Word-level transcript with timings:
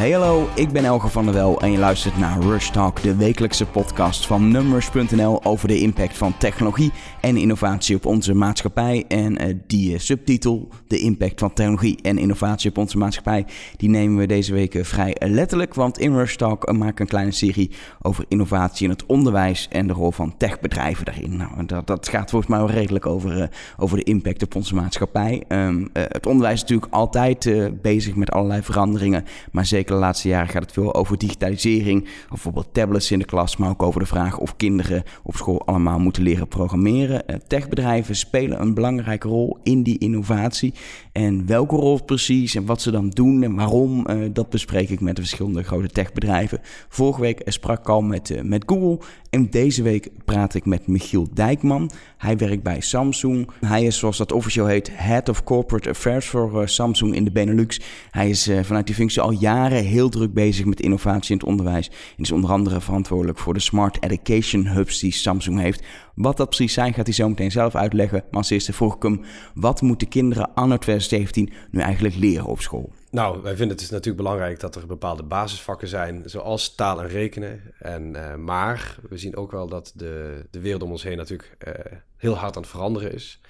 Hey 0.00 0.10
hallo, 0.10 0.48
ik 0.54 0.72
ben 0.72 0.84
Elger 0.84 1.10
van 1.10 1.24
der 1.24 1.34
Wel 1.34 1.60
en 1.60 1.72
je 1.72 1.78
luistert 1.78 2.18
naar 2.18 2.40
Rush 2.40 2.70
Talk, 2.70 3.02
de 3.02 3.16
wekelijkse 3.16 3.66
podcast 3.66 4.26
van 4.26 4.50
Numbers.nl 4.50 5.44
over 5.44 5.68
de 5.68 5.80
impact 5.80 6.16
van 6.16 6.38
technologie 6.38 6.92
en 7.20 7.36
innovatie 7.36 7.96
op 7.96 8.06
onze 8.06 8.34
maatschappij. 8.34 9.04
En 9.08 9.42
uh, 9.42 9.54
die 9.66 9.92
uh, 9.92 9.98
subtitel, 9.98 10.68
de 10.86 10.98
impact 10.98 11.40
van 11.40 11.52
technologie 11.52 11.98
en 12.02 12.18
innovatie 12.18 12.70
op 12.70 12.78
onze 12.78 12.98
maatschappij, 12.98 13.46
die 13.76 13.88
nemen 13.88 14.18
we 14.18 14.26
deze 14.26 14.52
week 14.52 14.74
uh, 14.74 14.84
vrij 14.84 15.16
letterlijk. 15.18 15.74
Want 15.74 15.98
in 15.98 16.14
Rush 16.14 16.36
Talk 16.36 16.72
maken 16.72 16.94
we 16.94 17.00
een 17.00 17.06
kleine 17.06 17.32
serie 17.32 17.70
over 18.02 18.24
innovatie 18.28 18.84
in 18.84 18.90
het 18.90 19.06
onderwijs 19.06 19.68
en 19.70 19.86
de 19.86 19.92
rol 19.92 20.10
van 20.10 20.36
techbedrijven 20.36 21.04
daarin. 21.04 21.36
Nou, 21.36 21.66
dat, 21.66 21.86
dat 21.86 22.08
gaat 22.08 22.30
volgens 22.30 22.50
mij 22.50 22.60
wel 22.60 22.70
redelijk 22.70 23.06
over, 23.06 23.50
over 23.78 23.96
de 23.96 24.04
impact 24.04 24.42
op 24.42 24.54
onze 24.54 24.74
maatschappij. 24.74 25.44
Um, 25.48 25.88
het 25.92 26.26
onderwijs 26.26 26.54
is 26.54 26.60
natuurlijk 26.60 26.92
altijd 26.92 27.50
bezig 27.82 28.14
met 28.14 28.30
allerlei 28.30 28.62
veranderingen, 28.62 29.24
maar 29.52 29.66
zeker 29.66 29.88
de 29.90 29.96
laatste 29.96 30.28
jaren 30.28 30.48
gaat 30.48 30.62
het 30.62 30.72
veel 30.72 30.94
over 30.94 31.18
digitalisering. 31.18 32.08
Bijvoorbeeld 32.28 32.74
tablets 32.74 33.10
in 33.10 33.18
de 33.18 33.24
klas, 33.24 33.56
maar 33.56 33.70
ook 33.70 33.82
over 33.82 34.00
de 34.00 34.06
vraag 34.06 34.38
of 34.38 34.56
kinderen 34.56 35.02
op 35.22 35.36
school 35.36 35.66
allemaal 35.66 35.98
moeten 35.98 36.22
leren 36.22 36.48
programmeren. 36.48 37.22
Uh, 37.26 37.36
techbedrijven 37.46 38.16
spelen 38.16 38.60
een 38.60 38.74
belangrijke 38.74 39.28
rol 39.28 39.58
in 39.62 39.82
die 39.82 39.98
innovatie. 39.98 40.74
En 41.12 41.46
welke 41.46 41.76
rol 41.76 42.02
precies 42.04 42.54
en 42.54 42.64
wat 42.64 42.82
ze 42.82 42.90
dan 42.90 43.08
doen 43.08 43.42
en 43.42 43.54
waarom, 43.54 44.06
uh, 44.10 44.28
dat 44.32 44.50
bespreek 44.50 44.90
ik 44.90 45.00
met 45.00 45.16
de 45.16 45.22
verschillende 45.22 45.62
grote 45.62 45.88
techbedrijven. 45.88 46.60
Vorige 46.88 47.20
week 47.20 47.42
sprak 47.44 47.78
ik 47.78 47.88
al 47.88 48.02
met, 48.02 48.30
uh, 48.30 48.42
met 48.42 48.62
Google 48.66 48.98
en 49.30 49.50
deze 49.50 49.82
week 49.82 50.10
praat 50.24 50.54
ik 50.54 50.64
met 50.64 50.86
Michiel 50.86 51.28
Dijkman. 51.34 51.90
Hij 52.18 52.36
werkt 52.36 52.62
bij 52.62 52.80
Samsung. 52.80 53.50
Hij 53.60 53.84
is, 53.84 53.98
zoals 53.98 54.16
dat 54.16 54.32
officieel 54.32 54.66
heet, 54.66 54.90
Head 54.92 55.28
of 55.28 55.44
Corporate 55.44 55.88
Affairs 55.88 56.26
voor 56.26 56.68
Samsung 56.68 57.14
in 57.14 57.24
de 57.24 57.32
Benelux. 57.32 57.80
Hij 58.10 58.28
is 58.28 58.50
vanuit 58.62 58.86
die 58.86 58.94
functie 58.94 59.20
al 59.20 59.30
jaren 59.30 59.84
heel 59.84 60.08
druk 60.08 60.32
bezig 60.32 60.64
met 60.64 60.80
innovatie 60.80 61.30
in 61.30 61.36
het 61.38 61.46
onderwijs. 61.46 61.88
En 61.88 62.22
is 62.22 62.32
onder 62.32 62.50
andere 62.50 62.80
verantwoordelijk 62.80 63.38
voor 63.38 63.54
de 63.54 63.60
Smart 63.60 64.02
Education 64.02 64.66
Hubs 64.66 65.00
die 65.00 65.12
Samsung 65.12 65.60
heeft. 65.60 65.82
Wat 66.14 66.36
dat 66.36 66.48
precies 66.48 66.72
zijn, 66.72 66.94
gaat 66.94 67.06
hij 67.06 67.14
zo 67.14 67.28
meteen 67.28 67.50
zelf 67.50 67.74
uitleggen. 67.74 68.22
Maar 68.30 68.40
als 68.40 68.50
eerste 68.50 68.72
vroeg 68.72 68.96
ik 68.96 69.02
hem, 69.02 69.20
wat 69.54 69.80
moeten 69.80 70.08
kinderen 70.08 70.54
anno 70.54 70.76
2017 71.06 71.68
nu 71.70 71.80
eigenlijk 71.80 72.14
leren 72.14 72.46
op 72.46 72.60
school? 72.60 72.92
Nou, 73.10 73.42
wij 73.42 73.50
vinden 73.56 73.68
het 73.68 73.78
dus 73.78 73.90
natuurlijk 73.90 74.22
belangrijk 74.22 74.60
dat 74.60 74.74
er 74.74 74.86
bepaalde 74.86 75.22
basisvakken 75.22 75.88
zijn, 75.88 76.22
zoals 76.24 76.74
taal 76.74 77.00
en 77.00 77.08
rekenen. 77.08 77.74
En, 77.78 78.12
uh, 78.16 78.34
maar 78.34 78.98
we 79.08 79.18
zien 79.18 79.36
ook 79.36 79.50
wel 79.50 79.68
dat 79.68 79.92
de, 79.94 80.44
de 80.50 80.60
wereld 80.60 80.82
om 80.82 80.90
ons 80.90 81.02
heen 81.02 81.16
natuurlijk 81.16 81.56
uh, 81.68 81.74
heel 82.16 82.34
hard 82.34 82.56
aan 82.56 82.62
het 82.62 82.70
veranderen 82.70 83.12
is. 83.12 83.40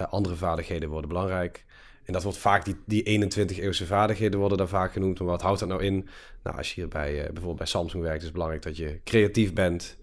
Uh, 0.00 0.06
andere 0.06 0.36
vaardigheden 0.36 0.88
worden 0.88 1.08
belangrijk. 1.08 1.64
En 2.04 2.12
dat 2.12 2.22
wordt 2.22 2.38
vaak, 2.38 2.64
die, 2.64 2.76
die 2.86 3.30
21-eeuwse 3.32 3.86
vaardigheden 3.86 4.38
worden 4.38 4.58
daar 4.58 4.68
vaak 4.68 4.92
genoemd. 4.92 5.18
Maar 5.18 5.28
wat 5.28 5.42
houdt 5.42 5.60
dat 5.60 5.68
nou 5.68 5.82
in? 5.82 6.08
Nou, 6.42 6.56
als 6.56 6.68
je 6.68 6.80
hier 6.80 6.88
bij, 6.88 7.12
bijvoorbeeld 7.12 7.56
bij 7.56 7.66
Samsung 7.66 8.02
werkt, 8.02 8.18
is 8.18 8.24
het 8.24 8.32
belangrijk 8.32 8.62
dat 8.62 8.76
je 8.76 9.00
creatief 9.04 9.52
bent. 9.52 9.96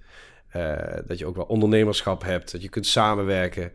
Dat 1.05 1.17
je 1.19 1.25
ook 1.25 1.35
wel 1.35 1.45
ondernemerschap 1.45 2.23
hebt, 2.23 2.51
dat 2.51 2.61
je 2.61 2.69
kunt 2.69 2.85
samenwerken. 2.85 3.71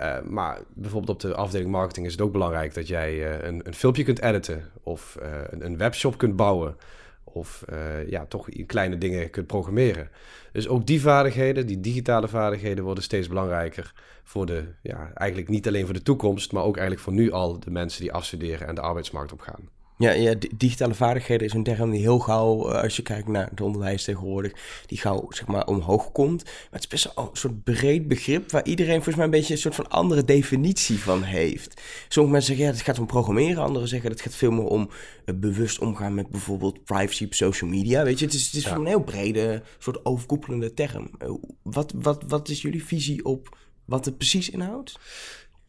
Uh, 0.00 0.22
maar 0.22 0.60
bijvoorbeeld 0.74 1.24
op 1.24 1.30
de 1.30 1.34
afdeling 1.34 1.70
marketing 1.70 2.06
is 2.06 2.12
het 2.12 2.20
ook 2.20 2.32
belangrijk 2.32 2.74
dat 2.74 2.88
jij 2.88 3.42
een, 3.44 3.66
een, 3.66 3.74
filmpje 3.74 4.04
kunt 4.04 4.20
editen 4.20 4.70
of 4.82 5.16
een, 5.50 5.64
een, 5.64 5.78
webshop 5.78 6.18
kunt 6.18 6.36
bouwen. 6.36 6.76
Of 7.24 7.64
ja, 8.06 8.26
toch 8.26 8.48
kleine 8.66 8.98
dingen 8.98 9.30
kunt 9.30 9.46
programmeren. 9.46 10.08
Dus 10.52 10.68
ook 10.68 10.86
die 10.86 11.00
vaardigheden, 11.00 11.66
die 11.66 11.80
digitale 11.80 12.28
vaardigheden, 12.28 12.84
worden 12.84 13.04
steeds 13.04 13.28
belangrijker 13.28 13.92
voor 14.24 14.46
de, 14.46 14.64
ja, 14.82 15.12
eigenlijk 15.14 15.48
niet 15.48 15.66
alleen 15.66 15.84
voor 15.84 15.94
de 15.94 16.02
toekomst, 16.02 16.52
maar 16.52 16.62
ook 16.62 16.76
eigenlijk 16.76 17.04
voor 17.04 17.12
nu 17.12 17.32
al 17.32 17.60
de 17.60 17.70
mensen 17.70 18.00
die 18.00 18.12
afstuderen 18.12 18.68
en 18.68 18.74
de 18.74 18.80
arbeidsmarkt 18.80 19.32
opgaan. 19.32 19.68
Ja, 19.98 20.10
ja, 20.10 20.34
digitale 20.56 20.94
vaardigheden 20.94 21.46
is 21.46 21.52
een 21.52 21.62
term 21.62 21.90
die 21.90 22.00
heel 22.00 22.18
gauw, 22.18 22.68
eh, 22.68 22.82
als 22.82 22.96
je 22.96 23.02
kijkt 23.02 23.28
naar 23.28 23.48
het 23.50 23.60
onderwijs 23.60 24.04
tegenwoordig, 24.04 24.52
die 24.86 24.98
gauw 24.98 25.26
zeg 25.28 25.46
maar 25.46 25.66
omhoog 25.66 26.12
komt. 26.12 26.44
Maar 26.44 26.68
het 26.70 26.80
is 26.80 26.86
best 26.86 27.14
wel 27.14 27.24
een 27.24 27.36
soort 27.36 27.64
breed 27.64 28.08
begrip 28.08 28.50
waar 28.50 28.64
iedereen 28.64 28.94
volgens 28.94 29.16
mij 29.16 29.24
een 29.24 29.30
beetje 29.30 29.52
een 29.52 29.60
soort 29.60 29.74
van 29.74 29.88
andere 29.88 30.24
definitie 30.24 30.98
van 30.98 31.22
heeft. 31.22 31.80
Sommige 32.08 32.34
mensen 32.34 32.56
zeggen 32.56 32.72
ja, 32.72 32.78
het 32.78 32.88
gaat 32.88 32.98
om 32.98 33.06
programmeren, 33.06 33.62
anderen 33.62 33.88
zeggen 33.88 34.10
het 34.10 34.20
gaat 34.20 34.34
veel 34.34 34.50
meer 34.50 34.64
om 34.64 34.90
uh, 35.26 35.34
bewust 35.34 35.78
omgaan 35.78 36.14
met 36.14 36.28
bijvoorbeeld 36.28 36.84
privacy 36.84 37.24
op 37.24 37.34
social 37.34 37.70
media. 37.70 38.04
Weet 38.04 38.18
je, 38.18 38.24
het 38.24 38.34
is, 38.34 38.46
het 38.46 38.54
is 38.54 38.64
ja. 38.64 38.74
een 38.74 38.86
heel 38.86 39.02
brede, 39.02 39.62
soort 39.78 40.04
overkoepelende 40.04 40.74
term. 40.74 41.10
Uh, 41.22 41.30
wat, 41.62 41.92
wat, 41.96 42.24
wat 42.26 42.48
is 42.48 42.62
jullie 42.62 42.84
visie 42.84 43.24
op 43.24 43.56
wat 43.84 44.04
het 44.04 44.16
precies 44.16 44.50
inhoudt? 44.50 44.98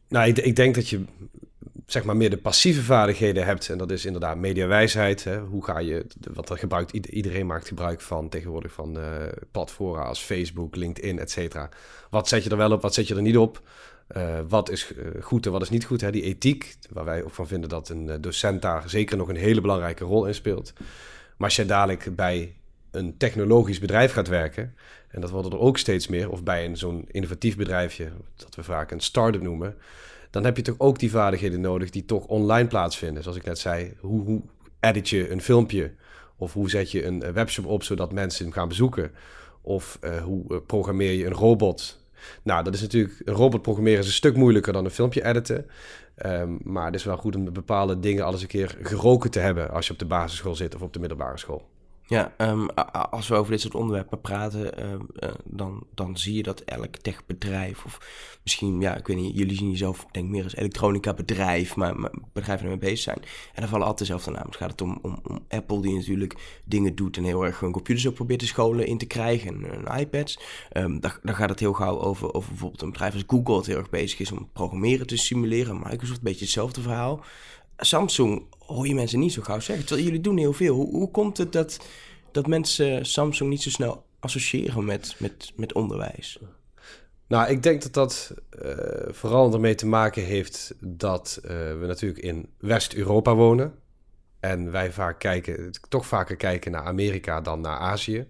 Nou, 0.07 0.28
ik, 0.28 0.38
ik 0.38 0.56
denk 0.56 0.75
dat 0.75 0.90
je 0.90 1.03
zeg 1.85 2.03
maar 2.03 2.18
meer 2.18 2.29
de 2.29 2.38
passieve 2.38 2.81
vaardigheden 2.81 3.46
hebt. 3.46 3.69
En 3.69 3.78
dat 3.78 3.91
is 3.91 4.06
inderdaad 4.06 4.38
mediawijsheid. 4.38 5.23
Hè? 5.23 5.40
Hoe 5.40 5.63
ga 5.63 5.79
je, 5.79 6.06
wat 6.34 6.50
er 6.50 6.57
gebruikt, 6.57 6.91
iedereen 6.91 7.46
maakt 7.46 7.68
gebruik 7.68 8.01
van 8.01 8.29
tegenwoordig 8.29 8.73
van 8.73 8.97
uh, 8.97 9.06
platformen 9.51 10.06
als 10.06 10.19
Facebook, 10.19 10.75
LinkedIn, 10.75 11.19
et 11.19 11.31
cetera. 11.31 11.69
Wat 12.09 12.28
zet 12.28 12.44
je 12.44 12.50
er 12.50 12.57
wel 12.57 12.72
op, 12.72 12.81
wat 12.81 12.94
zet 12.94 13.07
je 13.07 13.16
er 13.16 13.22
niet 13.22 13.38
op? 13.38 13.62
Uh, 14.18 14.40
wat 14.47 14.69
is 14.69 14.94
uh, 14.95 15.24
goed 15.24 15.45
en 15.45 15.51
wat 15.51 15.62
is 15.62 15.69
niet 15.69 15.85
goed? 15.85 16.01
Hè? 16.01 16.12
Die 16.12 16.24
ethiek, 16.24 16.75
waar 16.90 17.06
wij 17.06 17.24
ook 17.24 17.34
van 17.34 17.47
vinden 17.47 17.69
dat 17.69 17.90
een 17.90 18.22
docent 18.22 18.62
daar 18.62 18.90
zeker 18.90 19.18
nog 19.18 19.28
een 19.28 19.35
hele 19.35 19.62
belangrijke 19.62 20.03
rol 20.03 20.25
in 20.25 20.35
speelt. 20.35 20.74
Maar 21.38 21.47
als 21.47 21.56
je 21.56 21.66
dadelijk 21.66 22.16
bij 22.16 22.56
een 22.91 23.18
technologisch 23.18 23.79
bedrijf 23.79 24.12
gaat 24.12 24.28
werken, 24.28 24.75
en 25.07 25.22
dat 25.22 25.29
worden 25.29 25.51
er 25.51 25.59
ook 25.59 25.78
steeds 25.78 26.07
meer, 26.07 26.29
of 26.29 26.44
bij 26.44 26.66
een 26.66 26.78
zo'n 26.78 27.06
innovatief 27.12 27.57
bedrijfje, 27.57 28.12
dat 28.35 28.56
we 28.56 28.63
vaak 28.63 28.91
een 28.91 29.00
start-up 29.00 29.41
noemen, 29.41 29.75
dan 30.35 30.44
heb 30.44 30.56
je 30.56 30.62
toch 30.62 30.75
ook 30.78 31.00
die 31.00 31.12
vaardigheden 31.12 31.62
nodig 31.62 31.90
die 31.90 32.06
toch 32.06 32.25
online 32.25 32.68
plaatsvinden. 32.68 33.23
Zoals 33.23 33.38
ik 33.38 33.46
net 33.46 33.59
zei, 33.59 33.94
hoe, 34.00 34.23
hoe 34.23 34.41
edit 34.79 35.09
je 35.09 35.31
een 35.31 35.41
filmpje? 35.41 35.91
Of 36.38 36.53
hoe 36.53 36.69
zet 36.69 36.91
je 36.91 37.06
een 37.06 37.34
webshop 37.34 37.66
op 37.66 37.84
zodat 37.84 38.12
mensen 38.12 38.45
hem 38.45 38.53
gaan 38.53 38.68
bezoeken? 38.68 39.12
Of 39.62 40.00
uh, 40.01 40.18
hoe 40.18 40.62
programmeer 40.62 41.12
je 41.12 41.25
een 41.25 41.34
robot? 41.34 42.00
Nou, 42.44 42.63
dat 42.63 42.74
is 42.74 42.81
natuurlijk, 42.81 43.22
een 43.25 43.34
robot 43.34 43.62
programmeren 43.62 44.00
is 44.00 44.06
een 44.06 44.13
stuk 44.13 44.35
moeilijker 44.35 44.74
dan 44.74 44.85
een 44.85 44.91
filmpje 44.91 45.25
editen. 45.25 45.66
Um, 46.25 46.59
maar 46.63 46.85
het 46.85 46.95
is 46.95 47.03
wel 47.03 47.18
goed 47.18 47.35
om 47.35 47.53
bepaalde 47.53 48.00
dingen 48.00 48.25
alles 48.25 48.41
een 48.41 48.47
keer 48.47 48.78
geroken 48.81 49.31
te 49.31 49.40
hebben 49.40 49.72
als 49.72 49.88
je 49.88 49.94
op 49.94 50.00
de 50.00 50.06
basisschool 50.06 50.56
zit 50.56 50.75
of 50.75 50.81
op 50.81 50.94
de 50.94 51.00
middelbare 51.00 51.38
school. 51.38 51.68
Ja, 52.08 52.34
um, 52.38 52.70
als 53.10 53.28
we 53.28 53.36
over 53.36 53.52
dit 53.52 53.62
soort 53.62 53.76
onderwerpen 53.76 54.22
praten, 54.22 54.84
uh, 54.84 54.92
uh, 54.92 55.30
dan, 55.44 55.84
dan 55.94 56.18
zie 56.18 56.36
je 56.36 56.44
dat 56.44 56.60
elk 56.60 56.96
techbedrijf, 56.96 57.86
of 57.86 57.98
misschien, 58.44 58.82
ja, 58.82 58.96
ik 58.96 59.08
weet 59.08 59.18
niet, 59.18 59.38
jullie 59.38 59.58
zien 59.58 59.70
jezelf, 59.70 60.06
denk 60.12 60.30
meer 60.30 60.44
als 60.44 60.56
elektronica 60.56 61.14
bedrijf, 61.14 61.76
maar, 61.76 62.00
maar 62.00 62.12
bedrijven 62.34 62.66
ermee 62.66 62.80
bezig 62.80 63.00
zijn. 63.00 63.18
En 63.54 63.62
dan 63.62 63.68
vallen 63.68 63.88
altijd 63.88 64.08
dezelfde 64.08 64.32
namen. 64.32 64.48
Het 64.48 64.56
gaat 64.56 64.72
het 64.72 64.82
om, 64.82 65.00
om, 65.02 65.20
om, 65.28 65.40
Apple, 65.50 65.82
die 65.82 65.96
natuurlijk 65.96 66.62
dingen 66.66 66.96
doet 66.96 67.18
en 67.18 67.24
heel 67.24 67.46
erg 67.46 67.60
hun 67.60 67.72
computers 67.72 68.08
ook 68.08 68.14
probeert 68.14 68.40
de 68.40 68.46
scholen 68.46 68.88
in 68.88 68.98
te 68.98 69.06
krijgen 69.06 69.64
en, 69.64 69.86
en 69.86 70.00
iPads. 70.00 70.40
Dan, 70.72 71.00
dan 71.00 71.36
gaat 71.36 71.50
het 71.50 71.60
heel 71.60 71.74
gauw 71.74 72.00
over, 72.00 72.34
over 72.34 72.50
bijvoorbeeld 72.50 72.82
een 72.82 72.92
bedrijf 72.92 73.14
als 73.14 73.24
Google, 73.28 73.56
dat 73.56 73.66
heel 73.66 73.78
erg 73.78 73.90
bezig 73.90 74.20
is 74.20 74.32
om 74.32 74.50
programmeren 74.54 75.08
te 75.08 75.18
simuleren. 75.18 75.78
Microsoft, 75.78 76.18
een 76.18 76.24
beetje 76.24 76.46
hetzelfde 76.46 76.82
verhaal. 76.82 77.24
Samsung 77.78 78.44
hoor 78.59 78.88
je 78.88 78.96
mensen 78.96 79.19
niet 79.19 79.34
zo 79.34 79.41
gauw 79.41 79.59
zeggen. 79.59 80.03
Jullie 80.03 80.22
doen 80.22 80.38
heel 80.38 80.53
veel. 80.53 80.75
Hoe, 80.75 80.90
hoe 80.90 81.12
komt 81.12 81.38
het 81.38 81.52
dat, 81.52 81.80
dat 82.31 82.47
mensen 82.47 83.06
Samsung 83.06 83.50
niet 83.50 83.62
zo 83.62 83.69
snel 83.69 84.06
associëren 84.19 84.86
met, 84.86 85.16
met, 85.18 85.52
met 85.56 85.74
onderwijs? 85.74 86.40
Nou, 87.28 87.50
ik 87.50 87.63
denk 87.63 87.81
dat 87.81 87.94
dat 87.94 88.34
uh, 88.63 88.72
vooral 89.08 89.53
ermee 89.53 89.75
te 89.75 89.86
maken 89.86 90.24
heeft 90.24 90.75
dat 90.80 91.40
uh, 91.44 91.50
we 91.52 91.84
natuurlijk 91.88 92.24
in 92.24 92.50
West-Europa 92.59 93.36
wonen. 93.36 93.74
En 94.40 94.72
wij 94.72 94.92
vaak 94.92 95.19
kijken, 95.19 95.72
toch 95.90 96.06
vaker 96.06 96.36
kijken 96.36 96.72
naar 96.72 96.84
Amerika 96.84 97.42
dan 97.42 97.62
naar 97.62 97.78
Azië. 97.78 98.28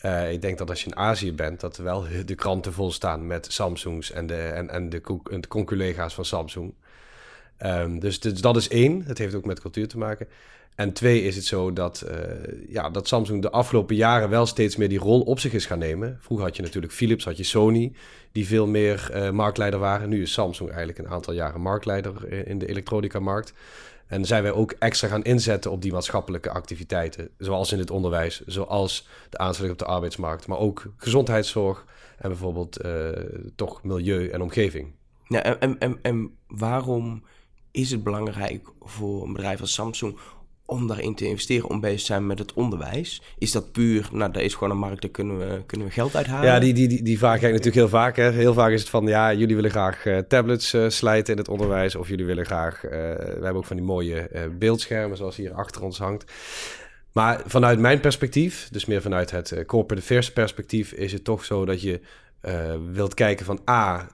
Uh, 0.00 0.32
ik 0.32 0.42
denk 0.42 0.58
dat 0.58 0.70
als 0.70 0.80
je 0.82 0.90
in 0.90 0.96
Azië 0.96 1.32
bent, 1.32 1.60
dat 1.60 1.76
wel 1.76 2.04
de 2.24 2.34
kranten 2.34 2.72
vol 2.72 2.92
staan 2.92 3.26
met 3.26 3.52
Samsungs 3.52 4.10
en 4.10 4.26
de, 4.26 4.42
en, 4.42 4.70
en 4.70 4.88
de, 4.88 5.00
de 5.40 5.48
conculega's 5.48 6.14
van 6.14 6.24
Samsung. 6.24 6.74
Um, 7.64 8.00
dus, 8.00 8.20
dus, 8.20 8.40
dat 8.40 8.56
is 8.56 8.68
één. 8.68 9.02
Het 9.02 9.18
heeft 9.18 9.34
ook 9.34 9.44
met 9.44 9.60
cultuur 9.60 9.88
te 9.88 9.98
maken. 9.98 10.28
En 10.74 10.92
twee 10.92 11.22
is 11.22 11.36
het 11.36 11.44
zo 11.44 11.72
dat, 11.72 12.04
uh, 12.08 12.14
ja, 12.68 12.90
dat 12.90 13.08
Samsung 13.08 13.42
de 13.42 13.50
afgelopen 13.50 13.96
jaren 13.96 14.30
wel 14.30 14.46
steeds 14.46 14.76
meer 14.76 14.88
die 14.88 14.98
rol 14.98 15.20
op 15.20 15.40
zich 15.40 15.52
is 15.52 15.66
gaan 15.66 15.78
nemen. 15.78 16.18
Vroeger 16.20 16.46
had 16.46 16.56
je 16.56 16.62
natuurlijk 16.62 16.92
Philips, 16.92 17.24
had 17.24 17.36
je 17.36 17.44
Sony, 17.44 17.92
die 18.32 18.46
veel 18.46 18.66
meer 18.66 19.10
uh, 19.14 19.30
marktleider 19.30 19.80
waren. 19.80 20.08
Nu 20.08 20.22
is 20.22 20.32
Samsung 20.32 20.68
eigenlijk 20.68 20.98
een 20.98 21.08
aantal 21.08 21.34
jaren 21.34 21.60
marktleider 21.60 22.32
in 22.48 22.58
de 22.58 22.66
elektronica-markt. 22.66 23.52
En 24.06 24.24
zijn 24.24 24.42
wij 24.42 24.52
ook 24.52 24.74
extra 24.78 25.08
gaan 25.08 25.22
inzetten 25.22 25.70
op 25.70 25.82
die 25.82 25.92
maatschappelijke 25.92 26.50
activiteiten, 26.50 27.28
zoals 27.38 27.72
in 27.72 27.78
het 27.78 27.90
onderwijs, 27.90 28.42
zoals 28.46 29.08
de 29.30 29.38
aansluiting 29.38 29.80
op 29.80 29.86
de 29.86 29.94
arbeidsmarkt, 29.94 30.46
maar 30.46 30.58
ook 30.58 30.86
gezondheidszorg 30.96 31.84
en 32.18 32.28
bijvoorbeeld 32.28 32.80
toch 33.54 33.82
milieu 33.82 34.28
en 34.28 34.42
omgeving. 34.42 34.92
Ja, 35.28 35.42
en, 35.42 35.78
en, 35.78 35.98
en 36.02 36.36
waarom 36.46 37.22
is 37.78 37.90
het 37.90 38.02
belangrijk 38.02 38.68
voor 38.80 39.22
een 39.22 39.32
bedrijf 39.32 39.60
als 39.60 39.72
Samsung 39.72 40.16
om 40.64 40.86
daarin 40.86 41.14
te 41.14 41.26
investeren, 41.26 41.68
om 41.68 41.80
bezig 41.80 41.98
te 41.98 42.04
zijn 42.04 42.26
met 42.26 42.38
het 42.38 42.52
onderwijs? 42.52 43.22
Is 43.38 43.52
dat 43.52 43.72
puur, 43.72 44.08
nou, 44.12 44.32
daar 44.32 44.42
is 44.42 44.54
gewoon 44.54 44.70
een 44.70 44.78
markt, 44.78 45.02
daar 45.02 45.10
kunnen 45.10 45.38
we, 45.38 45.62
kunnen 45.66 45.86
we 45.86 45.92
geld 45.92 46.16
uithalen? 46.16 46.46
Ja, 46.46 46.58
die, 46.58 46.74
die, 46.74 46.88
die, 46.88 47.02
die 47.02 47.18
vraag 47.18 47.38
krijg 47.38 47.54
ik 47.54 47.64
natuurlijk 47.64 47.90
heel 47.90 48.00
vaak. 48.00 48.16
Hè. 48.16 48.30
Heel 48.30 48.54
vaak 48.54 48.70
is 48.70 48.80
het 48.80 48.90
van, 48.90 49.06
ja, 49.06 49.34
jullie 49.34 49.54
willen 49.54 49.70
graag 49.70 50.04
uh, 50.04 50.18
tablets 50.18 50.74
uh, 50.74 50.88
slijten 50.88 51.32
in 51.32 51.38
het 51.38 51.48
onderwijs. 51.48 51.94
Of 51.94 52.08
jullie 52.08 52.24
willen 52.24 52.46
graag, 52.46 52.84
uh, 52.84 52.90
we 52.90 53.38
hebben 53.42 53.56
ook 53.56 53.64
van 53.64 53.76
die 53.76 53.84
mooie 53.84 54.50
beeldschermen, 54.58 55.16
zoals 55.16 55.36
hier 55.36 55.52
achter 55.52 55.82
ons 55.82 55.98
hangt. 55.98 56.32
Maar 57.12 57.42
vanuit 57.46 57.78
mijn 57.78 58.00
perspectief, 58.00 58.68
dus 58.70 58.84
meer 58.84 59.02
vanuit 59.02 59.30
het 59.30 59.62
corporate 59.66 60.02
affairs 60.02 60.32
perspectief, 60.32 60.92
is 60.92 61.12
het 61.12 61.24
toch 61.24 61.44
zo 61.44 61.64
dat 61.64 61.82
je 61.82 62.00
wilt 62.92 63.14
kijken 63.14 63.44
van 63.44 63.60
A, 63.70 64.08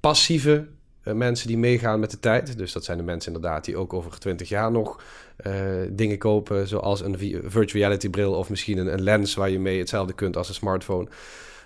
passieve 0.00 0.66
mensen 1.04 1.46
die 1.46 1.58
meegaan 1.58 2.00
met 2.00 2.10
de 2.10 2.20
tijd. 2.20 2.58
Dus 2.58 2.72
dat 2.72 2.84
zijn 2.84 2.98
de 2.98 3.04
mensen 3.04 3.32
inderdaad 3.32 3.64
die 3.64 3.76
ook 3.76 3.92
over 3.92 4.18
20 4.18 4.48
jaar 4.48 4.70
nog 4.70 5.02
uh, 5.46 5.54
dingen 5.90 6.18
kopen, 6.18 6.68
zoals 6.68 7.00
een 7.00 7.18
virtual 7.44 7.82
reality 7.82 8.10
bril 8.10 8.32
of 8.34 8.50
misschien 8.50 8.78
een, 8.78 9.02
lens 9.02 9.34
waar 9.34 9.50
je 9.50 9.58
mee 9.58 9.78
hetzelfde 9.78 10.12
kunt 10.12 10.36
als 10.36 10.48
een 10.48 10.54
smartphone. 10.54 11.08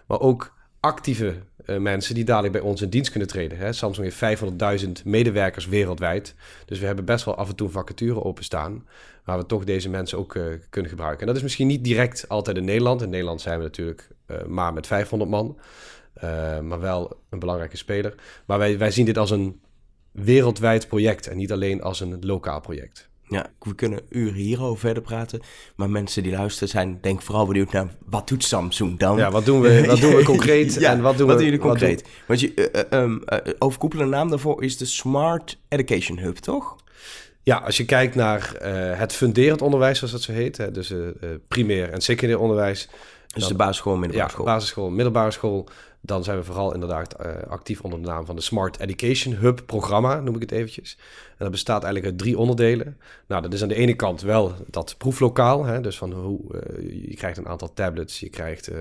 Maar 0.06 0.20
ook 0.20 0.54
actieve 0.80 1.34
uh, 1.66 1.78
mensen 1.78 2.14
die 2.14 2.24
dadelijk 2.24 2.52
bij 2.52 2.62
ons 2.62 2.82
in 2.82 2.88
dienst 2.88 3.10
kunnen 3.10 3.28
treden. 3.28 3.58
Hè. 3.58 3.72
Samsung 3.72 4.12
heeft 4.18 4.40
500.000 4.84 4.90
medewerkers 5.04 5.66
wereldwijd. 5.66 6.34
Dus 6.66 6.78
we 6.78 6.86
hebben 6.86 7.04
best 7.04 7.24
wel 7.24 7.34
af 7.34 7.48
en 7.48 7.54
toe 7.56 7.68
vacature 7.68 8.24
openstaan. 8.24 8.86
Waar 9.24 9.38
we 9.38 9.46
toch 9.46 9.64
deze 9.64 9.88
mensen 9.88 10.18
ook 10.18 10.38
kunnen 10.70 10.90
gebruiken. 10.90 11.20
En 11.20 11.26
dat 11.26 11.36
is 11.36 11.42
misschien 11.42 11.66
niet 11.66 11.84
direct 11.84 12.28
altijd 12.28 12.56
in 12.56 12.64
Nederland. 12.64 13.02
In 13.02 13.10
Nederland 13.10 13.40
zijn 13.40 13.58
we 13.58 13.64
natuurlijk 13.64 14.08
maar 14.46 14.72
met 14.72 14.86
500 14.86 15.30
man. 15.30 15.58
Uh, 16.24 16.60
maar 16.60 16.80
wel 16.80 17.20
een 17.30 17.38
belangrijke 17.38 17.76
speler. 17.76 18.14
Maar 18.46 18.58
wij, 18.58 18.78
wij 18.78 18.90
zien 18.90 19.04
dit 19.04 19.18
als 19.18 19.30
een 19.30 19.60
wereldwijd 20.10 20.88
project 20.88 21.26
en 21.26 21.36
niet 21.36 21.52
alleen 21.52 21.82
als 21.82 22.00
een 22.00 22.16
lokaal 22.20 22.60
project. 22.60 23.08
Ja, 23.28 23.46
we 23.58 23.74
kunnen 23.74 24.00
uren 24.08 24.34
hierover 24.34 24.78
verder 24.78 25.02
praten. 25.02 25.40
Maar 25.76 25.90
mensen 25.90 26.22
die 26.22 26.32
luisteren 26.32 26.68
zijn 26.68 26.98
denk 27.00 27.22
vooral 27.22 27.46
benieuwd 27.46 27.72
naar 27.72 27.88
wat 28.04 28.28
doet 28.28 28.44
Samsung 28.44 28.98
dan? 28.98 29.16
Ja, 29.16 29.30
wat 29.30 29.44
doen 29.44 29.60
we, 29.60 29.86
wat 29.86 30.00
doen 30.00 30.14
we 30.14 30.24
concreet? 30.34 30.74
ja, 30.74 30.92
en 30.92 31.00
wat 31.00 31.16
doen, 31.16 31.26
wat 31.26 31.36
we, 31.36 31.42
doen 31.42 31.50
jullie 31.52 31.66
concreet? 31.66 31.98
Doen... 31.98 32.12
Want 32.26 32.40
je, 32.40 32.86
uh, 32.90 33.00
um, 33.00 33.22
uh, 33.26 33.38
overkoepelende 33.58 34.16
naam 34.16 34.28
daarvoor 34.30 34.62
is 34.62 34.76
de 34.76 34.84
Smart 34.84 35.58
Education 35.68 36.18
Hub, 36.18 36.36
toch? 36.36 36.76
Ja, 37.42 37.56
als 37.56 37.76
je 37.76 37.84
kijkt 37.84 38.14
naar 38.14 38.52
het 38.98 39.12
funderend 39.12 39.62
onderwijs, 39.62 39.98
zoals 39.98 40.12
dat 40.12 40.22
zo 40.22 40.32
heet. 40.32 40.56
Hè, 40.56 40.70
dus 40.70 40.94
primair 41.48 41.90
en 41.90 42.00
secundair 42.00 42.40
onderwijs. 42.40 42.88
Dus 43.26 43.46
de 43.46 43.54
basisschool, 43.54 43.96
middelbare 43.96 44.30
school. 44.30 44.46
Ja, 44.46 44.52
basisschool, 44.52 44.90
middelbare 44.90 45.30
school 45.30 45.68
dan 46.06 46.24
zijn 46.24 46.38
we 46.38 46.44
vooral 46.44 46.74
inderdaad 46.74 47.14
uh, 47.20 47.32
actief 47.48 47.80
onder 47.80 48.02
de 48.02 48.06
naam 48.06 48.26
van 48.26 48.36
de 48.36 48.42
Smart 48.42 48.80
Education 48.80 49.34
Hub 49.34 49.62
programma, 49.66 50.20
noem 50.20 50.34
ik 50.34 50.40
het 50.40 50.52
eventjes. 50.52 50.98
En 51.28 51.36
dat 51.38 51.50
bestaat 51.50 51.82
eigenlijk 51.82 52.12
uit 52.12 52.22
drie 52.22 52.38
onderdelen. 52.38 52.98
Nou, 53.26 53.42
dat 53.42 53.52
is 53.52 53.62
aan 53.62 53.68
de 53.68 53.74
ene 53.74 53.94
kant 53.94 54.20
wel 54.20 54.52
dat 54.66 54.94
proeflokaal, 54.98 55.64
hè, 55.64 55.80
dus 55.80 55.98
van 55.98 56.12
hoe 56.12 56.40
uh, 56.50 57.08
je 57.08 57.16
krijgt 57.16 57.38
een 57.38 57.48
aantal 57.48 57.74
tablets, 57.74 58.20
je 58.20 58.28
krijgt 58.28 58.70
uh, 58.70 58.76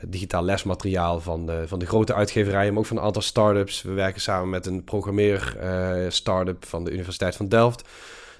digitaal 0.00 0.44
lesmateriaal 0.44 1.20
van 1.20 1.46
de, 1.46 1.68
van 1.68 1.78
de 1.78 1.86
grote 1.86 2.14
uitgeverijen, 2.14 2.72
maar 2.72 2.80
ook 2.80 2.88
van 2.88 2.96
een 2.96 3.02
aantal 3.02 3.22
startups. 3.22 3.82
We 3.82 3.92
werken 3.92 4.20
samen 4.20 4.50
met 4.50 4.66
een 4.66 4.84
programmeer 4.84 5.56
startup 6.08 6.64
van 6.64 6.84
de 6.84 6.90
Universiteit 6.90 7.36
van 7.36 7.48
Delft. 7.48 7.88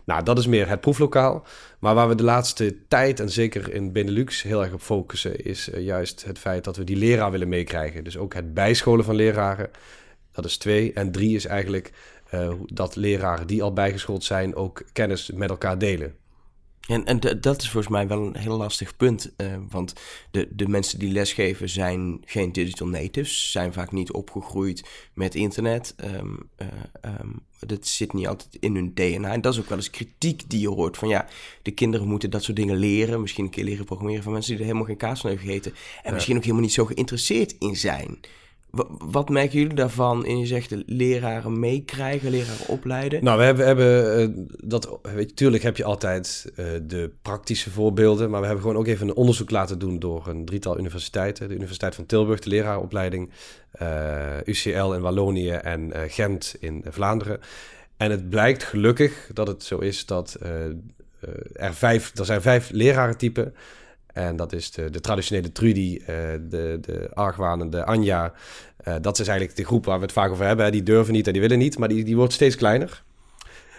Nou, 0.08 0.22
dat 0.22 0.38
is 0.38 0.46
meer 0.46 0.68
het 0.68 0.80
proeflokaal. 0.80 1.44
Maar 1.78 1.94
waar 1.94 2.08
we 2.08 2.14
de 2.14 2.22
laatste 2.22 2.76
tijd, 2.88 3.20
en 3.20 3.30
zeker 3.30 3.72
in 3.72 3.92
Benelux, 3.92 4.42
heel 4.42 4.62
erg 4.62 4.72
op 4.72 4.80
focussen, 4.80 5.44
is 5.44 5.68
uh, 5.68 5.80
juist 5.80 6.24
het 6.24 6.38
feit 6.38 6.64
dat 6.64 6.76
we 6.76 6.84
die 6.84 6.96
leraar 6.96 7.30
willen 7.30 7.48
meekrijgen. 7.48 8.04
Dus 8.04 8.16
ook 8.16 8.34
het 8.34 8.54
bijscholen 8.54 9.04
van 9.04 9.14
leraren. 9.14 9.70
Dat 10.32 10.44
is 10.44 10.56
twee. 10.56 10.92
En 10.92 11.12
drie 11.12 11.36
is 11.36 11.46
eigenlijk 11.46 11.92
uh, 12.34 12.50
dat 12.66 12.96
leraren 12.96 13.46
die 13.46 13.62
al 13.62 13.72
bijgeschoold 13.72 14.24
zijn 14.24 14.54
ook 14.54 14.82
kennis 14.92 15.30
met 15.30 15.50
elkaar 15.50 15.78
delen. 15.78 16.14
En, 16.88 17.04
en 17.04 17.40
dat 17.40 17.62
is 17.62 17.70
volgens 17.70 17.92
mij 17.92 18.08
wel 18.08 18.26
een 18.26 18.36
heel 18.36 18.56
lastig 18.56 18.96
punt. 18.96 19.32
Uh, 19.36 19.56
want 19.68 19.92
de, 20.30 20.48
de 20.50 20.68
mensen 20.68 20.98
die 20.98 21.12
lesgeven 21.12 21.68
zijn 21.68 22.22
geen 22.24 22.52
digital 22.52 22.86
natives, 22.86 23.50
zijn 23.50 23.72
vaak 23.72 23.92
niet 23.92 24.12
opgegroeid 24.12 24.84
met 25.14 25.34
internet. 25.34 25.94
Um, 26.04 26.50
uh, 26.58 26.66
um, 27.20 27.42
dat 27.58 27.86
zit 27.86 28.12
niet 28.12 28.26
altijd 28.26 28.56
in 28.60 28.74
hun 28.74 28.94
DNA. 28.94 29.32
En 29.32 29.40
dat 29.40 29.52
is 29.52 29.60
ook 29.60 29.68
wel 29.68 29.78
eens 29.78 29.90
kritiek 29.90 30.50
die 30.50 30.60
je 30.60 30.68
hoort. 30.68 30.96
Van 30.96 31.08
ja, 31.08 31.26
de 31.62 31.70
kinderen 31.70 32.08
moeten 32.08 32.30
dat 32.30 32.42
soort 32.42 32.56
dingen 32.56 32.76
leren. 32.76 33.20
Misschien 33.20 33.44
een 33.44 33.50
keer 33.50 33.64
leren 33.64 33.84
programmeren 33.84 34.22
van 34.22 34.32
mensen 34.32 34.50
die 34.50 34.60
er 34.60 34.66
helemaal 34.66 34.88
geen 34.88 34.96
kaas 34.96 35.20
van 35.20 35.30
hebben 35.30 35.48
gegeten. 35.48 35.72
En 35.72 35.78
ja. 36.04 36.12
misschien 36.12 36.36
ook 36.36 36.42
helemaal 36.42 36.62
niet 36.62 36.72
zo 36.72 36.84
geïnteresseerd 36.84 37.54
in 37.58 37.76
zijn. 37.76 38.18
Wat 38.98 39.28
merken 39.28 39.58
jullie 39.58 39.74
daarvan? 39.74 40.24
En 40.24 40.38
je 40.38 40.46
zegt 40.46 40.74
leraren 40.86 41.60
meekrijgen, 41.60 42.30
leraren 42.30 42.68
opleiden. 42.68 43.24
Nou, 43.24 43.38
we 43.38 43.44
hebben, 43.44 43.64
we 43.64 43.82
hebben 43.82 44.30
uh, 44.38 44.46
dat. 44.68 44.98
Weet 45.02 45.28
je, 45.28 45.34
tuurlijk 45.34 45.62
heb 45.62 45.76
je 45.76 45.84
altijd 45.84 46.52
uh, 46.56 46.66
de 46.82 47.10
praktische 47.22 47.70
voorbeelden. 47.70 48.30
Maar 48.30 48.40
we 48.40 48.46
hebben 48.46 48.64
gewoon 48.64 48.80
ook 48.80 48.86
even 48.86 49.08
een 49.08 49.14
onderzoek 49.14 49.50
laten 49.50 49.78
doen 49.78 49.98
door 49.98 50.26
een 50.26 50.44
drietal 50.44 50.78
universiteiten: 50.78 51.48
de 51.48 51.54
Universiteit 51.54 51.94
van 51.94 52.06
Tilburg, 52.06 52.40
de 52.40 52.48
leraaropleiding, 52.48 53.30
uh, 53.82 54.38
eh, 54.38 54.46
UCL 54.46 54.92
in 54.92 55.00
Wallonië 55.00 55.50
en 55.50 55.92
Gent 56.08 56.56
in 56.60 56.84
Vlaanderen. 56.88 57.40
En 57.96 58.10
het 58.10 58.28
blijkt 58.28 58.62
gelukkig 58.62 59.30
dat 59.32 59.46
het 59.46 59.62
zo 59.62 59.78
is 59.78 60.06
dat 60.06 60.36
er 61.52 61.74
vijf, 61.74 62.18
er 62.18 62.24
zijn 62.24 62.42
vijf 62.42 62.70
lerarentypen 62.70 63.54
en 64.12 64.36
dat 64.36 64.52
is 64.52 64.70
de, 64.70 64.90
de 64.90 65.00
traditionele 65.00 65.52
Trudy, 65.52 65.98
uh, 66.00 66.06
de, 66.40 66.78
de 66.80 67.10
argwanende 67.14 67.84
Anja. 67.84 68.32
Uh, 68.88 68.94
dat 69.00 69.18
is 69.18 69.28
eigenlijk 69.28 69.58
de 69.58 69.64
groep 69.64 69.84
waar 69.84 69.98
we 69.98 70.04
het 70.04 70.12
vaak 70.12 70.30
over 70.30 70.46
hebben. 70.46 70.72
Die 70.72 70.82
durven 70.82 71.12
niet 71.12 71.26
en 71.26 71.32
die 71.32 71.42
willen 71.42 71.58
niet, 71.58 71.78
maar 71.78 71.88
die, 71.88 72.04
die 72.04 72.16
wordt 72.16 72.32
steeds 72.32 72.56
kleiner. 72.56 73.02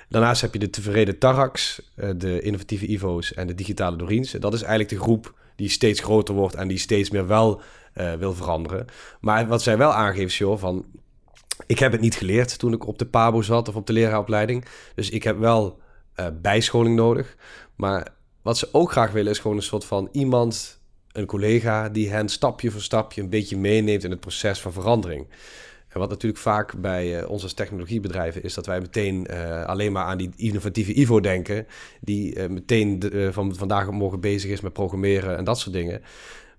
Daarnaast 0.10 0.42
heb 0.42 0.54
je 0.54 0.60
de 0.60 0.70
tevreden 0.70 1.18
Tarax, 1.18 1.82
uh, 1.96 2.10
de 2.16 2.42
innovatieve 2.42 2.88
Ivo's 2.88 3.34
en 3.34 3.48
de 3.48 3.56
digitale 3.56 3.96
Dorins. 3.96 4.32
Dat 4.32 4.54
is 4.54 4.62
eigenlijk 4.62 4.90
de 4.90 5.00
groep 5.00 5.34
die 5.56 5.70
steeds 5.70 6.00
groter 6.00 6.36
wordt 6.36 6.56
en 6.56 6.68
die 6.68 6.78
steeds 6.78 7.10
meer 7.10 7.28
wel 7.28 7.62
wil 8.20 8.34
veranderen. 8.34 8.86
Maar 9.22 9.48
wat 9.48 9.62
zij 9.62 9.78
wel 9.78 9.94
aangeeft, 9.94 10.36
joh, 10.36 10.58
van... 10.58 10.86
Ik 11.66 11.80
heb 11.80 11.92
het 11.92 12.02
niet 12.02 12.16
geleerd 12.16 12.60
toen 12.60 12.74
ik 12.74 12.88
op 12.88 12.98
de 12.98 13.06
PABO 13.06 13.42
zat 13.42 13.68
of 13.68 13.76
op 13.76 13.88
de 13.88 13.94
leraaropleiding. 13.94 14.66
Dus 14.96 15.10
ik 15.10 15.24
heb 15.24 15.38
wel 15.40 15.80
bijscholing 16.42 16.96
nodig. 16.96 17.36
Maar 17.76 18.08
wat 18.42 18.58
ze 18.58 18.70
ook 18.72 18.92
graag 18.92 19.12
willen 19.12 19.32
is 19.32 19.40
gewoon 19.40 19.58
een 19.58 19.64
soort 19.64 19.86
van 19.86 20.10
iemand, 20.12 20.80
een 21.12 21.26
collega, 21.26 21.90
die 21.90 22.10
hen 22.10 22.30
stapje 22.30 22.72
voor 22.72 22.82
stapje 22.82 23.22
een 23.22 23.30
beetje 23.30 23.58
meeneemt 23.58 24.04
in 24.04 24.12
het 24.12 24.20
proces 24.20 24.60
van 24.60 24.74
verandering. 24.74 25.28
En 25.90 26.00
wat 26.00 26.10
natuurlijk 26.10 26.42
vaak 26.42 26.82
bij 26.82 27.22
uh, 27.22 27.30
ons 27.30 27.44
als 27.44 27.54
technologiebedrijven 27.54 28.44
is 28.44 28.54
dat 28.54 28.66
wij 28.66 28.80
meteen 28.80 29.28
uh, 29.30 29.66
alleen 29.66 29.92
maar 29.92 30.06
aan 30.06 30.18
die 30.18 30.32
innovatieve 30.36 30.94
Ivo 31.00 31.20
denken, 31.20 31.68
die 32.02 32.36
uh, 32.36 32.48
meteen 32.48 33.12
van 33.32 33.56
vandaag 33.56 33.88
op 33.88 33.94
morgen 33.94 34.20
bezig 34.20 34.52
is 34.52 34.62
met 34.62 34.74
programmeren 34.74 35.38
en 35.38 35.44
dat 35.44 35.60
soort 35.60 35.76
dingen. 35.76 36.02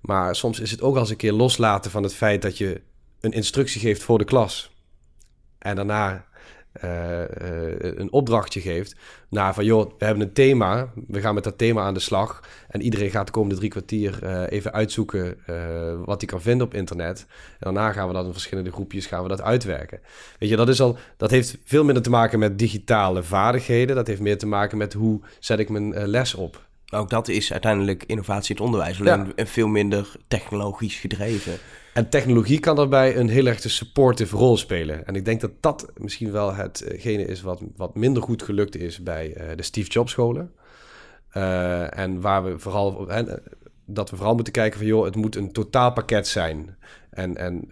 Maar 0.01 0.37
soms 0.37 0.61
is 0.61 0.71
het 0.71 0.83
ook 0.83 0.97
als 0.97 1.11
een 1.11 1.17
keer 1.17 1.33
loslaten 1.33 1.91
van 1.91 2.03
het 2.03 2.15
feit 2.15 2.43
dat 2.43 2.59
je 2.59 2.81
een 3.21 3.33
instructie 3.33 3.81
geeft 3.81 4.03
voor 4.03 4.19
de 4.19 4.25
klas. 4.25 4.75
En 5.59 5.77
daarna 5.77 6.27
uh, 6.85 7.23
een 7.79 8.13
opdrachtje 8.13 8.61
geeft. 8.61 8.97
Naar 9.29 9.55
van, 9.55 9.65
joh, 9.65 9.91
we 9.99 10.05
hebben 10.05 10.27
een 10.27 10.33
thema. 10.33 10.93
We 11.07 11.21
gaan 11.21 11.35
met 11.35 11.45
dat 11.45 11.59
thema 11.59 11.83
aan 11.83 11.95
de 11.95 12.01
slag. 12.01 12.41
En 12.69 12.83
iedereen 12.83 13.11
gaat 13.11 13.27
de 13.27 13.33
komende 13.33 13.57
drie 13.57 13.71
kwartier 13.71 14.19
uh, 14.23 14.43
even 14.49 14.73
uitzoeken 14.73 15.39
wat 16.05 16.21
hij 16.21 16.31
kan 16.31 16.43
vinden 16.43 16.67
op 16.67 16.75
internet. 16.75 17.27
En 17.29 17.57
daarna 17.59 17.93
gaan 17.93 18.09
we 18.09 18.15
dat 18.15 18.27
in 18.27 18.33
verschillende 18.33 18.73
groepjes 18.73 19.07
gaan 19.07 19.23
we 19.23 19.29
dat 19.29 19.43
uitwerken. 19.43 20.01
Weet 20.39 20.49
je, 20.49 20.57
dat, 20.57 20.69
is 20.69 20.81
al, 20.81 20.99
dat 21.17 21.31
heeft 21.31 21.59
veel 21.65 21.85
minder 21.85 22.03
te 22.03 22.11
maken 22.11 22.39
met 22.39 22.59
digitale 22.59 23.23
vaardigheden. 23.23 23.97
Dat 23.97 24.07
heeft 24.07 24.21
meer 24.21 24.39
te 24.39 24.47
maken 24.47 24.79
met 24.79 24.93
hoe 24.93 25.21
zet 25.39 25.59
ik 25.59 25.69
mijn 25.69 26.07
les 26.07 26.35
op. 26.35 26.69
Ook 26.91 27.11
dat 27.11 27.29
is 27.29 27.53
uiteindelijk 27.53 28.05
innovatie 28.07 28.55
in 28.55 28.57
het 28.57 28.65
onderwijs. 28.65 29.01
Alleen 29.01 29.33
ja. 29.37 29.47
veel 29.47 29.69
minder 29.69 30.13
technologisch 30.29 30.97
gedreven. 30.97 31.59
En 31.95 32.09
technologie 32.09 32.61
kan 32.61 32.77
daarbij 32.77 33.17
een 33.17 33.29
heel 33.29 33.47
erg 33.47 33.61
de 33.61 33.69
supportive 33.69 34.37
rol 34.37 34.57
spelen. 34.57 35.07
En 35.07 35.15
ik 35.15 35.25
denk 35.25 35.41
dat 35.41 35.51
dat 35.61 35.93
misschien 35.97 36.33
wel 36.33 36.55
hetgene 36.55 37.25
is 37.25 37.41
wat, 37.41 37.63
wat 37.77 37.95
minder 37.95 38.23
goed 38.23 38.43
gelukt 38.43 38.77
is 38.77 39.03
bij 39.03 39.35
uh, 39.37 39.57
de 39.57 39.63
Steve 39.63 39.91
Jobs 39.91 40.13
scholen. 40.13 40.53
Uh, 41.35 41.99
en 41.99 42.21
waar 42.21 42.45
we 42.45 42.59
vooral, 42.59 43.09
hè, 43.09 43.23
dat 43.85 44.11
we 44.11 44.17
vooral 44.17 44.35
moeten 44.35 44.53
kijken 44.53 44.79
van 44.79 44.87
joh, 44.89 45.05
het 45.05 45.17
moet 45.17 45.37
een 45.37 45.53
totaalpakket 45.53 46.27
zijn. 46.27 46.77
En, 47.11 47.37
en 47.37 47.69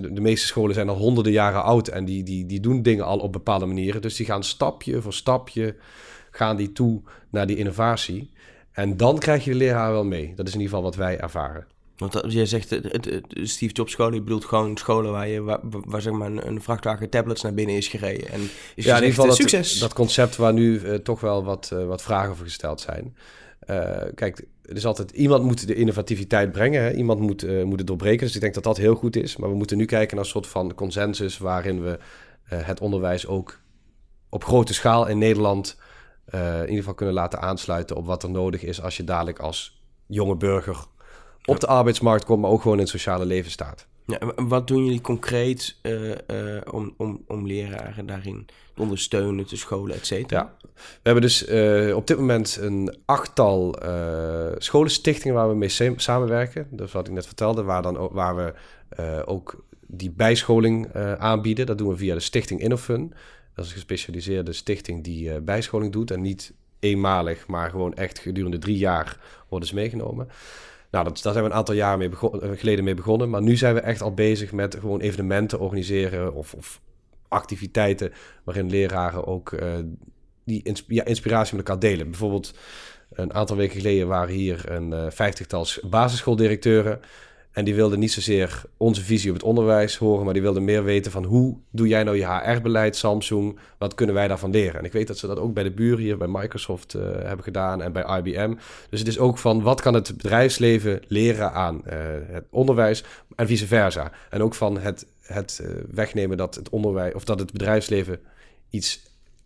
de 0.00 0.20
meeste 0.20 0.46
scholen 0.46 0.74
zijn 0.74 0.88
al 0.88 0.96
honderden 0.96 1.32
jaren 1.32 1.62
oud 1.62 1.88
en 1.88 2.04
die, 2.04 2.22
die, 2.22 2.46
die 2.46 2.60
doen 2.60 2.82
dingen 2.82 3.04
al 3.04 3.18
op 3.18 3.32
bepaalde 3.32 3.66
manieren. 3.66 4.02
Dus 4.02 4.16
die 4.16 4.26
gaan 4.26 4.44
stapje 4.44 5.02
voor 5.02 5.12
stapje 5.12 5.76
gaan 6.32 6.56
die 6.56 6.72
toe 6.72 7.02
naar 7.30 7.46
die 7.46 7.56
innovatie. 7.56 8.30
En 8.72 8.96
dan 8.96 9.18
krijg 9.18 9.44
je 9.44 9.50
de 9.50 9.56
leraar 9.56 9.92
wel 9.92 10.04
mee. 10.04 10.32
Dat 10.34 10.46
is 10.46 10.54
in 10.54 10.60
ieder 10.60 10.76
geval 10.76 10.90
wat 10.90 10.96
wij 10.96 11.18
ervaren. 11.18 11.66
Want 11.96 12.32
jij 12.32 12.46
zegt, 12.46 12.70
het, 12.70 13.22
Steve 13.32 13.72
Jobs 13.72 13.92
scholen, 13.92 14.14
je 14.14 14.22
bedoelt 14.22 14.44
gewoon 14.44 14.76
scholen 14.76 15.12
waar, 15.12 15.28
je, 15.28 15.42
waar, 15.42 15.58
waar 15.62 16.00
zeg 16.00 16.12
maar 16.12 16.30
een, 16.30 16.46
een, 16.46 16.62
vrachtwagen 16.62 17.10
tablets 17.10 17.42
naar 17.42 17.54
binnen 17.54 17.76
is 17.76 17.88
gereden. 17.88 18.28
En 18.28 18.40
is 18.74 18.84
ja, 18.84 18.96
in 18.96 19.02
ieder 19.02 19.08
geval 19.08 19.26
dat, 19.26 19.36
succes. 19.36 19.78
dat 19.78 19.92
concept 19.92 20.36
waar 20.36 20.52
nu 20.52 20.80
uh, 20.80 20.94
toch 20.94 21.20
wel 21.20 21.44
wat, 21.44 21.70
uh, 21.72 21.86
wat 21.86 22.02
vragen 22.02 22.30
over 22.30 22.44
gesteld 22.44 22.80
zijn. 22.80 23.16
Uh, 23.70 23.96
kijk, 24.14 24.46
er 24.62 24.76
is 24.76 24.86
altijd, 24.86 25.10
iemand 25.10 25.44
moet 25.44 25.66
de 25.66 25.74
innovativiteit 25.74 26.52
brengen, 26.52 26.82
hè? 26.82 26.92
iemand 26.92 27.20
moet, 27.20 27.64
moet 27.64 27.78
het 27.78 27.86
doorbreken. 27.86 28.26
Dus 28.26 28.34
ik 28.34 28.40
denk 28.40 28.54
dat 28.54 28.64
dat 28.64 28.76
heel 28.76 28.94
goed 28.94 29.16
is. 29.16 29.36
Maar 29.36 29.50
we 29.50 29.56
moeten 29.56 29.76
nu 29.76 29.84
kijken 29.84 30.16
naar 30.16 30.24
een 30.24 30.30
soort 30.30 30.46
van 30.46 30.74
consensus 30.74 31.38
waarin 31.38 31.82
we 31.82 31.98
het 32.44 32.80
onderwijs 32.80 33.26
ook 33.26 33.60
op 34.28 34.44
grote 34.44 34.74
schaal 34.74 35.08
in 35.08 35.18
Nederland 35.18 35.76
in 36.32 36.60
ieder 36.60 36.76
geval 36.76 36.94
kunnen 36.94 37.14
laten 37.14 37.40
aansluiten 37.40 37.96
op 37.96 38.06
wat 38.06 38.22
er 38.22 38.30
nodig 38.30 38.62
is 38.62 38.82
als 38.82 38.96
je 38.96 39.04
dadelijk 39.04 39.38
als 39.38 39.80
jonge 40.06 40.36
burger 40.36 40.76
op 41.44 41.60
de 41.60 41.66
arbeidsmarkt 41.66 42.24
komt, 42.24 42.40
maar 42.40 42.50
ook 42.50 42.62
gewoon 42.62 42.76
in 42.76 42.82
het 42.82 42.92
sociale 42.92 43.24
leven 43.24 43.50
staat. 43.50 43.86
Ja, 44.06 44.18
wat 44.36 44.66
doen 44.66 44.84
jullie 44.84 45.00
concreet 45.00 45.76
uh, 45.82 46.16
om, 46.70 46.94
om, 46.96 47.24
om 47.26 47.46
leraren 47.46 48.06
daarin 48.06 48.46
te 48.74 48.82
ondersteunen, 48.82 49.46
te 49.46 49.56
scholen, 49.56 49.96
et 49.96 50.06
cetera? 50.06 50.40
Ja. 50.40 50.68
We 50.74 51.00
hebben 51.02 51.22
dus 51.22 51.48
uh, 51.48 51.96
op 51.96 52.06
dit 52.06 52.18
moment 52.18 52.58
een 52.60 52.96
achttal 53.04 53.76
scholenstichtingen 54.58 55.36
waar 55.36 55.48
we 55.48 55.54
mee 55.54 55.94
samenwerken. 55.96 56.66
Dat 56.70 56.86
is 56.86 56.92
wat 56.92 57.06
ik 57.06 57.12
net 57.12 57.26
vertelde, 57.26 57.62
waar, 57.62 57.82
dan 57.82 57.98
ook, 57.98 58.12
waar 58.12 58.36
we 58.36 58.54
ook 59.26 59.64
die 59.86 60.10
bijscholing 60.10 60.94
aanbieden. 61.18 61.66
Dat 61.66 61.78
doen 61.78 61.88
we 61.88 61.96
via 61.96 62.14
de 62.14 62.20
stichting 62.20 62.60
Innofun. 62.60 63.14
Dat 63.54 63.64
is 63.64 63.70
een 63.70 63.76
gespecialiseerde 63.76 64.52
stichting 64.52 65.04
die 65.04 65.40
bijscholing 65.40 65.92
doet 65.92 66.10
en 66.10 66.20
niet 66.20 66.52
eenmalig, 66.82 67.46
maar 67.46 67.70
gewoon 67.70 67.94
echt 67.94 68.18
gedurende 68.18 68.58
drie 68.58 68.76
jaar 68.76 69.16
worden 69.48 69.68
ze 69.68 69.74
meegenomen. 69.74 70.28
Nou, 70.90 71.04
dat, 71.04 71.22
daar 71.22 71.32
zijn 71.32 71.44
we 71.44 71.50
een 71.50 71.56
aantal 71.56 71.74
jaren 71.74 71.98
mee 71.98 72.10
eh, 72.10 72.50
geleden 72.58 72.84
mee 72.84 72.94
begonnen. 72.94 73.30
Maar 73.30 73.42
nu 73.42 73.56
zijn 73.56 73.74
we 73.74 73.80
echt 73.80 74.00
al 74.02 74.14
bezig 74.14 74.52
met 74.52 74.76
gewoon 74.80 75.00
evenementen 75.00 75.60
organiseren 75.60 76.34
of, 76.34 76.54
of 76.54 76.80
activiteiten 77.28 78.12
waarin 78.44 78.70
leraren 78.70 79.26
ook 79.26 79.50
uh, 79.52 79.74
die 80.44 80.72
ja, 80.86 81.04
inspiratie 81.04 81.56
met 81.56 81.68
elkaar 81.68 81.82
delen. 81.82 82.10
Bijvoorbeeld 82.10 82.54
een 83.12 83.34
aantal 83.34 83.56
weken 83.56 83.76
geleden 83.76 84.06
waren 84.06 84.34
hier 84.34 84.70
een 84.70 85.12
vijftigtal 85.12 85.66
basisschooldirecteuren. 85.82 87.00
En 87.52 87.64
die 87.64 87.74
wilden 87.74 87.98
niet 87.98 88.12
zozeer 88.12 88.62
onze 88.76 89.02
visie 89.02 89.30
op 89.30 89.36
het 89.36 89.44
onderwijs 89.44 89.96
horen, 89.96 90.24
maar 90.24 90.32
die 90.32 90.42
wilden 90.42 90.64
meer 90.64 90.84
weten 90.84 91.12
van 91.12 91.24
hoe 91.24 91.56
doe 91.70 91.88
jij 91.88 92.02
nou 92.02 92.16
je 92.16 92.26
HR-beleid, 92.26 92.96
Samsung, 92.96 93.58
wat 93.78 93.94
kunnen 93.94 94.14
wij 94.14 94.28
daarvan 94.28 94.50
leren? 94.50 94.78
En 94.78 94.84
ik 94.84 94.92
weet 94.92 95.06
dat 95.06 95.18
ze 95.18 95.26
dat 95.26 95.38
ook 95.38 95.54
bij 95.54 95.62
de 95.62 95.70
buren 95.70 95.98
hier 95.98 96.16
bij 96.16 96.28
Microsoft 96.28 96.94
uh, 96.94 97.02
hebben 97.02 97.44
gedaan 97.44 97.82
en 97.82 97.92
bij 97.92 98.18
IBM. 98.18 98.54
Dus 98.90 98.98
het 98.98 99.08
is 99.08 99.18
ook 99.18 99.38
van 99.38 99.62
wat 99.62 99.80
kan 99.80 99.94
het 99.94 100.16
bedrijfsleven 100.16 101.02
leren 101.06 101.52
aan 101.52 101.82
uh, 101.86 101.92
het 102.26 102.44
onderwijs 102.50 103.04
en 103.36 103.46
vice 103.46 103.66
versa. 103.66 104.12
En 104.30 104.42
ook 104.42 104.54
van 104.54 104.78
het, 104.78 105.06
het 105.22 105.60
uh, 105.62 105.70
wegnemen 105.90 106.36
dat 106.36 106.54
het 106.54 106.68
onderwijs 106.68 107.14
of 107.14 107.24
dat 107.24 107.38
het 107.38 107.52
bedrijfsleven 107.52 108.20
iets 108.70 109.00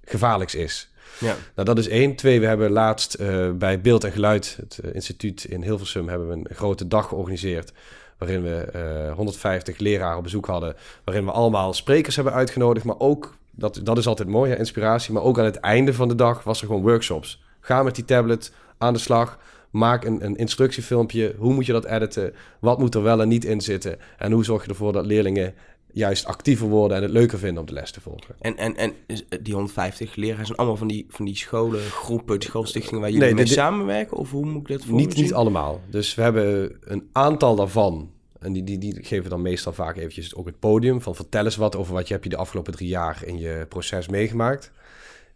gevaarlijks 0.05 0.55
is. 0.55 0.91
Ja. 1.21 1.37
Nou, 1.55 1.69
dat 1.69 1.79
is 1.79 1.89
één. 1.89 2.17
Twee, 2.17 2.41
we 2.41 2.47
hebben 2.47 2.71
laatst 2.71 3.17
uh, 3.21 3.51
bij 3.51 3.81
Beeld 3.81 4.05
en 4.05 4.13
Geluid, 4.13 4.57
het 4.61 4.79
uh, 4.85 4.95
instituut 4.95 5.45
in 5.45 5.63
Hilversum, 5.63 6.09
hebben 6.09 6.29
we 6.29 6.35
een 6.35 6.47
grote 6.57 6.89
dag 6.89 7.09
georganiseerd. 7.09 7.73
Waarin 8.19 8.43
we 8.43 8.69
uh, 9.09 9.15
150 9.15 9.79
leraren 9.79 10.17
op 10.17 10.23
bezoek 10.23 10.47
hadden. 10.47 10.77
Waarin 11.05 11.25
we 11.25 11.31
allemaal 11.31 11.73
sprekers 11.73 12.17
hebben 12.17 12.33
uitgenodigd. 12.33 12.87
Maar 12.87 12.99
ook, 12.99 13.37
dat, 13.51 13.81
dat 13.83 13.99
is 13.99 14.07
altijd 14.07 14.29
mooi, 14.29 14.55
inspiratie. 14.55 15.13
Maar 15.13 15.23
ook 15.23 15.39
aan 15.39 15.45
het 15.45 15.61
einde 15.61 15.95
van 15.95 16.09
de 16.09 16.15
dag 16.15 16.43
was 16.43 16.61
er 16.61 16.67
gewoon 16.67 16.83
workshops. 16.83 17.43
Ga 17.61 17.83
met 17.83 17.95
die 17.95 18.05
tablet 18.05 18.53
aan 18.79 18.93
de 18.93 18.99
slag. 18.99 19.39
Maak 19.71 20.05
een, 20.05 20.25
een 20.25 20.37
instructiefilmpje. 20.37 21.35
Hoe 21.39 21.53
moet 21.53 21.67
je 21.67 21.73
dat 21.73 21.85
editen? 21.85 22.35
Wat 22.59 22.79
moet 22.79 22.95
er 22.95 23.03
wel 23.03 23.21
en 23.21 23.29
niet 23.29 23.45
in 23.45 23.61
zitten? 23.61 23.99
En 24.19 24.33
hoe 24.33 24.45
zorg 24.45 24.63
je 24.63 24.69
ervoor 24.69 24.93
dat 24.93 25.07
leerlingen 25.07 25.55
juist 25.97 26.25
actiever 26.25 26.69
worden 26.69 26.97
en 26.97 27.03
het 27.03 27.13
leuker 27.13 27.39
vinden 27.39 27.61
om 27.61 27.67
de 27.67 27.73
les 27.73 27.91
te 27.91 28.01
volgen. 28.01 28.35
En, 28.41 28.57
en, 28.57 28.77
en 28.77 28.93
eh, 29.07 29.17
die 29.43 29.55
150 29.55 30.15
leraren 30.15 30.47
zijn 30.47 30.59
allemaal 30.59 30.77
van 30.77 30.87
die, 30.87 31.07
van 31.09 31.25
die 31.25 31.37
scholen, 31.37 31.81
groepen, 31.81 32.43
schoolstichtingen 32.43 33.01
waar 33.01 33.11
jullie 33.11 33.35
mee 33.35 33.47
samenwerken? 33.47 34.17
Of 34.17 34.31
hoe 34.31 34.47
moet 34.47 34.61
ik 34.61 34.77
dat 34.77 34.85
voor 34.85 34.95
Niet, 34.95 35.17
niet 35.17 35.35
allemaal. 35.35 35.81
Dus 35.91 36.15
we 36.15 36.23
hebben 36.23 36.77
een 36.81 37.09
aantal 37.13 37.57
daarvan. 37.57 38.11
En 38.39 38.53
die, 38.53 38.65
die, 38.65 38.79
die 38.79 39.05
geven 39.05 39.31
dan 39.31 39.43
meestal 39.43 39.73
vaak 39.73 39.97
eventjes 39.97 40.35
ook 40.35 40.47
het 40.47 40.59
podium. 40.59 41.03
Van 41.03 41.15
vertel 41.15 41.45
eens 41.45 41.57
wat 41.57 41.77
over 41.77 41.95
wat 41.95 42.09
je 42.09 42.15
heb 42.15 42.25
je 42.25 42.31
de 42.31 42.37
afgelopen 42.37 42.73
drie 42.73 42.89
jaar 42.89 43.23
in 43.25 43.39
je 43.39 43.67
proces 43.69 44.09
meegemaakt. 44.09 44.73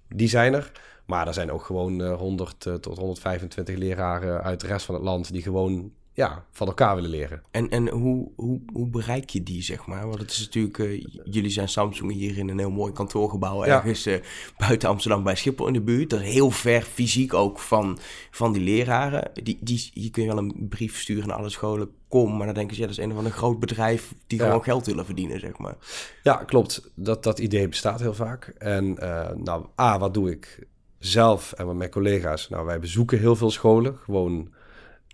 Die 0.08 0.28
zijn 0.28 0.54
er. 0.54 0.72
Maar 1.06 1.26
er 1.26 1.34
zijn 1.34 1.50
ook 1.50 1.64
gewoon 1.64 2.02
100 2.02 2.66
eh, 2.66 2.74
tot 2.74 2.98
125 2.98 3.76
leraren 3.76 4.42
uit 4.42 4.60
de 4.60 4.66
rest 4.66 4.86
van 4.86 4.94
het 4.94 5.04
land 5.04 5.32
die 5.32 5.42
gewoon 5.42 5.92
ja, 6.20 6.44
van 6.50 6.66
elkaar 6.66 6.94
willen 6.94 7.10
leren. 7.10 7.42
En, 7.50 7.70
en 7.70 7.88
hoe, 7.88 8.30
hoe, 8.36 8.60
hoe 8.72 8.86
bereik 8.86 9.30
je 9.30 9.42
die, 9.42 9.62
zeg 9.62 9.86
maar? 9.86 10.08
Want 10.08 10.20
het 10.20 10.30
is 10.30 10.38
natuurlijk, 10.38 10.78
uh, 10.78 11.06
jullie 11.24 11.50
zijn 11.50 11.68
Samsung 11.68 12.12
hier 12.12 12.38
in 12.38 12.48
een 12.48 12.58
heel 12.58 12.70
mooi 12.70 12.92
kantoorgebouw 12.92 13.64
ergens 13.64 14.06
uh, 14.06 14.20
buiten 14.58 14.88
Amsterdam 14.88 15.22
bij 15.22 15.34
Schiphol 15.34 15.66
in 15.66 15.72
de 15.72 15.80
buurt. 15.80 16.10
Dat 16.10 16.20
is 16.20 16.32
heel 16.32 16.50
ver 16.50 16.82
fysiek 16.82 17.34
ook 17.34 17.58
van, 17.58 17.98
van 18.30 18.52
die 18.52 18.62
leraren. 18.62 19.30
Die, 19.42 19.58
die, 19.60 19.90
hier 19.94 20.10
kun 20.10 20.22
je 20.22 20.28
wel 20.28 20.38
een 20.38 20.66
brief 20.68 20.98
sturen 20.98 21.28
naar 21.28 21.36
alle 21.36 21.48
scholen, 21.48 21.90
kom. 22.08 22.36
Maar 22.36 22.46
dan 22.46 22.54
denken 22.54 22.74
ze, 22.74 22.80
ja, 22.80 22.88
dat 22.88 22.98
is 22.98 23.04
een 23.04 23.14
van 23.14 23.24
een 23.24 23.30
groot 23.30 23.60
bedrijf 23.60 24.14
die 24.26 24.38
gewoon 24.38 24.62
geld 24.62 24.86
willen 24.86 25.04
verdienen, 25.04 25.40
zeg 25.40 25.58
maar. 25.58 25.76
Ja, 26.22 26.34
klopt. 26.34 26.90
Dat, 26.94 27.22
dat 27.22 27.38
idee 27.38 27.68
bestaat 27.68 28.00
heel 28.00 28.14
vaak. 28.14 28.54
En 28.58 28.96
uh, 29.02 29.30
nou, 29.36 29.66
A, 29.80 29.98
wat 29.98 30.14
doe 30.14 30.30
ik 30.30 30.66
zelf 30.98 31.52
en 31.52 31.66
met 31.66 31.76
mijn 31.76 31.90
collega's? 31.90 32.48
Nou, 32.48 32.66
wij 32.66 32.78
bezoeken 32.78 33.18
heel 33.18 33.36
veel 33.36 33.50
scholen, 33.50 33.96
gewoon 33.96 34.58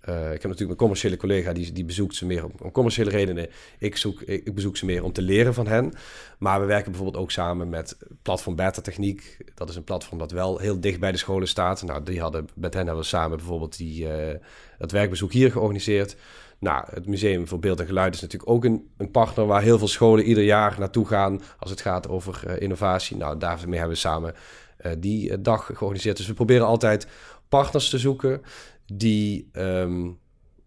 uh, 0.09 0.15
ik 0.15 0.43
heb 0.43 0.43
natuurlijk 0.43 0.59
mijn 0.59 0.77
commerciële 0.77 1.17
collega, 1.17 1.53
die, 1.53 1.73
die 1.73 1.85
bezoekt 1.85 2.15
ze 2.15 2.27
meer 2.27 2.45
om, 2.45 2.53
om 2.63 2.71
commerciële 2.71 3.11
redenen. 3.11 3.49
Ik, 3.79 3.97
zoek, 3.97 4.21
ik, 4.21 4.55
bezoek 4.55 4.77
ze 4.77 4.85
meer 4.85 5.05
om 5.05 5.13
te 5.13 5.23
leren 5.23 5.55
van 5.55 5.67
hen. 5.67 5.93
Maar 6.39 6.61
we 6.61 6.67
werken 6.67 6.91
bijvoorbeeld 6.91 7.23
ook 7.23 7.31
samen 7.31 7.69
met 7.69 7.97
Platform 8.23 8.57
Beta 8.57 8.81
Techniek. 8.81 9.37
Dat 9.55 9.69
is 9.69 9.77
een 9.77 9.85
platform 9.85 10.19
dat 10.19 10.31
wel 10.31 10.59
heel 10.59 10.81
dicht 10.81 11.01
bij 11.01 11.13
de 11.13 11.19
scholen 11.19 11.49
staat. 11.49 11.83
Nou, 11.83 12.03
die 12.03 12.21
hadden, 12.21 12.49
met 12.55 12.75
hen 12.75 12.87
hebben 12.87 13.03
we 13.03 13.09
samen 13.09 13.37
bijvoorbeeld 13.37 13.77
die, 13.77 14.09
dat 14.79 14.91
werkbezoek 14.91 15.33
hier 15.33 15.53
georganiseerd. 15.53 16.17
Nou, 16.59 16.85
het 16.91 17.07
Museum 17.07 17.49
voor 17.49 17.59
Beeld 17.59 17.81
en 17.81 17.87
Geluid 17.87 18.15
is 18.15 18.21
natuurlijk 18.21 18.51
ook 18.51 18.65
een, 18.65 18.91
een 18.97 19.11
partner 19.11 19.47
waar 19.47 19.63
heel 19.63 19.79
veel 19.79 19.89
scholen 19.89 20.25
ieder 20.25 20.45
jaar 20.45 20.77
naartoe 20.79 21.07
gaan 21.07 21.43
als 21.59 21.71
het 21.71 21.81
gaat 21.81 22.09
over 22.09 22.43
uh, 22.47 22.61
innovatie. 22.61 23.17
Nou, 23.17 23.39
daarmee 23.39 23.79
hebben 23.79 23.97
we 23.97 24.01
samen 24.01 24.35
die 24.99 25.41
dag 25.41 25.65
georganiseerd. 25.65 26.17
Dus 26.17 26.27
we 26.27 26.35
proberen 26.35 26.67
altijd 26.67 27.07
partners 27.49 27.91
te 27.91 27.99
zoeken 27.99 28.43
die, 28.93 29.49
um, 29.53 30.19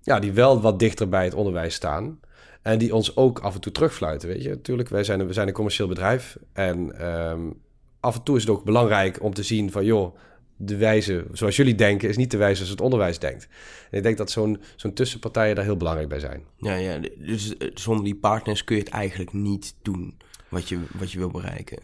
ja, 0.02 0.20
die 0.20 0.32
wel 0.32 0.62
wat 0.62 0.80
dichter 0.80 1.10
bij 1.10 1.24
het 1.24 1.34
onderwijs 1.34 1.74
staan. 1.74 2.20
En 2.62 2.78
die 2.78 2.96
ons 2.96 3.16
ook 3.16 3.40
af 3.40 3.56
en 3.56 3.62
toe 3.62 3.72
terugfluiten, 3.72 4.30
weet 4.30 4.44
je. 4.44 4.50
Natuurlijk, 4.50 4.90
wij 4.90 5.04
zijn, 5.04 5.28
we 5.28 5.34
zijn 5.34 5.48
een 5.48 5.54
commercieel 5.54 5.88
bedrijf. 5.88 6.38
En 6.54 7.08
um, 7.30 7.62
af 8.00 8.16
en 8.16 8.24
toe 8.24 8.36
is 8.36 8.42
het 8.42 8.52
ook 8.52 8.64
belangrijk 8.64 9.24
om 9.24 9.34
te 9.34 9.44
zien 9.44 9.72
van... 9.72 9.86
joh, 9.86 10.16
de 10.62 10.78
wijze 10.78 11.26
zoals 11.32 11.56
jullie 11.56 11.76
denken 11.76 12.10
is 12.10 12.18
niet 12.18 12.32
de 12.32 12.38
wijze 12.38 12.56
zoals 12.56 12.70
het 12.70 12.82
onderwijs 12.82 13.20
denkt. 13.20 13.48
En 13.92 13.98
ik 13.98 14.04
denk 14.04 14.18
dat 14.18 14.32
zo'n 14.32 14.62
zo'n 14.76 14.94
tussenpartijen 14.94 15.56
daar 15.56 15.64
heel 15.64 15.78
belangrijk 15.78 16.10
bij 16.10 16.20
zijn. 16.20 16.44
Ja, 16.58 16.76
ja, 16.76 17.00
dus 17.18 17.58
eh, 17.58 17.70
zonder 17.74 18.04
die 18.04 18.16
partners 18.16 18.64
kun 18.64 18.76
je 18.76 18.82
het 18.82 18.92
eigenlijk 18.92 19.34
niet 19.34 19.76
doen 19.82 20.18
wat 20.50 20.70
je, 20.70 20.80
wat 20.98 21.12
je 21.12 21.18
wil 21.18 21.30
bereiken. 21.30 21.80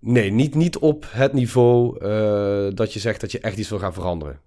Nee, 0.00 0.30
niet, 0.30 0.54
niet 0.54 0.78
op 0.78 1.06
het 1.08 1.32
niveau 1.32 2.04
uh, 2.04 2.74
dat 2.74 2.92
je 2.92 3.00
zegt 3.00 3.20
dat 3.20 3.32
je 3.32 3.40
echt 3.40 3.58
iets 3.58 3.68
wil 3.68 3.78
gaan 3.78 3.92
veranderen. 3.92 4.40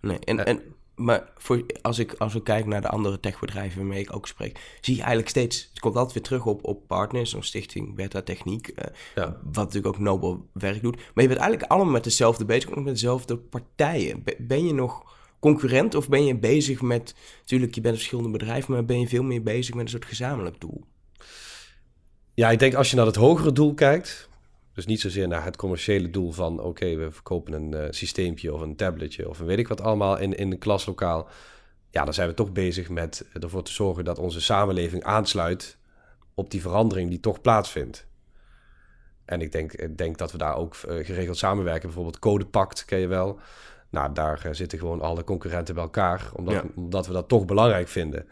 Nee, 0.00 0.18
en, 0.18 0.46
en, 0.46 0.62
maar 0.94 1.32
voor, 1.36 1.64
als, 1.82 1.98
ik, 1.98 2.14
als 2.18 2.32
we 2.32 2.42
kijken 2.42 2.70
naar 2.70 2.80
de 2.80 2.88
andere 2.88 3.20
techbedrijven 3.20 3.78
waarmee 3.78 4.00
ik 4.00 4.14
ook 4.14 4.26
spreek, 4.26 4.78
zie 4.80 4.94
je 4.94 5.00
eigenlijk 5.00 5.30
steeds, 5.30 5.68
het 5.70 5.80
komt 5.80 5.96
altijd 5.96 6.14
weer 6.14 6.22
terug 6.22 6.46
op, 6.46 6.64
op 6.64 6.86
partners, 6.86 7.30
zo'n 7.30 7.42
stichting 7.42 7.94
Beta 7.94 8.22
Techniek, 8.22 8.68
uh, 8.68 8.84
ja. 9.14 9.40
wat 9.44 9.54
natuurlijk 9.54 9.94
ook 9.94 9.98
nobel 9.98 10.46
werk 10.52 10.82
doet. 10.82 10.96
Maar 10.96 11.22
je 11.22 11.28
bent 11.28 11.40
eigenlijk 11.40 11.70
allemaal 11.70 11.92
met 11.92 12.04
dezelfde 12.04 12.44
bezig, 12.44 12.70
ook 12.70 12.84
met 12.84 12.94
dezelfde 12.94 13.36
partijen. 13.36 14.24
Ben 14.38 14.66
je 14.66 14.74
nog 14.74 15.12
concurrent 15.40 15.94
of 15.94 16.08
ben 16.08 16.24
je 16.24 16.38
bezig 16.38 16.82
met, 16.82 17.14
natuurlijk 17.40 17.74
je 17.74 17.80
bent 17.80 17.94
een 17.94 18.00
verschillende 18.00 18.38
bedrijven, 18.38 18.72
maar 18.72 18.84
ben 18.84 19.00
je 19.00 19.08
veel 19.08 19.22
meer 19.22 19.42
bezig 19.42 19.74
met 19.74 19.84
een 19.84 19.90
soort 19.90 20.04
gezamenlijk 20.04 20.60
doel? 20.60 20.84
Ja, 22.34 22.50
ik 22.50 22.58
denk 22.58 22.74
als 22.74 22.90
je 22.90 22.96
naar 22.96 23.06
het 23.06 23.16
hogere 23.16 23.52
doel 23.52 23.74
kijkt, 23.74 24.28
dus 24.74 24.86
niet 24.86 25.00
zozeer 25.00 25.28
naar 25.28 25.44
het 25.44 25.56
commerciële 25.56 26.10
doel 26.10 26.32
van 26.32 26.60
oké, 26.60 26.94
we 26.94 27.10
verkopen 27.10 27.52
een 27.52 27.72
uh, 27.74 27.86
systeempje 27.90 28.54
of 28.54 28.60
een 28.60 28.76
tabletje 28.76 29.28
of 29.28 29.38
een 29.38 29.46
weet 29.46 29.58
ik 29.58 29.68
wat 29.68 29.80
allemaal 29.80 30.18
in, 30.18 30.36
in 30.36 30.52
een 30.52 30.58
klaslokaal. 30.58 31.28
Ja, 31.90 32.04
dan 32.04 32.14
zijn 32.14 32.28
we 32.28 32.34
toch 32.34 32.52
bezig 32.52 32.88
met 32.88 33.26
ervoor 33.40 33.62
te 33.62 33.72
zorgen 33.72 34.04
dat 34.04 34.18
onze 34.18 34.40
samenleving 34.40 35.04
aansluit 35.04 35.76
op 36.34 36.50
die 36.50 36.60
verandering 36.60 37.10
die 37.10 37.20
toch 37.20 37.40
plaatsvindt. 37.40 38.06
En 39.24 39.40
ik 39.40 39.52
denk, 39.52 39.96
denk 39.98 40.18
dat 40.18 40.32
we 40.32 40.38
daar 40.38 40.56
ook 40.56 40.74
uh, 40.74 41.04
geregeld 41.04 41.36
samenwerken. 41.36 41.82
Bijvoorbeeld 41.82 42.18
Codepact 42.18 42.84
ken 42.84 42.98
je 42.98 43.06
wel. 43.06 43.38
Nou, 43.90 44.12
daar 44.12 44.42
uh, 44.46 44.52
zitten 44.52 44.78
gewoon 44.78 45.00
alle 45.00 45.24
concurrenten 45.24 45.74
bij 45.74 45.84
elkaar, 45.84 46.30
omdat, 46.32 46.54
ja. 46.54 46.64
omdat 46.74 47.06
we 47.06 47.12
dat 47.12 47.28
toch 47.28 47.44
belangrijk 47.44 47.88
vinden. 47.88 48.28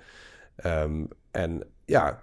Um, 0.64 1.08
en 1.30 1.62
ja, 1.84 2.22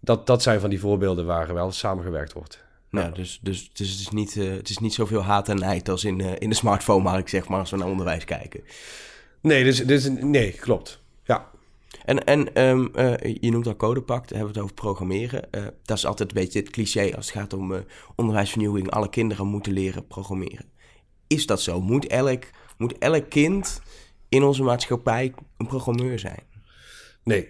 dat, 0.00 0.26
dat 0.26 0.42
zijn 0.42 0.60
van 0.60 0.70
die 0.70 0.80
voorbeelden 0.80 1.26
waar 1.26 1.54
wel 1.54 1.72
samengewerkt 1.72 2.32
wordt. 2.32 2.64
Nou, 2.92 3.12
dus, 3.14 3.40
dus, 3.42 3.70
dus 3.72 3.90
het, 3.90 4.00
is 4.00 4.08
niet, 4.08 4.36
uh, 4.36 4.50
het 4.50 4.68
is 4.68 4.78
niet 4.78 4.94
zoveel 4.94 5.22
haat 5.22 5.48
en 5.48 5.58
nijd 5.58 5.88
als 5.88 6.04
in, 6.04 6.18
uh, 6.18 6.30
in 6.38 6.48
de 6.48 6.54
smartphone-markt, 6.54 7.30
zeg 7.30 7.48
maar, 7.48 7.58
als 7.58 7.70
we 7.70 7.76
naar 7.76 7.88
onderwijs 7.88 8.24
kijken. 8.24 8.64
Nee, 9.40 9.64
dus, 9.64 9.78
dus, 9.86 10.08
nee 10.08 10.52
klopt. 10.52 11.02
Ja. 11.24 11.50
En, 12.04 12.24
en 12.24 12.62
um, 12.62 12.90
uh, 12.94 13.14
je 13.40 13.50
noemt 13.50 13.66
al 13.66 13.76
codepact, 13.76 14.30
hebben 14.30 14.48
we 14.48 14.54
het 14.54 14.62
over 14.62 14.74
programmeren. 14.74 15.48
dat 15.84 15.96
is 15.96 16.06
altijd 16.06 16.28
een 16.28 16.42
beetje 16.42 16.58
het 16.58 16.70
cliché 16.70 17.16
als 17.16 17.26
het 17.26 17.36
gaat 17.36 17.52
om 17.52 17.84
onderwijsvernieuwing. 18.16 18.90
Alle 18.90 19.10
kinderen 19.10 19.46
moeten 19.46 19.72
leren 19.72 20.06
programmeren. 20.06 20.64
Is 21.26 21.46
dat 21.46 21.60
zo? 21.60 21.80
Moet 21.80 22.06
elk, 22.06 22.44
moet 22.78 22.98
elk 22.98 23.30
kind 23.30 23.82
in 24.28 24.42
onze 24.42 24.62
maatschappij 24.62 25.34
een 25.56 25.66
programmeur 25.66 26.18
zijn? 26.18 26.42
Nee. 27.24 27.48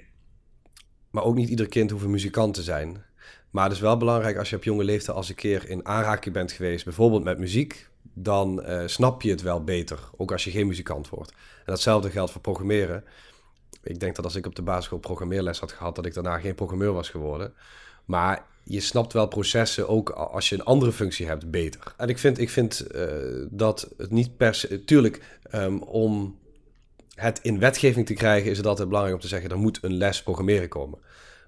Maar 1.10 1.24
ook 1.24 1.34
niet 1.34 1.48
ieder 1.48 1.68
kind 1.68 1.90
hoeft 1.90 2.04
een 2.04 2.10
muzikant 2.10 2.54
te 2.54 2.62
zijn. 2.62 3.04
Maar 3.52 3.64
het 3.64 3.72
is 3.72 3.80
wel 3.80 3.96
belangrijk 3.96 4.36
als 4.36 4.50
je 4.50 4.56
op 4.56 4.64
jonge 4.64 4.84
leeftijd 4.84 5.16
als 5.16 5.28
een 5.28 5.34
keer 5.34 5.68
in 5.68 5.86
aanraking 5.86 6.34
bent 6.34 6.52
geweest, 6.52 6.84
bijvoorbeeld 6.84 7.24
met 7.24 7.38
muziek, 7.38 7.88
dan 8.02 8.62
uh, 8.68 8.82
snap 8.86 9.22
je 9.22 9.30
het 9.30 9.42
wel 9.42 9.64
beter. 9.64 9.98
Ook 10.16 10.32
als 10.32 10.44
je 10.44 10.50
geen 10.50 10.66
muzikant 10.66 11.08
wordt. 11.08 11.30
En 11.30 11.64
datzelfde 11.64 12.10
geldt 12.10 12.32
voor 12.32 12.40
programmeren. 12.40 13.04
Ik 13.82 14.00
denk 14.00 14.16
dat 14.16 14.24
als 14.24 14.34
ik 14.34 14.46
op 14.46 14.54
de 14.54 14.62
basisschool 14.62 14.98
programmeerles 14.98 15.58
had 15.58 15.72
gehad, 15.72 15.94
dat 15.94 16.06
ik 16.06 16.14
daarna 16.14 16.38
geen 16.38 16.54
programmeur 16.54 16.92
was 16.92 17.08
geworden. 17.08 17.54
Maar 18.04 18.44
je 18.64 18.80
snapt 18.80 19.12
wel 19.12 19.26
processen 19.26 19.88
ook 19.88 20.10
als 20.10 20.48
je 20.48 20.54
een 20.54 20.64
andere 20.64 20.92
functie 20.92 21.26
hebt 21.26 21.50
beter. 21.50 21.94
En 21.96 22.08
ik 22.08 22.18
vind, 22.18 22.38
ik 22.38 22.50
vind 22.50 22.86
uh, 22.94 23.06
dat 23.50 23.94
het 23.96 24.10
niet 24.10 24.36
per 24.36 24.54
se. 24.54 24.84
Tuurlijk, 24.84 25.38
um, 25.54 25.82
om 25.82 26.38
het 27.14 27.40
in 27.42 27.58
wetgeving 27.58 28.06
te 28.06 28.14
krijgen, 28.14 28.50
is 28.50 28.56
het 28.56 28.66
altijd 28.66 28.88
belangrijk 28.88 29.16
om 29.16 29.22
te 29.22 29.28
zeggen: 29.30 29.50
er 29.50 29.58
moet 29.58 29.78
een 29.82 29.96
les 29.96 30.22
programmeren 30.22 30.68
komen. 30.68 30.98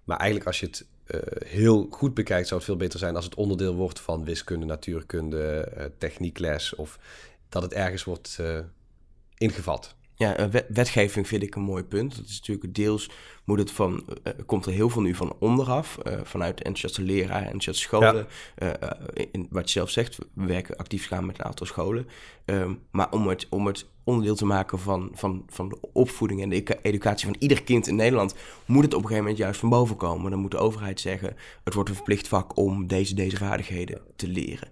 Maar 0.05 0.17
eigenlijk, 0.17 0.49
als 0.49 0.61
je 0.61 0.67
het 0.67 0.87
uh, 1.07 1.21
heel 1.47 1.87
goed 1.91 2.15
bekijkt, 2.15 2.49
zou 2.49 2.61
het 2.61 2.69
veel 2.69 2.79
beter 2.79 2.99
zijn 2.99 3.17
als 3.17 3.25
het 3.25 3.35
onderdeel 3.35 3.75
wordt 3.75 4.01
van 4.01 4.25
wiskunde, 4.25 4.67
natuurkunde, 4.67 5.73
uh, 5.77 5.85
techniekles. 5.99 6.75
Of 6.75 6.99
dat 7.49 7.63
het 7.63 7.73
ergens 7.73 8.05
wordt 8.05 8.41
ingevat. 9.37 9.95
Ja, 10.17 10.49
wetgeving 10.69 11.29
vind 11.29 11.43
ik 11.43 11.55
een 11.55 11.63
mooi 11.63 11.83
punt. 11.83 12.17
Dat 12.17 12.27
is 12.27 12.39
natuurlijk 12.39 12.75
deels 12.75 13.11
moet 13.45 13.59
het 13.59 13.71
van, 13.71 14.05
uh, 14.25 14.33
komt 14.47 14.67
er 14.67 14.73
heel 14.73 14.89
veel 14.89 15.03
nu 15.03 15.15
van 15.15 15.37
onderaf, 15.39 15.99
uh, 16.07 16.21
vanuit 16.23 16.57
enthousiaste 16.57 17.03
leraren, 17.03 17.45
enthousiaste 17.45 17.83
scholen. 17.83 18.27
Ja. 18.57 18.83
Uh, 18.83 19.27
in, 19.33 19.47
wat 19.51 19.65
je 19.65 19.71
zelf 19.71 19.91
zegt, 19.91 20.19
we 20.35 20.47
werken 20.47 20.77
actief 20.77 21.07
gaan 21.07 21.27
met 21.27 21.39
een 21.39 21.45
aantal 21.45 21.67
scholen. 21.67 22.09
Um, 22.45 22.81
maar 22.91 23.11
om 23.11 23.29
het, 23.29 23.47
om 23.51 23.67
het 23.67 23.87
onderdeel 24.05 24.35
te 24.35 24.47
maken 24.47 24.79
van, 24.79 25.11
van, 25.15 25.45
van 25.49 25.69
de 25.69 25.79
opvoeding 25.93 26.43
en 26.43 26.49
de 26.49 26.79
educatie 26.83 27.27
van 27.27 27.37
ieder 27.39 27.63
kind 27.63 27.87
in 27.87 27.97
Nederland, 27.97 28.35
moet 28.67 28.85
het 28.85 28.95
op 28.95 29.01
een 29.01 29.09
gegeven 29.09 29.25
moment 29.25 29.43
juist 29.43 29.61
van 29.61 29.69
boven 29.69 29.97
komen. 29.97 30.31
Dan 30.31 30.41
moet 30.41 30.51
de 30.51 30.57
overheid 30.59 31.01
zeggen, 31.01 31.37
het 31.65 31.75
wordt 31.75 31.89
een 31.89 31.95
verplicht 31.97 32.29
vak 32.29 32.57
om 32.57 32.87
deze, 32.87 33.15
deze 33.15 33.37
vaardigheden 33.37 34.01
te 34.17 34.29
leren. 34.29 34.69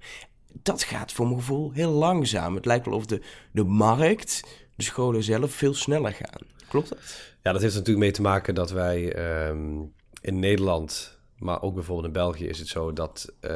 Dat 0.62 0.82
gaat 0.82 1.12
voor 1.12 1.26
mijn 1.26 1.38
gevoel 1.38 1.72
heel 1.72 1.90
langzaam. 1.90 2.54
Het 2.54 2.64
lijkt 2.64 2.86
wel 2.86 2.94
of 2.94 3.06
de, 3.06 3.22
de 3.52 3.64
markt 3.64 4.42
de 4.74 4.82
scholen 4.82 5.22
zelf 5.22 5.52
veel 5.52 5.74
sneller 5.74 6.12
gaan. 6.12 6.40
Klopt 6.68 6.88
dat? 6.88 6.98
Ja, 7.42 7.52
dat 7.52 7.60
heeft 7.60 7.74
natuurlijk 7.74 8.04
mee 8.04 8.12
te 8.12 8.22
maken 8.22 8.54
dat 8.54 8.70
wij 8.70 9.16
um, 9.48 9.92
in 10.20 10.38
Nederland, 10.38 11.18
maar 11.38 11.62
ook 11.62 11.74
bijvoorbeeld 11.74 12.06
in 12.06 12.12
België 12.12 12.46
is 12.46 12.58
het 12.58 12.68
zo 12.68 12.92
dat 12.92 13.32
uh, 13.40 13.50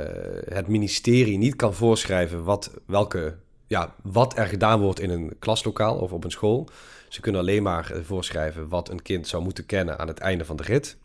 het 0.44 0.66
ministerie 0.66 1.38
niet 1.38 1.56
kan 1.56 1.74
voorschrijven 1.74 2.44
wat, 2.44 2.70
welke, 2.86 3.38
ja, 3.66 3.94
wat 4.02 4.36
er 4.36 4.46
gedaan 4.46 4.80
wordt 4.80 5.00
in 5.00 5.10
een 5.10 5.36
klaslokaal 5.38 5.98
of 5.98 6.12
op 6.12 6.24
een 6.24 6.30
school. 6.30 6.68
Ze 7.08 7.20
kunnen 7.20 7.40
alleen 7.40 7.62
maar 7.62 7.92
voorschrijven 8.02 8.68
wat 8.68 8.88
een 8.88 9.02
kind 9.02 9.28
zou 9.28 9.42
moeten 9.42 9.66
kennen 9.66 9.98
aan 9.98 10.08
het 10.08 10.18
einde 10.18 10.44
van 10.44 10.56
de 10.56 10.62
rit. 10.62 10.96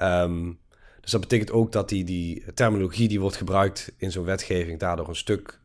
Um, 0.00 0.58
dus 1.00 1.10
dat 1.10 1.20
betekent 1.20 1.50
ook 1.50 1.72
dat 1.72 1.88
die, 1.88 2.04
die 2.04 2.44
terminologie 2.54 3.08
die 3.08 3.20
wordt 3.20 3.36
gebruikt 3.36 3.92
in 3.96 4.10
zo'n 4.10 4.24
wetgeving 4.24 4.78
daardoor 4.78 5.08
een 5.08 5.16
stuk 5.16 5.60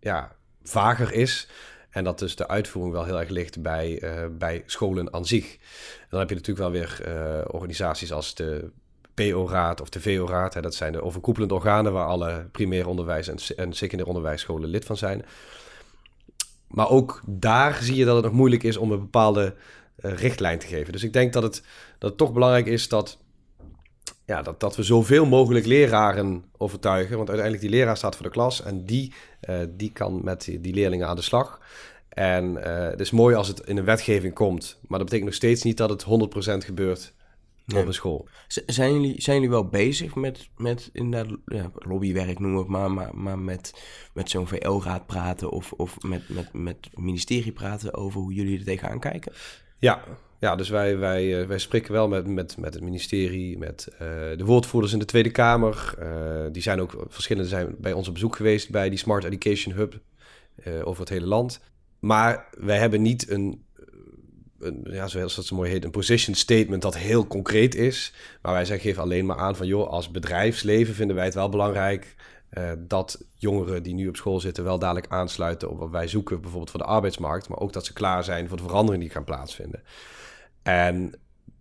ja, 0.00 0.36
vager 0.62 1.12
is. 1.12 1.48
En 1.90 2.04
dat 2.04 2.18
dus 2.18 2.36
de 2.36 2.48
uitvoering 2.48 2.94
wel 2.94 3.04
heel 3.04 3.20
erg 3.20 3.28
ligt 3.28 3.62
bij, 3.62 4.02
uh, 4.02 4.24
bij 4.38 4.62
scholen 4.66 5.12
aan 5.12 5.26
zich. 5.26 5.58
Dan 6.08 6.18
heb 6.18 6.28
je 6.28 6.34
natuurlijk 6.34 6.68
wel 6.68 6.80
weer 6.80 7.02
uh, 7.06 7.54
organisaties 7.54 8.12
als 8.12 8.34
de 8.34 8.70
PO-raad 9.14 9.80
of 9.80 9.88
de 9.88 10.00
VO-raad. 10.00 10.62
Dat 10.62 10.74
zijn 10.74 10.92
de 10.92 11.02
overkoepelende 11.02 11.54
organen 11.54 11.92
waar 11.92 12.06
alle 12.06 12.48
primair 12.52 12.86
onderwijs 12.86 13.28
en, 13.28 13.56
en 13.56 13.72
secundair 13.72 14.08
onderwijsscholen 14.08 14.68
lid 14.68 14.84
van 14.84 14.96
zijn. 14.96 15.24
Maar 16.68 16.90
ook 16.90 17.20
daar 17.26 17.82
zie 17.82 17.96
je 17.96 18.04
dat 18.04 18.14
het 18.14 18.24
nog 18.24 18.34
moeilijk 18.34 18.62
is 18.62 18.76
om 18.76 18.92
een 18.92 19.00
bepaalde 19.00 19.54
uh, 20.00 20.12
richtlijn 20.12 20.58
te 20.58 20.66
geven. 20.66 20.92
Dus 20.92 21.04
ik 21.04 21.12
denk 21.12 21.32
dat 21.32 21.42
het, 21.42 21.62
dat 21.98 22.08
het 22.08 22.18
toch 22.18 22.32
belangrijk 22.32 22.66
is 22.66 22.88
dat, 22.88 23.18
ja, 24.24 24.42
dat, 24.42 24.60
dat 24.60 24.76
we 24.76 24.82
zoveel 24.82 25.26
mogelijk 25.26 25.66
leraren 25.66 26.44
overtuigen. 26.56 27.16
Want 27.16 27.28
uiteindelijk 27.28 27.68
die 27.68 27.78
leraar 27.78 27.96
staat 27.96 28.16
voor 28.16 28.26
de 28.26 28.32
klas 28.32 28.62
en 28.62 28.84
die, 28.84 29.12
die 29.76 29.92
kan 29.92 30.20
met 30.24 30.44
die, 30.60 30.74
leerlingen 30.74 31.06
aan 31.06 31.16
de 31.16 31.22
slag. 31.22 31.60
En 32.08 32.50
uh, 32.50 32.62
het 32.64 33.00
is 33.00 33.10
mooi 33.10 33.34
als 33.34 33.48
het 33.48 33.60
in 33.60 33.76
een 33.76 33.84
wetgeving 33.84 34.34
komt, 34.34 34.78
maar 34.80 34.98
dat 34.98 35.08
betekent 35.08 35.24
nog 35.24 35.34
steeds 35.34 35.62
niet 35.62 35.76
dat 35.76 35.90
het 35.90 36.04
100% 36.04 36.64
gebeurt 36.64 37.14
op 37.76 37.86
een 37.86 37.94
school. 37.94 38.28
zijn 38.66 38.92
jullie, 38.92 39.22
zijn 39.22 39.36
jullie 39.36 39.50
wel 39.50 39.68
bezig 39.68 40.14
met, 40.14 40.48
met 40.56 40.90
inderdaad, 40.92 41.38
ja, 41.46 41.70
lobbywerk 41.74 42.38
noem 42.38 42.56
het 42.56 42.66
maar, 42.66 42.90
maar, 42.90 43.16
maar 43.16 43.38
met, 43.38 43.74
met 44.12 44.30
zo'n 44.30 44.46
VL-raad 44.46 45.06
praten 45.06 45.50
of, 45.50 45.72
of 45.72 46.02
met, 46.02 46.28
met, 46.28 46.52
met 46.52 46.76
het 46.80 46.98
ministerie 46.98 47.52
praten 47.52 47.94
over 47.94 48.20
hoe 48.20 48.32
jullie 48.32 48.58
er 48.58 48.64
tegenaan 48.64 49.00
kijken? 49.00 49.32
Ja, 49.78 50.04
ja, 50.40 50.56
dus 50.56 50.68
wij, 50.68 50.98
wij, 50.98 51.40
uh, 51.40 51.46
wij 51.46 51.58
spreken 51.58 51.92
wel 51.92 52.08
met, 52.08 52.26
met, 52.26 52.56
met 52.56 52.74
het 52.74 52.82
ministerie, 52.82 53.58
met 53.58 53.88
uh, 53.92 53.98
de 54.36 54.44
woordvoerders 54.44 54.92
in 54.92 54.98
de 54.98 55.04
Tweede 55.04 55.30
Kamer. 55.30 55.94
Uh, 55.98 56.46
die 56.52 56.62
zijn 56.62 56.80
ook 56.80 57.04
verschillende 57.08 57.48
zijn 57.48 57.74
bij 57.78 57.92
ons 57.92 58.08
op 58.08 58.14
bezoek 58.14 58.36
geweest 58.36 58.70
bij 58.70 58.88
die 58.88 58.98
Smart 58.98 59.24
Education 59.24 59.74
Hub 59.74 60.00
over 60.84 61.00
het 61.00 61.08
hele 61.08 61.26
land. 61.26 61.60
Maar 61.98 62.48
wij 62.58 62.78
hebben 62.78 63.02
niet 63.02 63.30
een, 63.30 63.64
een, 64.58 64.86
ja, 64.90 65.06
zoals 65.06 65.34
dat 65.34 65.44
zo 65.44 65.56
mooi 65.56 65.70
heet, 65.70 65.84
een 65.84 65.90
position 65.90 66.34
statement 66.34 66.82
dat 66.82 66.96
heel 66.96 67.26
concreet 67.26 67.74
is. 67.74 68.14
Maar 68.42 68.52
wij 68.52 68.64
zeggen, 68.64 68.88
geven 68.88 69.02
alleen 69.02 69.26
maar 69.26 69.36
aan 69.36 69.56
van, 69.56 69.66
joh, 69.66 69.88
als 69.88 70.10
bedrijfsleven 70.10 70.94
vinden 70.94 71.16
wij 71.16 71.24
het 71.24 71.34
wel 71.34 71.48
belangrijk 71.48 72.14
dat 72.78 73.24
jongeren 73.34 73.82
die 73.82 73.94
nu 73.94 74.08
op 74.08 74.16
school 74.16 74.40
zitten 74.40 74.64
wel 74.64 74.78
dadelijk 74.78 75.06
aansluiten 75.08 75.70
op 75.70 75.78
wat 75.78 75.90
wij 75.90 76.08
zoeken, 76.08 76.40
bijvoorbeeld 76.40 76.70
voor 76.70 76.80
de 76.80 76.86
arbeidsmarkt, 76.86 77.48
maar 77.48 77.58
ook 77.58 77.72
dat 77.72 77.86
ze 77.86 77.92
klaar 77.92 78.24
zijn 78.24 78.48
voor 78.48 78.56
de 78.56 78.62
veranderingen 78.62 79.04
die 79.06 79.14
gaan 79.14 79.24
plaatsvinden. 79.24 79.82
En 80.62 81.14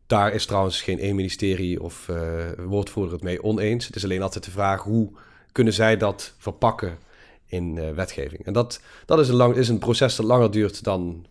daar 0.08 0.34
is 0.34 0.46
trouwens 0.46 0.82
geen 0.82 1.00
één 1.00 1.16
ministerie 1.16 1.82
of 1.84 2.08
uh, 2.08 2.46
woordvoerder 2.58 3.14
het 3.14 3.24
mee 3.24 3.44
oneens. 3.44 3.86
Het 3.86 3.96
is 3.96 4.04
alleen 4.04 4.22
altijd 4.22 4.44
de 4.44 4.52
vraag 4.52 4.82
hoe 4.82 5.12
kunnen 5.52 5.74
zij 5.74 5.98
dat 5.98 6.34
verpakken 6.38 6.98
in 7.46 7.76
uh, 7.76 7.92
wetgeving. 7.92 8.46
En 8.46 8.54
dat, 8.54 8.82
dat 9.06 9.20
is, 9.20 9.30
een 9.30 9.36
lang, 9.36 9.56
is 9.56 9.70
een 9.70 9.80
proces 9.80 10.16
dat 10.16 10.26
langer 10.26 10.52
duurt 10.52 10.84
dan, 10.84 11.26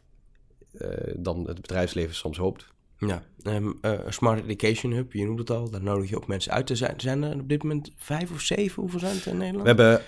uh, 0.73 0.89
dan 1.17 1.47
het 1.47 1.61
bedrijfsleven 1.61 2.15
soms 2.15 2.39
hoopt. 2.39 2.67
Ja, 2.99 3.23
um, 3.45 3.81
Smart 4.09 4.45
Education 4.45 4.93
Hub, 4.93 5.13
je 5.13 5.25
noemt 5.25 5.39
het 5.39 5.51
al, 5.51 5.71
daar 5.71 5.83
nodig 5.83 6.09
je 6.09 6.17
ook 6.17 6.27
mensen 6.27 6.53
uit 6.53 6.67
te 6.67 6.77
zijn. 6.77 7.01
Zijn 7.01 7.23
er 7.23 7.41
op 7.41 7.49
dit 7.49 7.63
moment 7.63 7.91
vijf 7.97 8.31
of 8.31 8.41
zeven? 8.41 8.83
Hoeveel 8.83 9.01
zijn 9.01 9.15
het 9.15 9.27
in 9.27 9.37
Nederland? 9.37 9.63
We 9.63 9.69
hebben, 9.69 10.03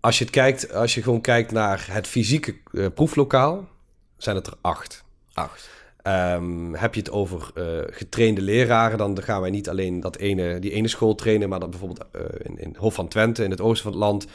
als 0.00 0.18
je, 0.18 0.24
het 0.24 0.32
kijkt, 0.32 0.72
als 0.72 0.94
je 0.94 1.02
gewoon 1.02 1.20
kijkt 1.20 1.52
naar 1.52 1.86
het 1.90 2.06
fysieke 2.06 2.56
proeflokaal, 2.94 3.68
zijn 4.16 4.36
het 4.36 4.46
er 4.46 4.54
acht. 4.60 5.04
Acht. 5.32 5.70
Um, 6.06 6.74
heb 6.74 6.94
je 6.94 7.00
het 7.00 7.10
over 7.10 7.50
uh, 7.54 7.64
getrainde 7.86 8.42
leraren, 8.42 8.98
dan 8.98 9.22
gaan 9.22 9.40
wij 9.40 9.50
niet 9.50 9.68
alleen 9.68 10.00
dat 10.00 10.16
ene, 10.16 10.58
die 10.58 10.70
ene 10.70 10.88
school 10.88 11.14
trainen, 11.14 11.48
maar 11.48 11.60
dan 11.60 11.70
bijvoorbeeld 11.70 12.04
uh, 12.16 12.22
in, 12.42 12.58
in 12.58 12.76
Hof 12.78 12.94
van 12.94 13.08
Twente, 13.08 13.44
in 13.44 13.50
het 13.50 13.60
oosten 13.60 13.82
van 13.82 13.92
het 13.92 14.00
land, 14.00 14.26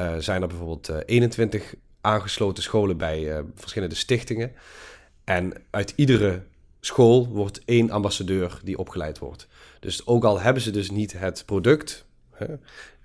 uh, 0.00 0.16
zijn 0.18 0.42
er 0.42 0.48
bijvoorbeeld 0.48 0.90
21 1.06 1.74
aangesloten 2.00 2.62
scholen 2.62 2.96
bij 2.96 3.44
verschillende 3.54 3.94
stichtingen. 3.94 4.52
En 5.24 5.52
uit 5.70 5.92
iedere 5.96 6.42
school 6.80 7.28
wordt 7.28 7.64
één 7.64 7.90
ambassadeur 7.90 8.60
die 8.64 8.78
opgeleid 8.78 9.18
wordt. 9.18 9.48
Dus 9.80 10.06
ook 10.06 10.24
al 10.24 10.40
hebben 10.40 10.62
ze 10.62 10.70
dus 10.70 10.90
niet 10.90 11.18
het 11.18 11.42
product, 11.46 12.04
hè, 12.30 12.46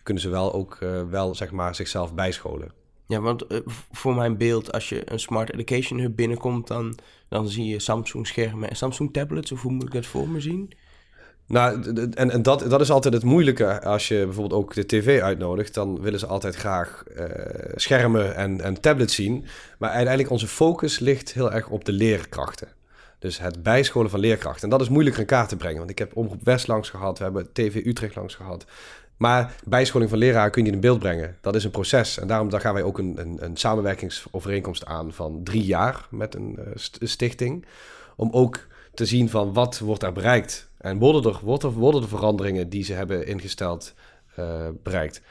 kunnen 0.03 0.23
ze 0.23 0.29
wel 0.29 0.53
ook 0.53 0.77
wel 1.09 1.35
zeg 1.35 1.51
maar 1.51 1.75
zichzelf 1.75 2.13
bijscholen. 2.13 2.80
Ja, 3.05 3.19
want 3.19 3.51
uh, 3.51 3.59
voor 3.91 4.15
mijn 4.15 4.37
beeld, 4.37 4.71
als 4.71 4.89
je 4.89 5.11
een 5.11 5.19
Smart 5.19 5.53
Education 5.53 5.99
Hub 5.99 6.15
binnenkomt, 6.15 6.67
dan, 6.67 6.97
dan 7.29 7.49
zie 7.49 7.65
je 7.65 7.79
Samsung 7.79 8.27
schermen 8.27 8.69
en 8.69 8.75
Samsung 8.75 9.13
tablets. 9.13 9.51
Of 9.51 9.61
hoe 9.61 9.71
moet 9.71 9.83
ik 9.83 9.93
dat 9.93 10.05
voor 10.05 10.29
me 10.29 10.39
zien? 10.39 10.73
Nou, 11.47 11.95
en, 12.11 12.31
en 12.31 12.41
dat, 12.41 12.69
dat 12.69 12.81
is 12.81 12.91
altijd 12.91 13.13
het 13.13 13.23
moeilijke. 13.23 13.81
Als 13.81 14.07
je 14.07 14.23
bijvoorbeeld 14.25 14.61
ook 14.61 14.73
de 14.73 14.85
tv 14.85 15.21
uitnodigt, 15.21 15.73
dan 15.73 16.01
willen 16.01 16.19
ze 16.19 16.27
altijd 16.27 16.55
graag 16.55 17.03
uh, 17.17 17.25
schermen 17.75 18.35
en, 18.35 18.61
en 18.61 18.81
tablets 18.81 19.15
zien. 19.15 19.45
Maar 19.79 19.89
uiteindelijk 19.89 20.29
onze 20.29 20.47
focus 20.47 20.99
ligt 20.99 21.33
heel 21.33 21.51
erg 21.51 21.69
op 21.69 21.85
de 21.85 21.91
leerkrachten. 21.91 22.67
Dus 23.19 23.39
het 23.39 23.63
bijscholen 23.63 24.09
van 24.09 24.19
leerkrachten. 24.19 24.63
En 24.63 24.69
dat 24.69 24.81
is 24.81 24.89
moeilijker 24.89 25.21
in 25.21 25.27
kaart 25.27 25.49
te 25.49 25.55
brengen. 25.55 25.77
Want 25.77 25.89
ik 25.89 25.99
heb 25.99 26.15
Omroep 26.15 26.43
West 26.43 26.67
langs 26.67 26.89
gehad, 26.89 27.17
we 27.17 27.23
hebben 27.23 27.53
TV 27.53 27.85
Utrecht 27.85 28.15
langs 28.15 28.35
gehad. 28.35 28.65
Maar 29.21 29.55
bijscholing 29.63 30.09
van 30.09 30.19
leraar 30.19 30.49
kun 30.49 30.65
je 30.65 30.71
in 30.71 30.79
beeld 30.79 30.99
brengen. 30.99 31.37
Dat 31.41 31.55
is 31.55 31.63
een 31.63 31.71
proces. 31.71 32.19
En 32.19 32.27
daarom 32.27 32.49
daar 32.49 32.59
gaan 32.59 32.73
wij 32.73 32.83
ook 32.83 32.97
een, 32.97 33.17
een, 33.19 33.37
een 33.39 33.57
samenwerkingsovereenkomst 33.57 34.85
aan 34.85 35.13
van 35.13 35.43
drie 35.43 35.63
jaar 35.63 36.07
met 36.09 36.35
een 36.35 36.57
uh, 36.59 36.65
stichting. 36.99 37.65
Om 38.15 38.29
ook 38.31 38.67
te 38.93 39.05
zien 39.05 39.29
van 39.29 39.53
wat 39.53 39.79
wordt 39.79 40.03
er 40.03 40.11
bereikt. 40.11 40.69
En 40.77 40.97
worden 40.97 41.31
er, 41.31 41.39
wordt 41.43 41.63
er, 41.63 41.71
worden 41.71 42.01
de 42.01 42.07
veranderingen 42.07 42.69
die 42.69 42.83
ze 42.83 42.93
hebben 42.93 43.27
ingesteld 43.27 43.93
uh, 44.39 44.67
bereikt. 44.83 45.21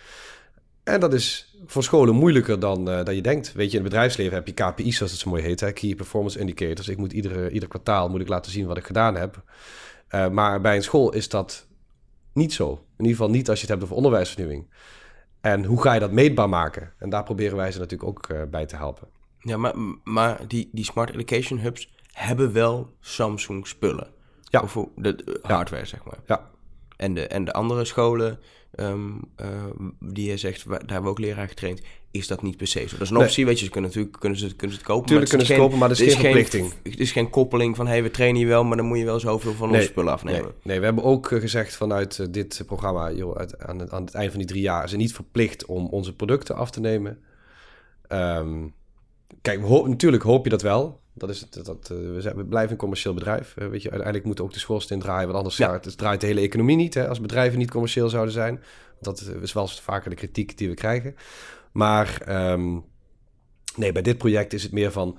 En 0.85 1.00
dat 1.00 1.12
is 1.12 1.57
voor 1.66 1.83
scholen 1.83 2.14
moeilijker 2.14 2.61
dan, 2.61 2.88
uh, 2.88 3.05
dan 3.05 3.14
je 3.14 3.22
denkt. 3.22 3.53
Weet 3.53 3.70
je, 3.70 3.76
in 3.76 3.83
het 3.83 3.92
bedrijfsleven 3.92 4.35
heb 4.35 4.46
je 4.46 4.55
KPI's, 4.55 4.96
zoals 4.96 5.12
het 5.12 5.20
zo 5.20 5.31
mooi 5.31 5.42
heet. 5.42 5.61
Hè? 5.61 5.72
Key 5.72 5.94
Performance 5.94 6.38
Indicators. 6.38 6.88
Ik 6.88 6.98
moet 6.98 7.12
iedere, 7.12 7.50
ieder 7.50 7.68
kwartaal 7.68 8.09
moet 8.09 8.20
ik 8.20 8.29
laten 8.29 8.53
zien 8.53 8.66
wat 8.66 8.76
ik 8.76 8.87
gedaan 8.87 9.16
heb. 9.16 9.42
Maar 10.33 10.61
bij 10.61 10.76
een 10.76 10.83
school 10.83 11.12
is 11.12 11.29
dat 11.29 11.68
niet 12.33 12.53
zo. 12.53 12.71
In 12.71 13.05
ieder 13.05 13.16
geval 13.16 13.31
niet 13.31 13.49
als 13.49 13.61
je 13.61 13.66
het 13.66 13.71
hebt 13.71 13.83
over 13.83 13.97
onderwijsvernieuwing. 13.97 14.71
En 15.40 15.64
hoe 15.64 15.83
ga 15.83 15.93
je 15.93 16.01
dat 16.01 16.12
meetbaar 16.12 16.49
maken? 16.49 16.93
En 16.99 17.11
daar 17.11 17.23
proberen 17.23 17.57
wij 17.57 17.73
ze 17.73 17.79
natuurlijk 17.79 18.09
ook 18.09 18.29
uh, 18.29 18.43
bij 18.51 18.66
te 18.66 18.77
helpen. 18.77 19.09
Ja, 19.38 19.57
maar, 19.57 19.75
maar 20.05 20.47
die, 20.47 20.69
die 20.73 20.85
Smart 20.85 21.11
Education 21.11 21.59
Hubs 21.59 21.93
hebben 22.12 22.53
wel 22.53 22.95
Samsung 23.01 23.66
spullen. 23.66 24.09
Ja. 24.43 24.61
Of 24.61 24.87
de, 24.97 25.38
hardware, 25.43 25.83
ja. 25.83 25.88
zeg 25.88 26.05
maar. 26.05 26.19
Ja. 26.27 26.51
En 26.97 27.14
de, 27.14 27.27
en 27.27 27.45
de 27.45 27.53
andere 27.53 27.85
scholen, 27.85 28.38
ehm, 28.75 29.12
die 30.01 30.31
je 30.31 30.37
zegt, 30.37 30.69
daar 30.69 30.79
hebben 30.79 31.03
we 31.03 31.09
ook 31.09 31.19
leraar 31.19 31.49
getraind, 31.49 31.83
is 32.11 32.27
dat 32.27 32.42
niet 32.42 32.57
per 32.57 32.66
se 32.66 32.81
zo. 32.81 32.90
Dat 32.90 33.01
is 33.01 33.11
een 33.11 33.16
optie, 33.16 33.46
weet 33.46 33.59
je, 33.59 33.64
ze 33.64 33.70
kunnen 33.70 33.90
natuurlijk 33.90 34.18
kunnen 34.20 34.38
ze, 34.38 34.55
kunnen 34.55 34.77
ze 34.77 34.83
het 34.83 34.90
kopen. 34.90 35.07
Tuurlijk 35.07 35.29
kunnen 35.29 35.46
ze 35.46 35.53
het 35.53 35.62
kopen, 35.62 35.79
maar 35.79 35.88
dat 35.88 35.99
is 35.99 36.12
geen 36.12 36.23
verplichting. 36.23 36.73
Het 36.83 37.01
is 37.01 37.12
geen 37.12 37.31
koppeling 37.31 37.77
van, 37.77 37.87
hé, 37.87 37.92
hey, 37.92 38.03
we 38.03 38.11
trainen 38.11 38.40
je 38.40 38.46
wel, 38.46 38.64
maar 38.64 38.77
dan 38.77 38.87
moet 38.87 38.99
je 38.99 39.05
wel 39.05 39.20
zoveel 39.20 39.53
van 39.53 39.70
onze 39.70 39.83
spullen 39.83 40.12
afnemen. 40.12 40.42
Nee, 40.42 40.53
nee, 40.62 40.79
we 40.79 40.85
hebben 40.85 41.05
ook 41.05 41.27
gezegd 41.29 41.77
vanuit 41.77 42.33
dit 42.33 42.62
programma, 42.66 43.12
joh, 43.12 43.37
aan, 43.59 43.79
het, 43.79 43.90
aan 43.90 44.05
het 44.05 44.14
eind 44.14 44.31
van 44.31 44.38
die 44.38 44.49
drie 44.49 44.62
jaar, 44.62 44.85
is 44.85 44.90
het 44.90 45.01
niet 45.01 45.14
verplicht 45.14 45.66
om 45.66 45.87
onze 45.87 46.16
producten 46.16 46.57
af 46.57 46.70
te 46.70 46.81
nemen. 46.81 47.18
Um, 48.09 48.75
kijk, 49.42 49.68
natuurlijk 49.68 50.23
hoop 50.23 50.44
je 50.44 50.51
dat 50.51 50.62
wel. 50.62 51.01
Dat 51.14 51.31
is 51.31 51.40
het, 51.40 51.64
dat, 51.64 51.90
uh, 51.92 52.14
we, 52.14 52.20
zijn, 52.20 52.37
we 52.37 52.44
blijven 52.44 52.70
een 52.70 52.77
commercieel 52.77 53.14
bedrijf. 53.14 53.55
Uh, 53.59 53.68
weet 53.68 53.83
je, 53.83 53.88
uiteindelijk 53.88 54.29
moet 54.29 54.40
ook 54.40 54.53
de 54.53 54.59
schoorsteen 54.59 55.01
draaien, 55.01 55.25
want 55.25 55.37
anders 55.37 55.57
ja. 55.57 55.73
het, 55.73 55.99
draait 55.99 56.20
de 56.20 56.27
hele 56.27 56.40
economie 56.40 56.77
niet. 56.77 56.94
Hè, 56.94 57.09
als 57.09 57.20
bedrijven 57.20 57.59
niet 57.59 57.70
commercieel 57.70 58.09
zouden 58.09 58.33
zijn. 58.33 58.62
Dat 59.01 59.33
is 59.40 59.53
wel 59.53 59.62
eens 59.62 59.81
vaker 59.81 60.11
de 60.11 60.16
kritiek 60.16 60.59
die 60.59 60.68
we 60.68 60.75
krijgen. 60.75 61.14
Maar 61.72 62.22
um, 62.52 62.85
nee, 63.76 63.92
bij 63.92 64.02
dit 64.02 64.18
project 64.18 64.52
is 64.52 64.62
het 64.62 64.72
meer 64.72 64.92
van 64.92 65.18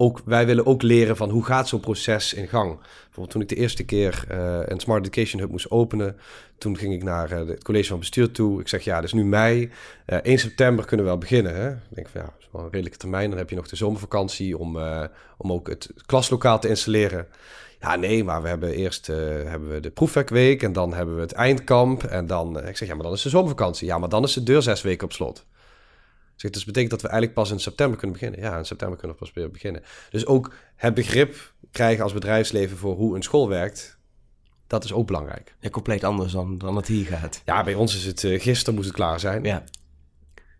ook, 0.00 0.22
wij 0.24 0.46
willen 0.46 0.66
ook 0.66 0.82
leren 0.82 1.16
van 1.16 1.30
hoe 1.30 1.44
gaat 1.44 1.68
zo'n 1.68 1.80
proces 1.80 2.34
in 2.34 2.48
gang. 2.48 2.78
Bijvoorbeeld 2.78 3.30
toen 3.30 3.40
ik 3.40 3.48
de 3.48 3.54
eerste 3.54 3.84
keer 3.84 4.24
uh, 4.30 4.58
een 4.64 4.80
Smart 4.80 5.06
Education 5.06 5.40
Hub 5.40 5.50
moest 5.50 5.70
openen, 5.70 6.16
toen 6.58 6.76
ging 6.76 6.94
ik 6.94 7.02
naar 7.02 7.32
uh, 7.32 7.48
het 7.48 7.64
college 7.64 7.88
van 7.88 7.98
bestuur 7.98 8.30
toe. 8.30 8.60
Ik 8.60 8.68
zeg, 8.68 8.84
ja, 8.84 8.94
het 8.94 9.04
is 9.04 9.12
nu 9.12 9.24
mei. 9.24 9.62
Uh, 9.62 9.68
eh, 10.04 10.18
1 10.22 10.38
september 10.38 10.84
kunnen 10.84 11.06
we 11.06 11.12
wel 11.12 11.20
beginnen. 11.20 11.54
Hè? 11.54 11.70
Ik 11.70 11.94
denk 11.94 12.08
van, 12.08 12.20
ja, 12.20 12.26
dat 12.26 12.36
is 12.38 12.48
wel 12.52 12.62
een 12.62 12.70
redelijke 12.70 12.98
termijn. 12.98 13.30
Dan 13.30 13.38
heb 13.38 13.50
je 13.50 13.56
nog 13.56 13.68
de 13.68 13.76
zomervakantie 13.76 14.58
om, 14.58 14.78
om 15.36 15.52
ook 15.52 15.68
het 15.68 15.90
klaslokaal 16.06 16.60
te 16.60 16.68
installeren. 16.68 17.26
Ja, 17.80 17.96
nee, 17.96 18.24
maar 18.24 18.42
we 18.42 18.48
hebben 18.48 18.70
eerst 18.70 19.06
hebben 19.06 19.70
we 19.70 19.80
de 19.80 19.90
proefwerkweek 19.90 20.62
en 20.62 20.72
dan 20.72 20.94
hebben 20.94 21.14
we 21.14 21.20
het 21.20 21.32
eindkamp. 21.32 22.04
En 22.04 22.26
dan, 22.26 22.66
ik 22.66 22.76
zeg, 22.76 22.88
ja, 22.88 22.94
maar 22.94 23.04
dan 23.04 23.12
is 23.12 23.22
de 23.22 23.28
zomervakantie. 23.28 23.86
Ja, 23.86 23.98
maar 23.98 24.08
dan 24.08 24.24
is 24.24 24.32
de 24.32 24.42
deur 24.42 24.62
zes 24.62 24.82
weken 24.82 25.04
op 25.04 25.12
slot. 25.12 25.46
Dus 26.40 26.50
dat 26.50 26.64
betekent 26.64 26.90
dat 26.90 27.02
we 27.02 27.08
eigenlijk 27.08 27.38
pas 27.38 27.50
in 27.50 27.60
september 27.60 27.98
kunnen 27.98 28.18
beginnen. 28.18 28.40
Ja, 28.40 28.58
in 28.58 28.64
september 28.64 28.98
kunnen 28.98 29.16
we 29.16 29.22
pas 29.24 29.32
weer 29.34 29.50
beginnen. 29.50 29.82
Dus 30.10 30.26
ook 30.26 30.54
het 30.76 30.94
begrip 30.94 31.52
krijgen 31.70 32.02
als 32.02 32.12
bedrijfsleven 32.12 32.76
voor 32.76 32.94
hoe 32.94 33.16
een 33.16 33.22
school 33.22 33.48
werkt, 33.48 33.98
dat 34.66 34.84
is 34.84 34.92
ook 34.92 35.06
belangrijk. 35.06 35.54
Ja, 35.60 35.70
compleet 35.70 36.04
anders 36.04 36.32
dan, 36.32 36.58
dan 36.58 36.76
het 36.76 36.86
hier 36.86 37.06
gaat. 37.06 37.42
Ja, 37.44 37.64
bij 37.64 37.74
ons 37.74 37.96
is 37.96 38.04
het, 38.04 38.22
uh, 38.22 38.40
gisteren 38.40 38.74
moest 38.74 38.86
het 38.86 38.96
klaar 38.96 39.20
zijn. 39.20 39.44
Ja. 39.44 39.64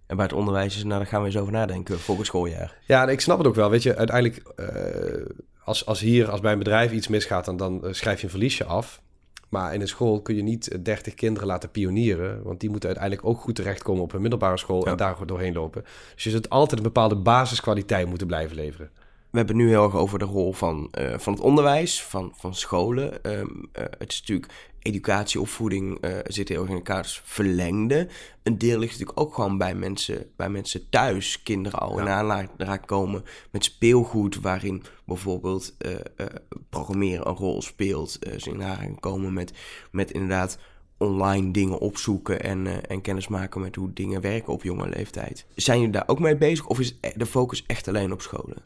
En 0.07 0.17
bij 0.17 0.25
het 0.25 0.35
onderwijs 0.35 0.77
is, 0.77 0.85
nou, 0.85 0.99
daar 0.99 1.07
gaan 1.09 1.21
we 1.21 1.27
eens 1.27 1.37
over 1.37 1.53
nadenken, 1.53 2.01
volgend 2.01 2.27
schooljaar. 2.27 2.77
Ja, 2.87 3.09
ik 3.09 3.21
snap 3.21 3.39
het 3.39 3.47
ook 3.47 3.55
wel. 3.55 3.71
Weet 3.71 3.83
je, 3.83 3.97
uiteindelijk, 3.97 4.53
uh, 4.57 5.27
als, 5.65 5.87
als 5.87 6.01
hier, 6.01 6.31
als 6.31 6.41
bij 6.41 6.53
een 6.53 6.59
bedrijf 6.59 6.93
iets 6.93 7.09
misgaat, 7.09 7.45
dan, 7.45 7.57
dan 7.57 7.81
uh, 7.85 7.93
schrijf 7.93 8.19
je 8.19 8.25
een 8.25 8.31
verliesje 8.31 8.65
af. 8.65 9.03
Maar 9.51 9.75
in 9.75 9.81
een 9.81 9.89
school 9.89 10.23
kun 10.23 10.35
je 10.37 10.43
niet 10.43 10.85
30 10.85 11.15
kinderen 11.15 11.49
laten 11.49 11.71
pionieren. 11.71 12.43
Want 12.43 12.61
die 12.61 12.71
moeten 12.71 12.89
uiteindelijk 12.89 13.29
ook 13.29 13.41
goed 13.41 13.55
terechtkomen 13.55 14.03
op 14.03 14.13
een 14.13 14.21
middelbare 14.21 14.57
school 14.57 14.87
en 14.87 14.97
daar 14.97 15.27
doorheen 15.27 15.55
lopen. 15.55 15.85
Dus 16.15 16.25
je 16.25 16.31
zult 16.31 16.51
altijd 16.51 16.79
een 16.79 16.87
bepaalde 16.87 17.17
basiskwaliteit 17.17 18.09
moeten 18.09 18.27
blijven 18.27 18.57
leveren. 18.57 18.91
We 19.31 19.39
hebben 19.39 19.57
het 19.57 19.65
nu 19.65 19.71
heel 19.71 19.85
erg 19.85 19.97
over 19.97 20.19
de 20.19 20.25
rol 20.25 20.53
van, 20.53 20.91
uh, 20.99 21.19
van 21.19 21.33
het 21.33 21.43
onderwijs, 21.43 22.03
van, 22.03 22.33
van 22.37 22.55
scholen. 22.55 23.19
Um, 23.23 23.69
uh, 23.79 23.85
het 23.99 24.13
is 24.13 24.21
natuurlijk 24.21 24.53
educatie, 24.83 25.41
opvoeding 25.41 26.05
uh, 26.05 26.19
zit 26.25 26.49
heel 26.49 26.61
erg 26.61 26.69
in 26.69 26.75
elkaars 26.75 27.21
verlengde. 27.25 28.09
Een 28.43 28.59
deel 28.59 28.79
ligt 28.79 28.93
natuurlijk 28.93 29.21
ook 29.21 29.35
gewoon 29.35 29.59
bij 29.59 29.75
mensen, 29.75 30.27
bij 30.37 30.49
mensen 30.51 30.89
thuis. 30.89 31.43
Kinderen 31.43 31.79
al 31.79 31.99
in 31.99 32.09
aanraking 32.09 32.87
komen 32.87 33.25
met 33.51 33.65
speelgoed, 33.65 34.41
waarin 34.41 34.83
bijvoorbeeld 35.05 35.75
uh, 35.79 35.93
uh, 35.93 36.27
programmeren 36.71 37.29
een 37.29 37.35
rol 37.35 37.63
speelt. 37.63 38.19
ze 38.37 38.51
in 38.51 38.63
aanraking 38.63 39.01
komen 39.01 39.33
met, 39.33 39.53
met 39.91 40.11
inderdaad 40.11 40.59
online 40.99 41.51
dingen 41.51 41.79
opzoeken 41.79 42.43
en, 42.43 42.89
en 42.89 43.01
kennis 43.01 43.29
maken 43.29 43.61
met 43.61 43.77
hoe 43.77 43.93
dingen 43.93 44.21
werken 44.21 44.53
op 44.53 44.63
jonge 44.63 44.89
leeftijd. 44.89 45.47
Zijn 45.55 45.79
jullie 45.79 45.93
daar 45.93 46.09
ook 46.09 46.19
mee 46.19 46.37
bezig 46.37 46.67
of 46.67 46.81
is 46.81 46.99
de 47.15 47.27
focus 47.27 47.65
echt 47.67 47.89
alleen 47.89 48.13
op 48.13 48.23
scholen? 48.23 48.63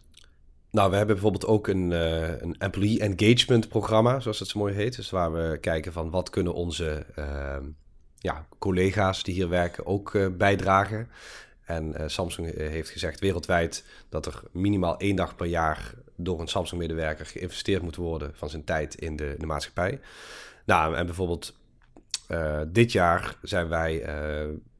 Nou, 0.74 0.90
we 0.90 0.96
hebben 0.96 1.14
bijvoorbeeld 1.14 1.46
ook 1.46 1.66
een, 1.66 1.90
uh, 1.90 2.40
een 2.40 2.58
employee 2.58 3.00
engagement 3.00 3.68
programma, 3.68 4.20
zoals 4.20 4.38
het 4.38 4.48
zo 4.48 4.58
mooi 4.58 4.74
heet. 4.74 4.96
Dus 4.96 5.10
waar 5.10 5.32
we 5.32 5.58
kijken 5.60 5.92
van 5.92 6.10
wat 6.10 6.30
kunnen 6.30 6.54
onze 6.54 7.06
uh, 7.18 7.56
ja, 8.18 8.46
collega's 8.58 9.22
die 9.22 9.34
hier 9.34 9.48
werken 9.48 9.87
ook 9.87 10.14
uh, 10.14 10.26
bijdragen. 10.37 11.08
En 11.64 11.94
uh, 11.96 12.02
Samsung 12.06 12.56
heeft 12.56 12.90
gezegd 12.90 13.20
wereldwijd 13.20 13.84
dat 14.08 14.26
er 14.26 14.42
minimaal 14.52 14.96
één 14.96 15.16
dag 15.16 15.37
per 15.37 15.46
jaar 15.46 15.94
door 16.16 16.40
een 16.40 16.48
Samsung-medewerker 16.48 17.26
geïnvesteerd 17.26 17.82
moet 17.82 17.96
worden 17.96 18.32
van 18.34 18.50
zijn 18.50 18.64
tijd 18.64 18.94
in 18.94 19.16
de, 19.16 19.34
de 19.38 19.46
maatschappij. 19.46 20.00
Nou, 20.64 20.96
en 20.96 21.06
bijvoorbeeld 21.06 21.54
dit 22.68 22.92
jaar 22.92 23.37
zijn 23.42 23.68
wij, 23.68 24.02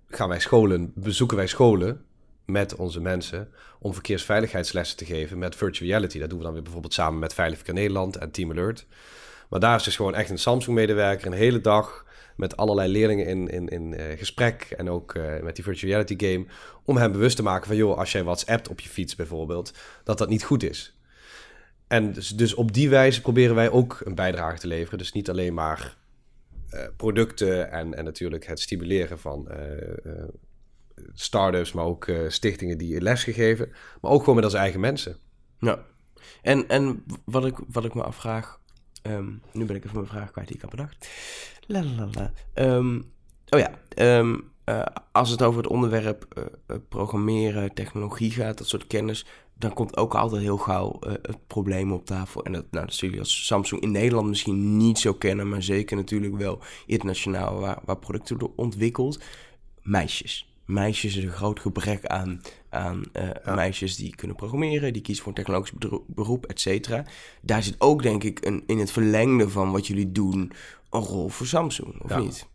gaan 0.09 0.29
wij 0.29 0.41
scholen, 0.41 0.93
bezoeken 0.95 1.37
wij 1.37 1.47
scholen 1.47 2.05
met 2.47 2.75
onze 2.75 3.01
mensen 3.01 3.49
om 3.79 3.93
verkeersveiligheidslessen 3.93 4.97
te 4.97 5.05
geven 5.05 5.39
met 5.39 5.57
virtual 5.57 5.89
reality. 5.89 6.19
Dat 6.19 6.29
doen 6.29 6.39
we 6.39 6.45
dan 6.45 6.53
weer 6.53 6.63
bijvoorbeeld 6.63 6.95
samen 6.95 7.19
met 7.19 7.35
Veilig 7.35 7.67
Nederland 7.67 8.17
en 8.17 8.31
Team 8.31 8.51
Alert. 8.51 8.87
Maar 9.49 9.61
daar 9.61 9.77
is 9.77 9.83
dus 9.83 9.97
gewoon 9.97 10.15
echt 10.15 10.31
een 10.31 10.39
Samsung-medewerker 10.39 11.27
een 11.27 11.33
hele 11.33 11.61
dag 11.61 12.07
met 12.37 12.57
allerlei 12.57 12.93
leerlingen 12.93 13.27
in, 13.27 13.49
in, 13.49 13.69
in 13.69 13.93
uh, 13.93 14.19
gesprek 14.19 14.75
en 14.77 14.91
ook 14.91 15.15
uh, 15.15 15.41
met 15.43 15.55
die 15.55 15.65
virtual 15.65 15.91
reality 15.91 16.27
game, 16.27 16.47
om 16.85 16.97
hem 16.97 17.13
bewust 17.13 17.37
te 17.37 17.43
maken 17.43 17.67
van, 17.67 17.77
joh, 17.77 17.99
als 17.99 18.13
jij 18.13 18.25
WhatsApp 18.25 18.71
op 18.71 18.81
je 18.81 18.89
fiets 18.89 19.15
bijvoorbeeld, 19.15 19.73
dat 20.05 20.19
dat 20.19 20.29
niet 20.29 20.45
goed 20.45 20.63
is. 20.63 20.99
En 21.87 22.13
dus, 22.13 22.29
dus 22.29 22.55
op 22.55 22.73
die 22.73 22.89
wijze 22.89 23.21
proberen 23.21 23.55
wij 23.55 23.71
ook 23.71 24.01
een 24.05 24.15
bijdrage 24.15 24.59
te 24.59 24.67
leveren. 24.67 24.99
Dus 24.99 25.13
niet 25.13 25.31
alleen 25.31 25.55
maar 25.55 25.97
uh, 26.71 26.81
producten 26.97 27.71
en, 27.71 27.95
en 27.95 28.05
natuurlijk 28.05 28.47
het 28.47 28.61
stimuleren 28.61 29.19
van 29.19 29.49
start-ups, 31.13 31.73
maar 31.73 31.85
ook 31.85 32.07
uh, 32.07 32.29
stichtingen 32.29 32.79
die 32.79 33.01
les 33.01 33.25
gegeven. 33.25 33.73
Maar 34.01 34.11
ook 34.11 34.21
gewoon 34.21 34.35
met 34.35 34.45
onze 34.45 34.57
eigen 34.57 34.81
mensen. 34.81 35.17
Ja. 35.59 35.85
En, 36.43 36.69
en 36.69 37.05
wat, 37.25 37.47
ik, 37.47 37.59
wat 37.69 37.85
ik 37.85 37.95
me 37.95 38.03
afvraag... 38.03 38.63
Um, 39.07 39.43
nu 39.53 39.65
ben 39.65 39.77
ik 39.77 39.85
even 39.85 39.97
mijn 39.97 40.09
vraag 40.09 40.31
kwijt 40.31 40.47
die 40.47 40.57
ik 40.57 40.63
had 40.63 40.71
bedacht. 40.71 41.09
La, 41.67 41.85
la, 41.85 42.09
la. 42.13 42.33
Um, 42.55 43.13
oh 43.49 43.61
ja, 43.61 43.79
um, 44.19 44.51
uh, 44.65 44.83
als 45.13 45.31
het 45.31 45.43
over 45.43 45.63
het 45.63 45.71
onderwerp 45.71 46.27
uh, 46.39 46.77
programmeren, 46.89 47.75
technologie 47.75 48.31
gaat, 48.31 48.59
dat 48.59 48.69
soort 48.69 48.87
kennis, 48.87 49.27
dan 49.55 49.73
komt 49.73 49.97
ook 49.97 50.15
altijd 50.15 50.43
heel 50.43 50.57
gauw 50.57 50.99
het 51.01 51.47
probleem 51.47 51.93
op 51.93 52.07
tafel. 52.07 52.45
En 52.45 52.53
dat, 52.53 52.65
nou, 52.71 52.87
dat 52.87 52.95
zullen 52.95 53.19
als 53.19 53.47
Samsung 53.47 53.83
in 53.83 53.91
Nederland 53.91 54.29
misschien 54.29 54.77
niet 54.77 54.99
zo 54.99 55.15
kennen, 55.15 55.49
maar 55.49 55.63
zeker 55.63 55.97
natuurlijk 55.97 56.37
wel 56.37 56.63
internationaal 56.87 57.61
waar, 57.61 57.79
waar 57.85 57.99
producten 57.99 58.39
worden 58.39 58.59
ontwikkeld. 58.59 59.21
Meisjes 59.83 60.54
meisjes 60.65 61.17
is 61.17 61.25
een 61.25 61.31
groot 61.31 61.61
gebrek 61.61 62.07
aan, 62.07 62.41
aan 62.69 63.05
uh, 63.13 63.55
meisjes 63.55 63.97
die 63.97 64.15
kunnen 64.17 64.37
programmeren, 64.37 64.93
die 64.93 65.03
kiezen 65.03 65.25
voor 65.25 65.33
een 65.33 65.39
technologisch 65.39 65.73
beroep, 66.07 66.47
et 66.47 66.61
cetera. 66.61 67.05
Daar 67.41 67.63
zit 67.63 67.75
ook, 67.79 68.03
denk 68.03 68.25
ik, 68.25 68.45
een, 68.47 68.65
in 68.67 68.79
het 68.79 68.91
verlengde 68.91 69.49
van 69.49 69.73
wat 69.73 69.87
jullie 69.87 70.13
doen, 70.13 70.53
een 70.91 71.01
rol 71.01 71.29
voor 71.29 71.47
Samsung, 71.47 72.03
of 72.03 72.17
niet? 72.17 72.47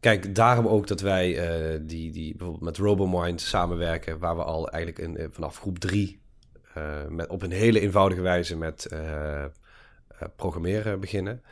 Kijk, 0.00 0.34
daarom 0.34 0.66
ook 0.66 0.86
dat 0.86 1.00
wij 1.00 1.28
uh, 1.74 1.80
die, 1.82 2.12
die 2.12 2.30
bijvoorbeeld 2.36 2.64
met 2.64 2.76
RoboMind 2.76 3.40
samenwerken, 3.40 4.18
waar 4.18 4.36
we 4.36 4.44
al 4.44 4.70
eigenlijk 4.70 5.18
in, 5.18 5.30
vanaf 5.32 5.58
groep 5.58 5.78
drie 5.78 6.20
uh, 6.76 7.06
met, 7.08 7.28
op 7.28 7.42
een 7.42 7.52
hele 7.52 7.80
eenvoudige 7.80 8.20
wijze 8.20 8.56
met 8.56 8.88
programmeren 10.36 11.00
beginnen. 11.00 11.42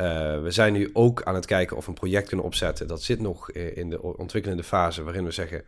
Uh, 0.00 0.42
we 0.42 0.50
zijn 0.50 0.72
nu 0.72 0.90
ook 0.92 1.22
aan 1.22 1.34
het 1.34 1.46
kijken 1.46 1.76
of 1.76 1.84
we 1.84 1.90
een 1.90 1.98
project 1.98 2.28
kunnen 2.28 2.46
opzetten. 2.46 2.86
Dat 2.86 3.02
zit 3.02 3.20
nog 3.20 3.50
in 3.50 3.90
de 3.90 4.02
ontwikkelende 4.02 4.62
fase, 4.62 5.02
waarin 5.02 5.24
we 5.24 5.30
zeggen: 5.30 5.64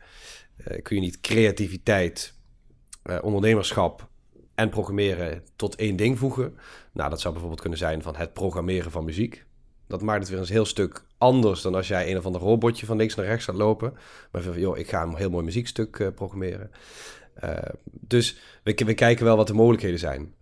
uh, 0.59 0.83
kun 0.83 0.97
je 0.97 1.03
niet 1.03 1.21
creativiteit, 1.21 2.35
ondernemerschap 3.21 4.09
en 4.55 4.69
programmeren 4.69 5.43
tot 5.57 5.77
één 5.77 5.97
ding 5.97 6.19
voegen? 6.19 6.59
Nou, 6.93 7.11
dat 7.11 7.21
zou 7.21 7.33
bijvoorbeeld 7.33 7.61
kunnen 7.61 7.79
zijn 7.79 8.03
van 8.03 8.17
het 8.17 8.33
programmeren 8.33 8.91
van 8.91 9.05
muziek. 9.05 9.45
Dat 9.89 10.03
maakt 10.03 10.21
het 10.21 10.29
weer 10.29 10.39
een 10.39 10.47
heel 10.47 10.65
stuk 10.65 11.05
anders 11.19 11.62
dan 11.62 11.75
als 11.75 11.89
jij 11.89 12.11
een 12.11 12.19
of 12.19 12.27
ander 12.27 12.41
robotje 12.41 12.87
van 12.87 12.97
links 12.97 13.15
naar 13.15 13.27
rechts 13.27 13.45
gaat 13.45 13.55
lopen. 13.55 13.97
Maar 14.31 14.43
van, 14.43 14.61
joh, 14.61 14.79
ik 14.79 14.89
ga 14.89 15.03
een 15.03 15.17
heel 15.17 15.31
mooi 15.31 15.45
muziekstuk 15.45 16.11
programmeren. 16.15 16.71
dus 17.85 18.39
we, 18.62 18.75
we 18.85 18.95
kijken 18.95 19.25
wel 19.25 19.37
wat 19.37 19.47
de 19.47 19.53
mogelijkheden 19.53 19.99
zijn. 19.99 20.35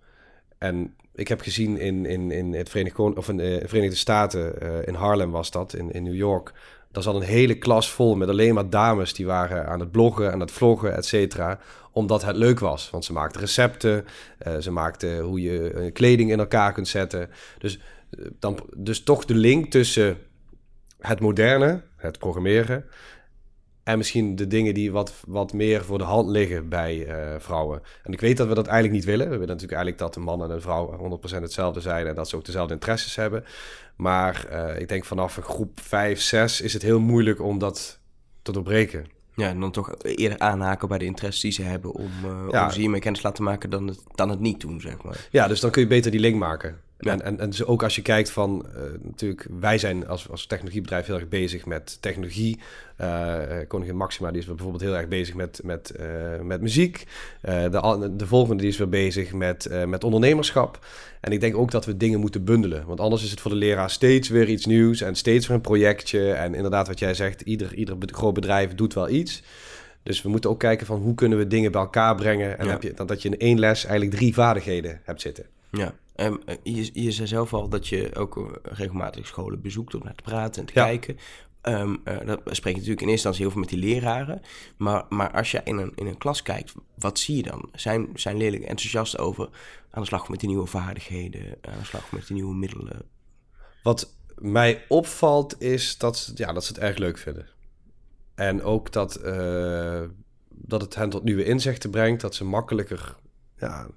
En 0.58 0.94
ik 1.14 1.28
heb 1.28 1.40
gezien 1.40 1.78
in, 1.78 2.06
in, 2.06 2.30
in 2.30 2.54
het 2.54 2.68
Verenigd 2.68 2.98
of 2.98 3.28
in 3.28 3.36
de 3.36 3.62
Verenigde 3.64 3.96
Staten, 3.96 4.54
uh, 4.62 4.86
in 4.86 4.94
Harlem 4.94 5.30
was 5.30 5.50
dat, 5.50 5.74
in, 5.74 5.90
in 5.90 6.02
New 6.02 6.14
York. 6.14 6.52
Daar 6.90 7.02
zat 7.02 7.14
een 7.14 7.22
hele 7.22 7.58
klas 7.58 7.90
vol 7.90 8.16
met 8.16 8.28
alleen 8.28 8.54
maar 8.54 8.70
dames 8.70 9.14
die 9.14 9.26
waren 9.26 9.66
aan 9.66 9.80
het 9.80 9.90
bloggen, 9.90 10.32
aan 10.32 10.40
het 10.40 10.50
vloggen, 10.50 10.96
et 10.96 11.06
cetera. 11.06 11.58
Omdat 11.92 12.24
het 12.24 12.36
leuk 12.36 12.58
was. 12.58 12.90
Want 12.90 13.04
ze 13.04 13.12
maakten 13.12 13.40
recepten, 13.40 14.04
uh, 14.46 14.56
ze 14.56 14.70
maakten 14.70 15.20
hoe 15.20 15.40
je 15.40 15.90
kleding 15.92 16.30
in 16.30 16.38
elkaar 16.38 16.72
kunt 16.72 16.88
zetten. 16.88 17.30
Dus, 17.58 17.80
dan, 18.38 18.58
dus 18.76 19.02
toch 19.02 19.24
de 19.24 19.34
link 19.34 19.70
tussen 19.70 20.18
het 20.98 21.20
moderne, 21.20 21.82
het 21.96 22.18
programmeren, 22.18 22.84
En 23.84 23.98
misschien 23.98 24.36
de 24.36 24.46
dingen 24.46 24.74
die 24.74 24.92
wat, 24.92 25.12
wat 25.26 25.52
meer 25.52 25.84
voor 25.84 25.98
de 25.98 26.04
hand 26.04 26.28
liggen 26.28 26.68
bij 26.68 27.06
uh, 27.06 27.34
vrouwen. 27.38 27.82
En 28.02 28.12
ik 28.12 28.20
weet 28.20 28.36
dat 28.36 28.48
we 28.48 28.54
dat 28.54 28.66
eigenlijk 28.66 28.96
niet 28.96 29.04
willen. 29.04 29.24
We 29.24 29.32
willen 29.38 29.46
natuurlijk 29.46 29.72
eigenlijk 29.72 30.02
dat 30.02 30.16
een 30.16 30.22
man 30.22 30.42
en 30.42 30.50
een 30.50 30.60
vrouw 30.60 31.18
100% 31.38 31.40
hetzelfde 31.40 31.80
zijn 31.80 32.06
en 32.06 32.14
dat 32.14 32.28
ze 32.28 32.36
ook 32.36 32.44
dezelfde 32.44 32.74
interesses 32.74 33.16
hebben. 33.16 33.44
Maar 33.96 34.46
uh, 34.52 34.80
ik 34.80 34.88
denk 34.88 35.04
vanaf 35.04 35.38
groep 35.42 35.80
5, 35.80 36.20
6 36.20 36.60
is 36.60 36.72
het 36.72 36.82
heel 36.82 37.00
moeilijk 37.00 37.40
om 37.40 37.58
dat 37.58 37.98
te 38.42 38.52
doorbreken. 38.52 39.06
Ja, 39.36 39.48
en 39.48 39.60
dan 39.60 39.70
toch 39.70 39.94
eerder 40.02 40.38
aanhaken 40.38 40.88
bij 40.88 40.98
de 40.98 41.04
interesses 41.04 41.42
die 41.42 41.52
ze 41.52 41.62
hebben 41.62 41.92
om, 41.92 42.10
uh, 42.24 42.46
ja. 42.50 42.64
om 42.64 42.70
ze 42.70 42.80
hiermee 42.80 43.00
kennis 43.00 43.22
laten 43.22 43.44
maken 43.44 43.70
dan 43.70 43.86
het, 43.86 44.02
dan 44.14 44.28
het 44.28 44.40
niet 44.40 44.60
doen, 44.60 44.80
zeg 44.80 45.02
maar. 45.02 45.28
Ja, 45.30 45.48
dus 45.48 45.60
dan 45.60 45.70
kun 45.70 45.82
je 45.82 45.88
beter 45.88 46.10
die 46.10 46.20
link 46.20 46.36
maken. 46.36 46.80
En, 47.04 47.22
en, 47.22 47.40
en 47.40 47.50
dus 47.50 47.64
ook 47.64 47.82
als 47.82 47.96
je 47.96 48.02
kijkt 48.02 48.30
van, 48.30 48.66
uh, 48.68 48.80
natuurlijk, 49.02 49.46
wij 49.60 49.78
zijn 49.78 50.06
als, 50.06 50.30
als 50.30 50.46
technologiebedrijf 50.46 51.06
heel 51.06 51.14
erg 51.14 51.28
bezig 51.28 51.66
met 51.66 51.98
technologie. 52.00 52.58
Uh, 53.00 53.36
Koningin 53.68 53.96
Maxima 53.96 54.30
die 54.30 54.40
is 54.40 54.46
bijvoorbeeld 54.46 54.82
heel 54.82 54.96
erg 54.96 55.08
bezig 55.08 55.34
met, 55.34 55.60
met, 55.64 55.94
uh, 56.00 56.40
met 56.40 56.60
muziek. 56.60 57.06
de, 57.40 58.12
de 58.16 58.26
volgende 58.26 58.62
die 58.62 58.70
is 58.70 58.78
weer 58.78 58.88
bezig 58.88 59.32
met, 59.32 59.68
met 59.86 60.04
ondernemerschap. 60.04 60.86
En 61.20 61.32
ik 61.32 61.40
denk 61.40 61.56
ook 61.56 61.70
dat 61.70 61.84
we 61.84 61.96
dingen 61.96 62.20
moeten 62.20 62.44
bundelen. 62.44 62.86
Want 62.86 63.00
anders 63.00 63.24
is 63.24 63.30
het 63.30 63.40
voor 63.40 63.50
de 63.50 63.56
leraar 63.56 63.90
steeds 63.90 64.28
weer 64.28 64.48
iets 64.48 64.66
nieuws 64.66 65.00
en 65.00 65.14
steeds 65.14 65.46
weer 65.46 65.56
een 65.56 65.62
projectje. 65.62 66.32
En 66.32 66.54
inderdaad, 66.54 66.86
wat 66.86 66.98
jij 66.98 67.14
zegt, 67.14 67.40
ieder, 67.40 67.74
ieder 67.74 67.96
groot 68.06 68.34
bedrijf 68.34 68.74
doet 68.74 68.94
wel 68.94 69.08
iets. 69.08 69.42
Dus 70.02 70.22
we 70.22 70.28
moeten 70.28 70.50
ook 70.50 70.58
kijken 70.58 70.86
van 70.86 71.00
hoe 71.00 71.14
kunnen 71.14 71.38
we 71.38 71.46
dingen 71.46 71.72
bij 71.72 71.80
elkaar 71.80 72.14
brengen. 72.14 72.58
En 72.58 72.64
ja. 72.64 72.70
heb 72.70 72.82
je, 72.82 72.94
dat 73.06 73.22
je 73.22 73.28
in 73.28 73.38
één 73.38 73.58
les 73.58 73.84
eigenlijk 73.84 74.16
drie 74.16 74.34
vaardigheden 74.34 75.00
hebt 75.04 75.20
zitten. 75.20 75.44
Ja, 75.76 75.94
um, 76.16 76.40
je, 76.62 76.90
je 76.92 77.12
zei 77.12 77.28
zelf 77.28 77.54
al 77.54 77.68
dat 77.68 77.88
je 77.88 78.14
ook 78.14 78.36
eh, 78.36 78.44
regelmatig 78.62 79.26
scholen 79.26 79.60
bezoekt 79.60 79.94
om 79.94 80.00
naar 80.04 80.14
te 80.14 80.22
praten 80.22 80.60
en 80.60 80.66
te 80.66 80.72
kijken. 80.72 81.16
Um, 81.62 82.00
uh, 82.04 82.26
dat 82.26 82.40
spreek 82.44 82.72
je 82.72 82.78
natuurlijk 82.78 83.00
in 83.00 83.08
eerste 83.08 83.10
instantie 83.10 83.42
heel 83.42 83.50
veel 83.50 83.60
met 83.60 83.68
die 83.68 83.78
leraren. 83.78 84.40
Maar, 84.76 85.04
maar 85.08 85.30
als 85.30 85.50
je 85.50 85.60
in 85.64 85.76
een, 85.76 85.92
in 85.94 86.06
een 86.06 86.18
klas 86.18 86.42
kijkt, 86.42 86.74
wat 86.94 87.18
zie 87.18 87.36
je 87.36 87.42
dan? 87.42 87.68
Zijn, 87.72 88.08
zijn 88.14 88.36
leerlingen 88.36 88.68
enthousiast 88.68 89.18
over 89.18 89.48
aan 89.90 90.02
de 90.02 90.08
slag 90.08 90.28
met 90.28 90.40
die 90.40 90.48
nieuwe 90.48 90.66
vaardigheden, 90.66 91.58
aan 91.60 91.78
de 91.78 91.84
slag 91.84 92.12
met 92.12 92.26
die 92.26 92.36
nieuwe 92.36 92.54
middelen? 92.54 93.02
Wat 93.82 94.14
mij 94.38 94.84
opvalt 94.88 95.60
is 95.60 95.98
dat, 95.98 96.32
ja, 96.34 96.52
dat 96.52 96.64
ze 96.64 96.72
het 96.72 96.82
erg 96.82 96.96
leuk 96.96 97.18
vinden. 97.18 97.48
En 98.34 98.62
ook 98.62 98.92
dat, 98.92 99.20
uh, 99.24 100.02
dat 100.48 100.80
het 100.80 100.94
hen 100.94 101.10
tot 101.10 101.24
nieuwe 101.24 101.44
inzichten 101.44 101.90
brengt, 101.90 102.20
dat 102.20 102.34
ze 102.34 102.44
makkelijker 102.44 103.16
ja, 103.56 103.88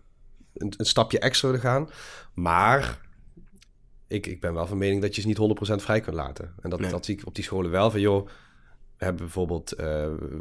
een, 0.58 0.74
een 0.78 0.86
stapje 0.86 1.20
extra 1.20 1.48
willen 1.48 1.64
gaan. 1.64 1.90
Maar 2.34 3.06
ik, 4.08 4.28
ik 4.28 4.42
ben 4.42 4.54
wel 4.54 4.68
van 4.68 4.78
mening 4.78 5.02
dat 5.02 5.16
je 5.16 5.22
ze 5.22 5.28
niet 5.28 5.40
100% 5.72 5.76
vrij 5.76 6.00
kunt 6.00 6.16
laten. 6.16 6.54
En 6.62 6.70
dat, 6.70 6.80
dat 6.80 7.06
zie 7.06 7.18
ik 7.18 7.26
op 7.26 7.36
die 7.36 7.44
scholen 7.44 7.72
wel 7.72 7.92
van, 7.92 8.00
joh, 8.00 8.28
we 8.98 9.04
hebben 9.04 9.24
bijvoorbeeld, 9.24 9.74
uh, 9.74 9.86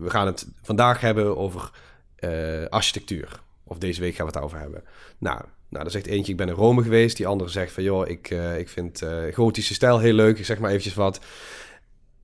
we 0.01 0.11
gaan 0.11 0.27
het 0.27 0.47
vandaag 0.63 1.01
hebben 1.01 1.37
over 1.37 1.71
uh, 2.19 2.67
architectuur. 2.67 3.41
Of 3.65 3.79
deze 3.79 4.01
week 4.01 4.15
gaan 4.15 4.27
we 4.27 4.33
het 4.33 4.43
over 4.43 4.59
hebben. 4.59 4.83
Nou, 5.19 5.41
nou, 5.69 5.83
dan 5.83 5.91
zegt 5.91 6.07
eentje, 6.07 6.33
ik 6.33 6.39
ben 6.39 6.49
in 6.49 6.55
Rome 6.55 6.83
geweest. 6.83 7.17
Die 7.17 7.27
andere 7.27 7.51
zegt 7.51 7.73
van, 7.73 7.83
joh, 7.83 8.09
ik, 8.09 8.31
uh, 8.31 8.59
ik 8.59 8.69
vind 8.69 9.03
gotische 9.33 9.75
stijl 9.75 9.99
heel 9.99 10.13
leuk. 10.13 10.39
Ik 10.39 10.45
zeg 10.45 10.59
maar 10.59 10.71
eventjes 10.71 10.95
wat. 10.95 11.21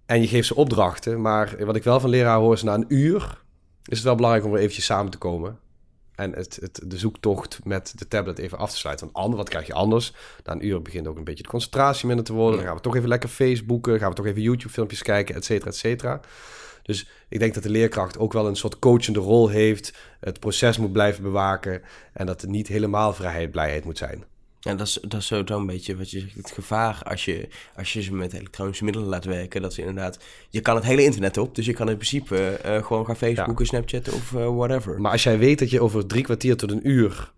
En 0.07 0.20
je 0.20 0.28
geeft 0.28 0.46
ze 0.46 0.55
opdrachten. 0.55 1.20
Maar 1.20 1.64
wat 1.64 1.76
ik 1.76 1.83
wel 1.83 2.00
van 2.00 2.11
leraar 2.11 2.38
hoor 2.38 2.55
is 2.55 2.62
na 2.62 2.74
een 2.74 2.85
uur... 2.88 3.42
is 3.85 3.96
het 3.96 4.02
wel 4.02 4.14
belangrijk 4.14 4.44
om 4.44 4.52
weer 4.52 4.61
eventjes 4.61 4.85
samen 4.85 5.11
te 5.11 5.18
komen 5.18 5.59
en 6.14 6.33
het, 6.33 6.59
het, 6.61 6.81
de 6.85 6.98
zoektocht 6.98 7.64
met 7.64 7.92
de 7.96 8.09
tablet 8.09 8.38
even 8.38 8.59
af 8.59 8.70
te 8.70 8.77
sluiten. 8.77 9.07
Want 9.07 9.18
ander, 9.18 9.38
wat 9.38 9.48
krijg 9.48 9.66
je 9.66 9.72
anders? 9.72 10.12
Na 10.44 10.53
een 10.53 10.66
uur 10.66 10.83
begint 10.83 11.07
ook 11.07 11.16
een 11.16 11.25
beetje 11.25 11.42
de 11.42 11.48
concentratie 11.48 12.07
minder 12.07 12.25
te 12.25 12.33
worden. 12.33 12.57
Dan 12.57 12.66
gaan 12.66 12.77
we 12.77 12.83
toch 12.83 12.96
even 12.96 13.09
lekker 13.09 13.29
Facebooken, 13.29 13.98
gaan 13.98 14.09
we 14.11 14.16
toch 14.16 14.27
even 14.27 14.42
YouTube-filmpjes 14.42 15.03
kijken, 15.03 15.35
et 15.35 15.44
cetera, 15.44 15.70
et 15.70 15.77
cetera. 15.77 16.20
Dus 16.83 17.09
ik 17.29 17.38
denk 17.38 17.55
dat 17.55 17.62
de 17.62 17.70
leerkracht 17.70 18.18
ook 18.18 18.33
wel 18.33 18.46
een 18.46 18.57
soort 18.57 18.79
coachende 18.79 19.20
rol 19.20 19.48
heeft. 19.48 19.94
Het 20.20 20.40
proces 20.40 20.79
moet 20.79 20.92
blijven 20.92 21.22
bewaken. 21.22 21.83
En 22.12 22.27
dat 22.27 22.40
het 22.40 22.51
niet 22.51 22.68
helemaal 22.68 23.12
vrijheid, 23.12 23.51
blijheid 23.51 23.85
moet 23.85 23.98
zijn. 23.98 24.25
Ja, 24.64 24.75
dat 24.75 24.87
is, 24.87 24.98
dat 25.03 25.20
is 25.20 25.27
zo 25.27 25.42
een 25.46 25.66
beetje 25.66 25.96
wat 25.96 26.11
je 26.11 26.20
zegt, 26.20 26.35
het 26.35 26.51
gevaar 26.51 27.03
als 27.05 27.25
je, 27.25 27.48
als 27.77 27.92
je 27.92 28.03
ze 28.03 28.14
met 28.14 28.33
elektronische 28.33 28.85
middelen 28.85 29.09
laat 29.09 29.25
werken. 29.25 29.62
Dat 29.62 29.75
ze 29.75 29.81
inderdaad, 29.81 30.18
je 30.48 30.61
kan 30.61 30.75
het 30.75 30.85
hele 30.85 31.05
internet 31.05 31.37
op, 31.37 31.55
dus 31.55 31.66
je 31.66 31.72
kan 31.72 31.88
in 31.88 31.94
principe 31.94 32.61
uh, 32.66 32.85
gewoon 32.85 33.07
gaan 33.07 33.16
Facebooken, 33.16 33.64
ja. 33.64 33.70
Snapchatten 33.70 34.12
of 34.12 34.33
uh, 34.33 34.57
whatever. 34.57 35.01
Maar 35.01 35.12
als 35.12 35.22
jij 35.22 35.38
weet 35.38 35.59
dat 35.59 35.70
je 35.70 35.81
over 35.81 36.07
drie 36.07 36.22
kwartier 36.22 36.57
tot 36.57 36.70
een 36.70 36.88
uur 36.88 37.33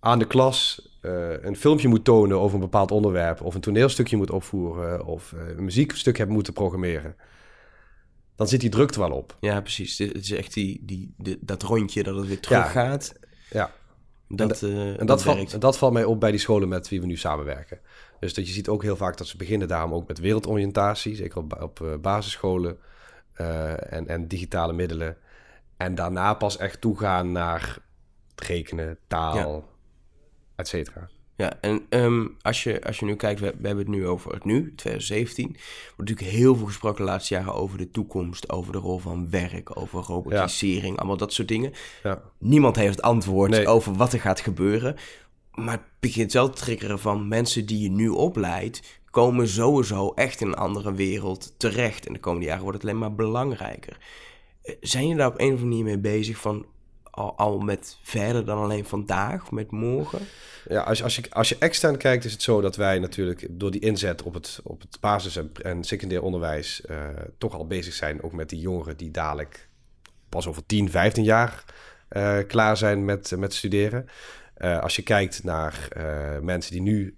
aan 0.00 0.18
de 0.18 0.26
klas 0.26 0.88
uh, 1.02 1.42
een 1.42 1.56
filmpje 1.56 1.88
moet 1.88 2.04
tonen 2.04 2.38
over 2.40 2.54
een 2.54 2.60
bepaald 2.60 2.90
onderwerp, 2.90 3.40
of 3.40 3.54
een 3.54 3.60
toneelstukje 3.60 4.16
moet 4.16 4.30
opvoeren, 4.30 5.04
of 5.04 5.32
een 5.56 5.64
muziekstuk 5.64 6.18
hebt 6.18 6.30
moeten 6.30 6.52
programmeren, 6.52 7.16
dan 8.36 8.48
zit 8.48 8.60
die 8.60 8.70
druk 8.70 8.90
er 8.90 9.00
wel 9.00 9.12
op. 9.12 9.36
Ja, 9.40 9.60
precies. 9.60 9.98
Het 9.98 10.16
is 10.16 10.30
echt 10.30 10.54
die, 10.54 10.82
die, 10.82 11.14
die 11.16 11.38
dat 11.40 11.62
rondje 11.62 12.02
dat 12.02 12.16
het 12.16 12.26
weer 12.26 12.40
terug 12.40 12.70
gaat. 12.70 13.12
Ja. 13.50 13.72
Dat, 14.28 14.62
en, 14.62 14.68
uh, 14.68 15.00
en 15.00 15.06
dat, 15.06 15.22
valt, 15.22 15.52
en 15.52 15.60
dat 15.60 15.78
valt 15.78 15.92
mij 15.92 16.04
op 16.04 16.20
bij 16.20 16.30
die 16.30 16.40
scholen 16.40 16.68
met 16.68 16.88
wie 16.88 17.00
we 17.00 17.06
nu 17.06 17.16
samenwerken. 17.16 17.80
Dus 18.20 18.34
dat 18.34 18.46
je 18.46 18.52
ziet 18.52 18.68
ook 18.68 18.82
heel 18.82 18.96
vaak 18.96 19.16
dat 19.16 19.26
ze 19.26 19.36
beginnen 19.36 19.68
daarom 19.68 19.94
ook 19.94 20.08
met 20.08 20.18
wereldoriëntatie, 20.18 21.14
zeker 21.14 21.38
op, 21.38 21.62
op 21.62 21.80
uh, 21.80 21.96
basisscholen 21.96 22.78
uh, 23.40 23.92
en, 23.92 24.06
en 24.08 24.28
digitale 24.28 24.72
middelen. 24.72 25.16
En 25.76 25.94
daarna 25.94 26.34
pas 26.34 26.56
echt 26.56 26.80
toegaan 26.80 27.32
naar 27.32 27.78
rekenen, 28.36 28.98
taal, 29.06 29.36
ja. 29.36 29.62
et 30.56 30.68
cetera. 30.68 31.08
Ja, 31.38 31.58
en 31.60 31.86
um, 31.90 32.36
als, 32.40 32.62
je, 32.62 32.84
als 32.84 32.98
je 32.98 33.04
nu 33.04 33.16
kijkt, 33.16 33.40
we, 33.40 33.54
we, 33.58 33.66
hebben 33.66 33.86
het 33.86 33.94
nu 33.94 34.06
over 34.06 34.32
het 34.32 34.44
nu, 34.44 34.72
2017. 34.76 35.44
Er 35.44 35.50
wordt 35.96 36.10
natuurlijk 36.10 36.36
heel 36.36 36.56
veel 36.56 36.66
gesproken 36.66 37.04
de 37.04 37.10
laatste 37.10 37.34
jaren 37.34 37.54
over 37.54 37.78
de 37.78 37.90
toekomst, 37.90 38.50
over 38.50 38.72
de 38.72 38.78
rol 38.78 38.98
van 38.98 39.30
werk, 39.30 39.78
over 39.78 40.02
robotisering, 40.02 40.92
ja. 40.92 40.98
allemaal 40.98 41.16
dat 41.16 41.32
soort 41.32 41.48
dingen. 41.48 41.72
Ja. 42.02 42.22
Niemand 42.38 42.76
heeft 42.76 42.94
het 42.94 43.04
antwoord 43.04 43.50
nee. 43.50 43.66
over 43.66 43.94
wat 43.94 44.12
er 44.12 44.20
gaat 44.20 44.40
gebeuren. 44.40 44.96
Maar 45.54 45.74
het 45.74 46.00
begint 46.00 46.32
wel 46.32 46.50
te 46.50 46.60
triggeren 46.60 46.98
van 46.98 47.28
mensen 47.28 47.66
die 47.66 47.80
je 47.80 47.90
nu 47.90 48.08
opleidt, 48.08 49.00
komen 49.10 49.48
sowieso 49.48 50.12
echt 50.14 50.40
in 50.40 50.46
een 50.46 50.54
andere 50.54 50.92
wereld 50.92 51.54
terecht. 51.56 52.06
En 52.06 52.12
de 52.12 52.20
komende 52.20 52.46
jaren 52.46 52.62
wordt 52.62 52.78
het 52.78 52.86
alleen 52.86 53.00
maar 53.00 53.14
belangrijker. 53.14 53.98
Eh, 54.62 54.74
zijn 54.80 55.08
je 55.08 55.16
daar 55.16 55.28
op 55.28 55.40
een 55.40 55.46
of 55.46 55.60
andere 55.60 55.68
manier 55.68 55.84
mee 55.84 55.98
bezig 55.98 56.38
van 56.38 56.66
al, 57.18 57.58
met 57.58 57.98
verder 58.02 58.44
dan 58.44 58.58
alleen 58.58 58.84
vandaag, 58.84 59.50
met 59.50 59.70
morgen? 59.70 60.18
Ja, 60.68 60.82
als, 60.82 61.02
als, 61.02 61.16
je, 61.16 61.22
als 61.30 61.48
je 61.48 61.56
extern 61.58 61.96
kijkt, 61.96 62.24
is 62.24 62.32
het 62.32 62.42
zo 62.42 62.60
dat 62.60 62.76
wij 62.76 62.98
natuurlijk 62.98 63.46
door 63.50 63.70
die 63.70 63.80
inzet 63.80 64.22
op 64.22 64.34
het, 64.34 64.60
op 64.62 64.80
het 64.80 64.98
basis- 65.00 65.40
en, 65.62 65.84
secundair 65.84 66.22
onderwijs 66.22 66.82
uh, 66.90 66.96
toch 67.38 67.54
al 67.54 67.66
bezig 67.66 67.94
zijn, 67.94 68.22
ook 68.22 68.32
met 68.32 68.48
die 68.48 68.60
jongeren 68.60 68.96
die 68.96 69.10
dadelijk 69.10 69.68
pas 70.28 70.46
over 70.46 70.66
10, 70.66 70.90
15 70.90 71.24
jaar 71.24 71.64
uh, 72.10 72.38
klaar 72.46 72.76
zijn 72.76 73.04
met, 73.04 73.32
met 73.36 73.54
studeren. 73.54 74.06
Uh, 74.58 74.80
als 74.80 74.96
je 74.96 75.02
kijkt 75.02 75.44
naar 75.44 75.88
mensen 76.42 76.72
die 76.72 76.82
nu 76.82 77.17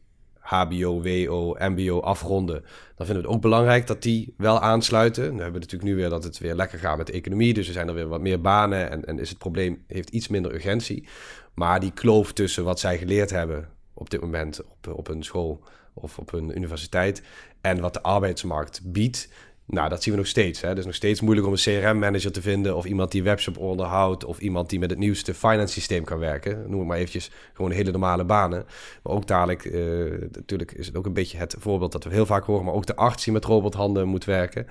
HBO, 0.50 1.02
WO, 1.02 1.56
MBO 1.58 2.00
afronden, 2.00 2.60
dan 2.96 3.06
vinden 3.06 3.14
we 3.14 3.28
het 3.28 3.36
ook 3.36 3.42
belangrijk 3.42 3.86
dat 3.86 4.02
die 4.02 4.34
wel 4.36 4.60
aansluiten. 4.60 5.22
Dan 5.24 5.34
hebben 5.34 5.52
we 5.52 5.58
natuurlijk 5.58 5.90
nu 5.90 5.96
weer 5.96 6.08
dat 6.08 6.24
het 6.24 6.38
weer 6.38 6.54
lekker 6.54 6.78
gaat 6.78 6.96
met 6.96 7.06
de 7.06 7.12
economie, 7.12 7.54
dus 7.54 7.66
er 7.66 7.72
zijn 7.72 7.88
er 7.88 7.94
weer 7.94 8.08
wat 8.08 8.20
meer 8.20 8.40
banen 8.40 8.90
en, 8.90 9.04
en 9.04 9.18
is 9.18 9.28
het 9.28 9.38
probleem 9.38 9.84
heeft 9.86 10.08
iets 10.08 10.28
minder 10.28 10.54
urgentie. 10.54 11.08
Maar 11.54 11.80
die 11.80 11.92
kloof 11.92 12.32
tussen 12.32 12.64
wat 12.64 12.80
zij 12.80 12.98
geleerd 12.98 13.30
hebben 13.30 13.68
op 13.94 14.10
dit 14.10 14.20
moment 14.20 14.60
op, 14.64 15.08
op 15.08 15.16
school 15.20 15.62
of 15.94 16.18
op 16.18 16.32
een 16.32 16.56
universiteit 16.56 17.22
en 17.60 17.80
wat 17.80 17.94
de 17.94 18.02
arbeidsmarkt 18.02 18.80
biedt, 18.84 19.28
nou, 19.70 19.88
dat 19.88 20.02
zien 20.02 20.12
we 20.12 20.18
nog 20.18 20.28
steeds. 20.28 20.60
Het 20.60 20.78
is 20.78 20.84
nog 20.84 20.94
steeds 20.94 21.20
moeilijk 21.20 21.46
om 21.46 21.52
een 21.52 21.58
CRM-manager 21.58 22.32
te 22.32 22.42
vinden... 22.42 22.76
of 22.76 22.84
iemand 22.84 23.12
die 23.12 23.22
webshop 23.22 23.58
onderhoudt... 23.58 24.24
of 24.24 24.38
iemand 24.38 24.70
die 24.70 24.78
met 24.78 24.90
het 24.90 24.98
nieuwste 24.98 25.34
finance 25.34 25.72
systeem 25.72 26.04
kan 26.04 26.18
werken. 26.18 26.64
Noem 26.66 26.78
het 26.78 26.88
maar 26.88 26.96
eventjes 26.96 27.30
gewoon 27.52 27.70
hele 27.70 27.90
normale 27.90 28.24
banen. 28.24 28.66
Maar 29.02 29.12
ook 29.12 29.26
dadelijk, 29.26 29.64
uh, 29.64 30.10
natuurlijk 30.32 30.72
is 30.72 30.86
het 30.86 30.96
ook 30.96 31.06
een 31.06 31.12
beetje 31.12 31.38
het 31.38 31.54
voorbeeld... 31.58 31.92
dat 31.92 32.04
we 32.04 32.10
heel 32.10 32.26
vaak 32.26 32.44
horen, 32.44 32.64
maar 32.64 32.74
ook 32.74 32.86
de 32.86 32.96
arts 32.96 33.24
die 33.24 33.32
met 33.32 33.44
robothanden 33.44 34.08
moet 34.08 34.24
werken. 34.24 34.66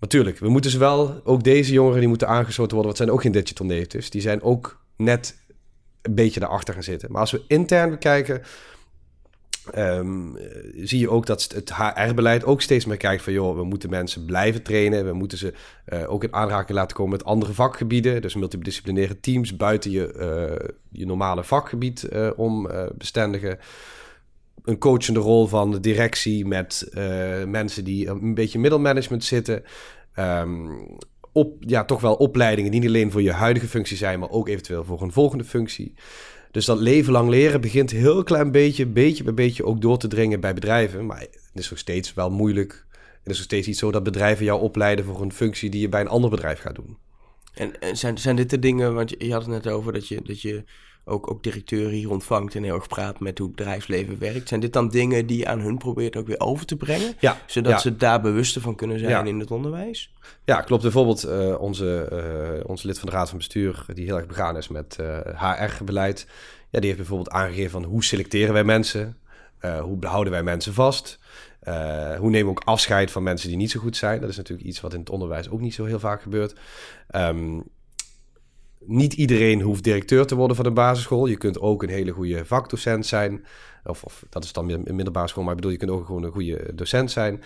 Natuurlijk, 0.00 0.38
we 0.38 0.48
moeten 0.48 0.70
ze 0.70 0.78
wel... 0.78 1.20
ook 1.24 1.42
deze 1.42 1.72
jongeren 1.72 1.98
die 1.98 2.08
moeten 2.08 2.28
aangesloten 2.28 2.72
worden... 2.74 2.90
wat 2.90 3.00
zijn 3.00 3.10
ook 3.10 3.22
geen 3.22 3.32
digital 3.32 3.66
natives. 3.66 4.10
Die 4.10 4.20
zijn 4.20 4.42
ook 4.42 4.84
net 4.96 5.38
een 6.02 6.14
beetje 6.14 6.40
daarachter 6.40 6.74
gaan 6.74 6.82
zitten. 6.82 7.12
Maar 7.12 7.20
als 7.20 7.30
we 7.30 7.42
intern 7.46 7.90
bekijken 7.90 8.42
Um, 9.78 10.36
zie 10.76 10.98
je 10.98 11.10
ook 11.10 11.26
dat 11.26 11.52
het 11.54 11.74
HR-beleid 11.74 12.44
ook 12.44 12.62
steeds 12.62 12.84
meer 12.84 12.96
kijkt 12.96 13.22
van... 13.22 13.32
joh, 13.32 13.56
we 13.56 13.64
moeten 13.64 13.90
mensen 13.90 14.24
blijven 14.24 14.62
trainen. 14.62 15.04
We 15.04 15.12
moeten 15.12 15.38
ze 15.38 15.52
uh, 15.92 16.12
ook 16.12 16.24
in 16.24 16.34
aanraking 16.34 16.78
laten 16.78 16.96
komen 16.96 17.12
met 17.12 17.24
andere 17.24 17.52
vakgebieden. 17.52 18.22
Dus 18.22 18.34
multidisciplinaire 18.34 19.20
teams 19.20 19.56
buiten 19.56 19.90
je, 19.90 20.14
uh, 20.16 20.68
je 20.90 21.06
normale 21.06 21.44
vakgebied 21.44 22.08
uh, 22.12 22.30
om 22.36 22.70
bestendigen. 22.94 23.58
Een 24.64 24.78
coachende 24.78 25.20
rol 25.20 25.46
van 25.46 25.70
de 25.70 25.80
directie 25.80 26.46
met 26.46 26.88
mensen 27.46 27.84
die 27.84 28.08
een 28.08 28.34
beetje 28.34 28.58
middelmanagement 28.58 29.24
zitten. 29.24 29.62
Um, 30.18 30.98
op, 31.32 31.56
ja, 31.60 31.84
toch 31.84 32.00
wel 32.00 32.14
opleidingen 32.14 32.70
die 32.70 32.80
niet 32.80 32.88
alleen 32.88 33.10
voor 33.10 33.22
je 33.22 33.32
huidige 33.32 33.66
functie 33.66 33.96
zijn... 33.96 34.18
maar 34.18 34.30
ook 34.30 34.48
eventueel 34.48 34.84
voor 34.84 35.02
een 35.02 35.12
volgende 35.12 35.44
functie... 35.44 35.94
Dus 36.50 36.64
dat 36.64 36.78
leven 36.78 37.12
lang 37.12 37.28
leren 37.28 37.60
begint 37.60 37.90
heel 37.90 38.22
klein 38.22 38.52
beetje, 38.52 38.86
beetje 38.86 39.24
bij 39.24 39.34
beetje 39.34 39.64
ook 39.64 39.80
door 39.80 39.98
te 39.98 40.08
dringen 40.08 40.40
bij 40.40 40.54
bedrijven. 40.54 41.06
Maar 41.06 41.20
het 41.20 41.50
is 41.54 41.70
nog 41.70 41.78
steeds 41.78 42.14
wel 42.14 42.30
moeilijk 42.30 42.86
Het 43.22 43.30
is 43.32 43.36
nog 43.36 43.44
steeds 43.44 43.66
niet 43.66 43.78
zo 43.78 43.90
dat 43.90 44.02
bedrijven 44.02 44.44
jou 44.44 44.60
opleiden 44.60 45.04
voor 45.04 45.20
een 45.20 45.32
functie 45.32 45.70
die 45.70 45.80
je 45.80 45.88
bij 45.88 46.00
een 46.00 46.08
ander 46.08 46.30
bedrijf 46.30 46.60
gaat 46.60 46.74
doen. 46.74 46.96
En, 47.54 47.80
en 47.80 47.96
zijn, 47.96 48.18
zijn 48.18 48.36
dit 48.36 48.50
de 48.50 48.58
dingen, 48.58 48.94
want 48.94 49.10
je, 49.10 49.16
je 49.18 49.32
had 49.32 49.42
het 49.42 49.50
net 49.50 49.68
over 49.68 49.92
dat 49.92 50.08
je, 50.08 50.22
dat 50.22 50.42
je 50.42 50.64
ook, 51.04 51.30
ook 51.30 51.42
directeuren 51.42 51.92
hier 51.92 52.10
ontvangt 52.10 52.54
en 52.54 52.62
heel 52.62 52.74
erg 52.74 52.88
praat 52.88 53.20
met 53.20 53.38
hoe 53.38 53.46
het 53.46 53.56
bedrijfsleven 53.56 54.18
werkt. 54.18 54.48
Zijn 54.48 54.60
dit 54.60 54.72
dan 54.72 54.88
dingen 54.88 55.26
die 55.26 55.38
je 55.38 55.46
aan 55.46 55.60
hun 55.60 55.78
probeert 55.78 56.16
ook 56.16 56.26
weer 56.26 56.40
over 56.40 56.66
te 56.66 56.76
brengen? 56.76 57.14
Ja, 57.18 57.38
zodat 57.46 57.80
ze 57.80 57.96
daar 57.96 58.20
bewuster 58.20 58.60
van 58.60 58.74
kunnen 58.74 58.98
zijn 58.98 59.26
in 59.26 59.38
het 59.38 59.50
onderwijs? 59.50 60.12
Ja, 60.44 60.60
klopt. 60.60 60.82
Bijvoorbeeld 60.82 61.26
uh, 61.26 61.60
onze, 61.60 62.08
uh, 62.60 62.68
onze 62.68 62.86
lid 62.86 62.98
van 62.98 63.08
de 63.08 63.14
Raad 63.14 63.28
van 63.28 63.38
Bestuur, 63.38 63.84
die 63.94 64.04
heel 64.04 64.16
erg 64.16 64.26
begaan 64.26 64.56
is 64.56 64.68
met 64.68 64.96
uh, 65.00 65.26
eh, 65.26 65.60
HR-beleid. 65.60 66.26
Ja, 66.70 66.78
die 66.78 66.88
heeft 66.88 67.00
bijvoorbeeld 67.00 67.30
aangegeven 67.30 67.70
van 67.70 67.84
hoe 67.84 68.04
selecteren 68.04 68.52
wij 68.52 68.64
mensen? 68.64 69.14
hoe 69.82 69.96
behouden 69.96 70.32
wij 70.32 70.42
mensen 70.42 70.74
vast? 70.74 71.18
hoe 72.18 72.30
nemen 72.30 72.44
we 72.44 72.50
ook 72.50 72.62
afscheid 72.64 73.10
van 73.10 73.22
mensen 73.22 73.48
die 73.48 73.56
niet 73.56 73.70
zo 73.70 73.80
goed 73.80 73.96
zijn? 73.96 74.20
Dat 74.20 74.28
is 74.28 74.36
natuurlijk 74.36 74.68
iets 74.68 74.80
wat 74.80 74.92
in 74.92 75.00
het 75.00 75.10
onderwijs 75.10 75.50
ook 75.50 75.60
niet 75.60 75.74
zo 75.74 75.84
heel 75.84 75.98
vaak 75.98 76.22
gebeurt. 76.22 76.54
Um, 77.14 77.64
niet 78.86 79.12
iedereen 79.12 79.60
hoeft 79.60 79.84
directeur 79.84 80.26
te 80.26 80.34
worden 80.34 80.56
van 80.56 80.66
een 80.66 80.74
basisschool. 80.74 81.26
Je 81.26 81.36
kunt 81.36 81.60
ook 81.60 81.82
een 81.82 81.88
hele 81.88 82.10
goede 82.10 82.44
vakdocent 82.44 83.06
zijn. 83.06 83.44
Of, 83.84 84.04
of 84.04 84.24
dat 84.28 84.44
is 84.44 84.52
dan 84.52 84.70
in 84.70 84.94
middelbare 84.94 85.28
school, 85.28 85.42
maar 85.42 85.52
ik 85.52 85.58
bedoel, 85.58 85.72
je 85.72 85.84
kunt 85.84 85.90
ook 85.90 86.06
gewoon 86.06 86.22
een 86.22 86.32
goede 86.32 86.74
docent 86.74 87.10
zijn. 87.10 87.42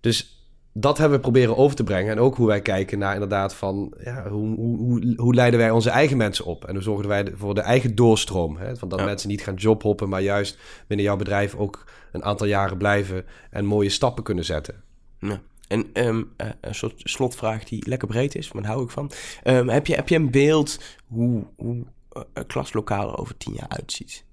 Dus 0.00 0.38
dat 0.72 0.98
hebben 0.98 1.16
we 1.16 1.22
proberen 1.22 1.56
over 1.56 1.76
te 1.76 1.84
brengen. 1.84 2.12
En 2.12 2.20
ook 2.20 2.36
hoe 2.36 2.46
wij 2.46 2.62
kijken 2.62 2.98
naar 2.98 3.14
inderdaad 3.14 3.54
van 3.54 3.94
ja, 4.04 4.28
hoe, 4.28 4.56
hoe, 4.56 5.14
hoe, 5.16 5.34
leiden 5.34 5.60
wij 5.60 5.70
onze 5.70 5.90
eigen 5.90 6.16
mensen 6.16 6.44
op? 6.44 6.64
En 6.64 6.74
hoe 6.74 6.82
zorgen 6.82 7.08
wij 7.08 7.32
voor 7.34 7.54
de 7.54 7.60
eigen 7.60 7.94
doorstroom? 7.94 8.56
Hè? 8.56 8.76
Van 8.76 8.88
dat 8.88 9.04
mensen 9.04 9.28
niet 9.28 9.42
gaan 9.42 9.54
jobhoppen, 9.54 10.08
maar 10.08 10.22
juist 10.22 10.58
binnen 10.86 11.06
jouw 11.06 11.16
bedrijf 11.16 11.54
ook 11.54 11.84
een 12.12 12.24
aantal 12.24 12.46
jaren 12.46 12.78
blijven 12.78 13.24
en 13.50 13.64
mooie 13.64 13.88
stappen 13.88 14.24
kunnen 14.24 14.44
zetten. 14.44 14.82
Ja. 15.18 15.40
En 15.68 15.90
ehm, 15.92 16.22
eh, 16.36 16.48
een 16.60 16.74
soort 16.74 17.00
slotvraag 17.04 17.64
die 17.64 17.88
lekker 17.88 18.08
breed 18.08 18.34
is, 18.34 18.52
maar 18.52 18.62
daar 18.62 18.70
hou 18.72 18.84
ik 18.84 18.90
van. 18.90 19.10
Ehm, 19.42 19.68
heb, 19.68 19.86
je, 19.86 19.94
heb 19.94 20.08
je 20.08 20.14
een 20.14 20.30
beeld 20.30 20.78
hoe, 21.06 21.46
hoe 21.56 21.76
uh, 22.12 22.22
een 22.32 22.46
klaslokaal 22.46 23.08
er 23.08 23.18
over 23.18 23.36
tien 23.36 23.54
jaar 23.54 23.68
uitziet? 23.68 24.24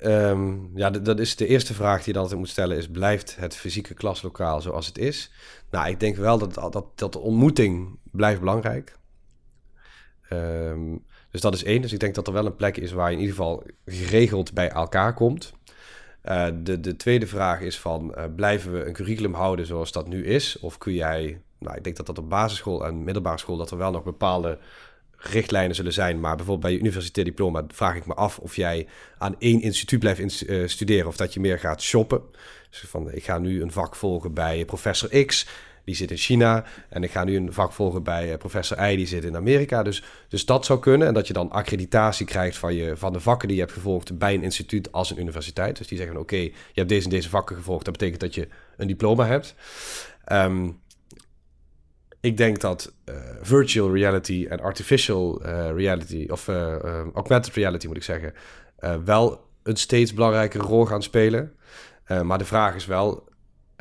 Um, 0.00 0.70
ja, 0.74 0.90
dat 0.90 1.20
is 1.20 1.36
de 1.36 1.46
eerste 1.46 1.74
vraag 1.74 2.04
die 2.04 2.12
je 2.12 2.20
altijd 2.20 2.38
moet 2.38 2.48
stellen 2.48 2.76
is... 2.76 2.88
blijft 2.88 3.36
het 3.36 3.56
fysieke 3.56 3.94
klaslokaal 3.94 4.60
zoals 4.60 4.86
het 4.86 4.98
is? 4.98 5.32
Nou, 5.70 5.88
ik 5.88 6.00
denk 6.00 6.16
wel 6.16 6.38
dat, 6.38 6.54
dat, 6.54 6.86
dat 6.94 7.12
de 7.12 7.18
ontmoeting 7.18 7.98
blijft 8.12 8.40
belangrijk. 8.40 8.98
dus 11.30 11.40
dat 11.40 11.54
is 11.54 11.64
één. 11.64 11.82
Dus 11.82 11.92
ik 11.92 12.00
denk 12.00 12.14
dat 12.14 12.26
er 12.26 12.32
wel 12.32 12.46
een 12.46 12.56
plek 12.56 12.76
is 12.76 12.92
waar 12.92 13.10
je 13.10 13.16
in 13.16 13.20
ieder 13.20 13.36
geval 13.36 13.62
geregeld 13.84 14.54
bij 14.54 14.70
elkaar 14.70 15.14
komt. 15.14 15.52
Uh, 16.24 16.46
de, 16.62 16.80
de 16.80 16.96
tweede 16.96 17.26
vraag 17.26 17.60
is 17.60 17.78
van, 17.78 18.14
uh, 18.16 18.24
blijven 18.36 18.72
we 18.72 18.84
een 18.84 18.92
curriculum 18.92 19.34
houden 19.34 19.66
zoals 19.66 19.92
dat 19.92 20.08
nu 20.08 20.24
is? 20.24 20.58
Of 20.58 20.78
kun 20.78 20.94
jij, 20.94 21.40
nou 21.58 21.76
ik 21.76 21.84
denk 21.84 21.96
dat 21.96 22.06
dat 22.06 22.18
op 22.18 22.28
basisschool 22.28 22.86
en 22.86 23.04
middelbare 23.04 23.38
school, 23.38 23.56
dat 23.56 23.70
er 23.70 23.76
wel 23.78 23.90
nog 23.90 24.02
bepaalde 24.04 24.58
richtlijnen 25.16 25.76
zullen 25.76 25.92
zijn. 25.92 26.20
Maar 26.20 26.36
bijvoorbeeld 26.36 26.66
bij 26.66 26.72
je 26.72 26.78
universitair 26.78 27.26
diploma 27.26 27.64
vraag 27.68 27.96
ik 27.96 28.06
me 28.06 28.14
af 28.14 28.38
of 28.38 28.56
jij 28.56 28.86
aan 29.18 29.34
één 29.38 29.60
instituut 29.62 30.00
blijft 30.00 30.42
uh, 30.42 30.68
studeren 30.68 31.06
of 31.06 31.16
dat 31.16 31.34
je 31.34 31.40
meer 31.40 31.58
gaat 31.58 31.82
shoppen. 31.82 32.22
Dus 32.70 32.80
van, 32.80 33.12
ik 33.12 33.24
ga 33.24 33.38
nu 33.38 33.62
een 33.62 33.72
vak 33.72 33.96
volgen 33.96 34.34
bij 34.34 34.64
professor 34.64 35.24
X 35.24 35.46
die 35.88 35.96
zit 35.96 36.10
in 36.10 36.16
China. 36.16 36.64
En 36.88 37.02
ik 37.02 37.10
ga 37.10 37.24
nu 37.24 37.36
een 37.36 37.52
vak 37.52 37.72
volgen 37.72 38.02
bij 38.02 38.32
eh, 38.32 38.38
professor 38.38 38.90
I, 38.90 38.96
die 38.96 39.06
zit 39.06 39.24
in 39.24 39.36
Amerika. 39.36 39.82
Dus, 39.82 40.02
dus 40.28 40.44
dat 40.44 40.64
zou 40.64 40.78
kunnen. 40.78 41.08
En 41.08 41.14
dat 41.14 41.26
je 41.26 41.32
dan 41.32 41.50
accreditatie 41.50 42.26
krijgt 42.26 42.56
van, 42.56 42.74
je, 42.74 42.96
van 42.96 43.12
de 43.12 43.20
vakken 43.20 43.48
die 43.48 43.56
je 43.56 43.62
hebt 43.62 43.74
gevolgd 43.74 44.18
bij 44.18 44.34
een 44.34 44.42
instituut 44.42 44.92
als 44.92 45.10
een 45.10 45.20
universiteit. 45.20 45.78
Dus 45.78 45.86
die 45.88 45.98
zeggen, 45.98 46.16
oké, 46.16 46.36
je 46.36 46.52
hebt 46.74 46.88
deze 46.88 47.04
en 47.04 47.10
deze 47.10 47.28
vakken 47.28 47.56
gevolgd. 47.56 47.84
Dat 47.84 47.92
betekent 47.92 48.20
dat 48.20 48.34
je 48.34 48.48
een 48.76 48.86
diploma 48.86 49.26
hebt. 49.26 49.54
Um, 50.32 50.80
ik 52.20 52.36
denk 52.36 52.60
dat 52.60 52.92
uh, 53.04 53.14
virtual 53.42 53.94
reality 53.94 54.46
en 54.50 54.60
artificial 54.60 55.46
uh, 55.46 55.70
reality, 55.70 56.26
of 56.30 56.48
uh, 56.48 56.76
augmented 57.14 57.54
reality 57.54 57.86
moet 57.86 57.96
ik 57.96 58.02
zeggen, 58.02 58.34
wel 59.04 59.46
een 59.62 59.76
steeds 59.76 60.14
belangrijkere 60.14 60.64
rol 60.64 60.84
gaan 60.84 61.02
spelen. 61.02 61.52
maar 62.22 62.38
de 62.38 62.44
vraag 62.44 62.74
is 62.74 62.86
wel, 62.86 63.27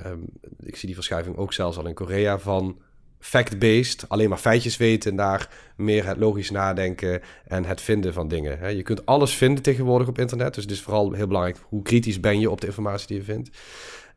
Ehm, 0.03 0.19
ik 0.59 0.75
zie 0.75 0.85
die 0.85 0.95
verschuiving 0.95 1.37
ook 1.37 1.53
zelfs 1.53 1.77
al 1.77 1.87
in 1.87 1.93
Korea 1.93 2.39
van 2.39 2.81
fact-based, 3.19 4.05
alleen 4.07 4.29
maar 4.29 4.37
feitjes 4.37 4.77
weten, 4.77 5.15
naar 5.15 5.49
meer 5.75 6.05
het 6.05 6.17
logisch 6.17 6.51
nadenken 6.51 7.21
en 7.47 7.65
het 7.65 7.81
vinden 7.81 8.13
van 8.13 8.27
dingen. 8.27 8.75
Je 8.75 8.81
kunt 8.81 9.05
alles 9.05 9.35
vinden 9.35 9.63
tegenwoordig 9.63 10.07
op 10.07 10.19
internet, 10.19 10.53
dus 10.53 10.63
het 10.63 10.71
is 10.71 10.81
vooral 10.81 11.11
heel 11.11 11.27
belangrijk 11.27 11.57
hoe 11.63 11.81
kritisch 11.81 12.19
ben 12.19 12.39
je 12.39 12.49
op 12.49 12.61
de 12.61 12.67
informatie 12.67 13.07
die 13.07 13.17
je 13.17 13.23
vindt. 13.23 13.49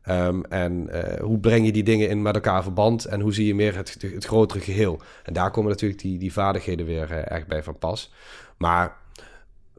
Um, 0.09 0.45
en 0.45 0.89
uh, 0.91 1.19
hoe 1.19 1.39
breng 1.39 1.65
je 1.65 1.71
die 1.71 1.83
dingen 1.83 2.09
in 2.09 2.21
met 2.21 2.35
elkaar 2.35 2.63
verband 2.63 3.05
en 3.05 3.21
hoe 3.21 3.33
zie 3.33 3.47
je 3.47 3.55
meer 3.55 3.75
het, 3.75 3.97
het 4.01 4.25
grotere 4.25 4.59
geheel. 4.59 5.01
En 5.23 5.33
daar 5.33 5.51
komen 5.51 5.69
natuurlijk 5.69 6.01
die, 6.01 6.17
die 6.17 6.33
vaardigheden 6.33 6.85
weer 6.85 7.11
uh, 7.11 7.31
echt 7.31 7.47
bij 7.47 7.63
van 7.63 7.77
pas. 7.77 8.13
Maar 8.57 8.97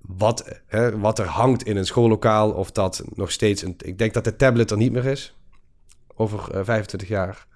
wat, 0.01 0.61
hè, 0.67 0.99
wat 0.99 1.19
er 1.19 1.27
hangt 1.27 1.63
in 1.63 1.77
een 1.77 1.87
schoollokaal, 1.87 2.51
of 2.51 2.71
dat 2.71 3.05
nog 3.15 3.31
steeds 3.31 3.63
een. 3.63 3.75
Ik 3.79 3.99
denk 3.99 4.15
dat 4.15 4.25
de 4.25 4.37
tablet 4.37 4.71
er 4.71 4.77
niet 4.77 4.93
meer 4.93 5.07
is 5.07 5.35
over 6.15 6.39
uh, 6.55 6.61
25 6.65 7.09
jaar. 7.09 7.47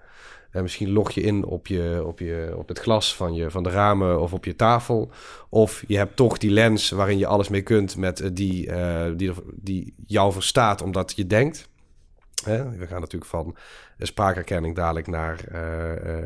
En 0.51 0.63
misschien 0.63 0.91
log 0.91 1.11
je 1.11 1.21
in 1.21 1.45
op, 1.45 1.67
je, 1.67 2.03
op, 2.05 2.19
je, 2.19 2.55
op 2.57 2.69
het 2.69 2.79
glas 2.79 3.17
van, 3.17 3.35
je, 3.35 3.51
van 3.51 3.63
de 3.63 3.71
ramen 3.71 4.21
of 4.21 4.33
op 4.33 4.45
je 4.45 4.57
tafel. 4.57 5.11
Of 5.49 5.85
je 5.87 5.97
hebt 5.97 6.17
toch 6.17 6.39
die 6.39 6.51
lens 6.51 6.91
waarin 6.91 7.19
je 7.19 7.27
alles 7.27 7.49
mee 7.49 7.63
kunt 7.63 7.97
met 7.97 8.21
uh, 8.21 8.29
die, 8.33 8.67
uh, 8.67 9.05
die, 9.17 9.33
die 9.55 9.95
jou 10.07 10.33
verstaat 10.33 10.83
omdat 10.83 11.13
je 11.17 11.27
denkt. 11.27 11.69
We 12.45 12.87
gaan 12.87 13.01
natuurlijk 13.01 13.31
van 13.31 13.57
spraakherkenning 13.99 14.75
dadelijk 14.75 15.07
naar 15.07 15.45
uh, 15.53 15.59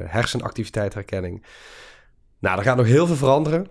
hersenactiviteitsherkenning. 0.06 1.46
Nou, 2.38 2.58
er 2.58 2.64
gaat 2.64 2.76
nog 2.76 2.86
heel 2.86 3.06
veel 3.06 3.16
veranderen. 3.16 3.66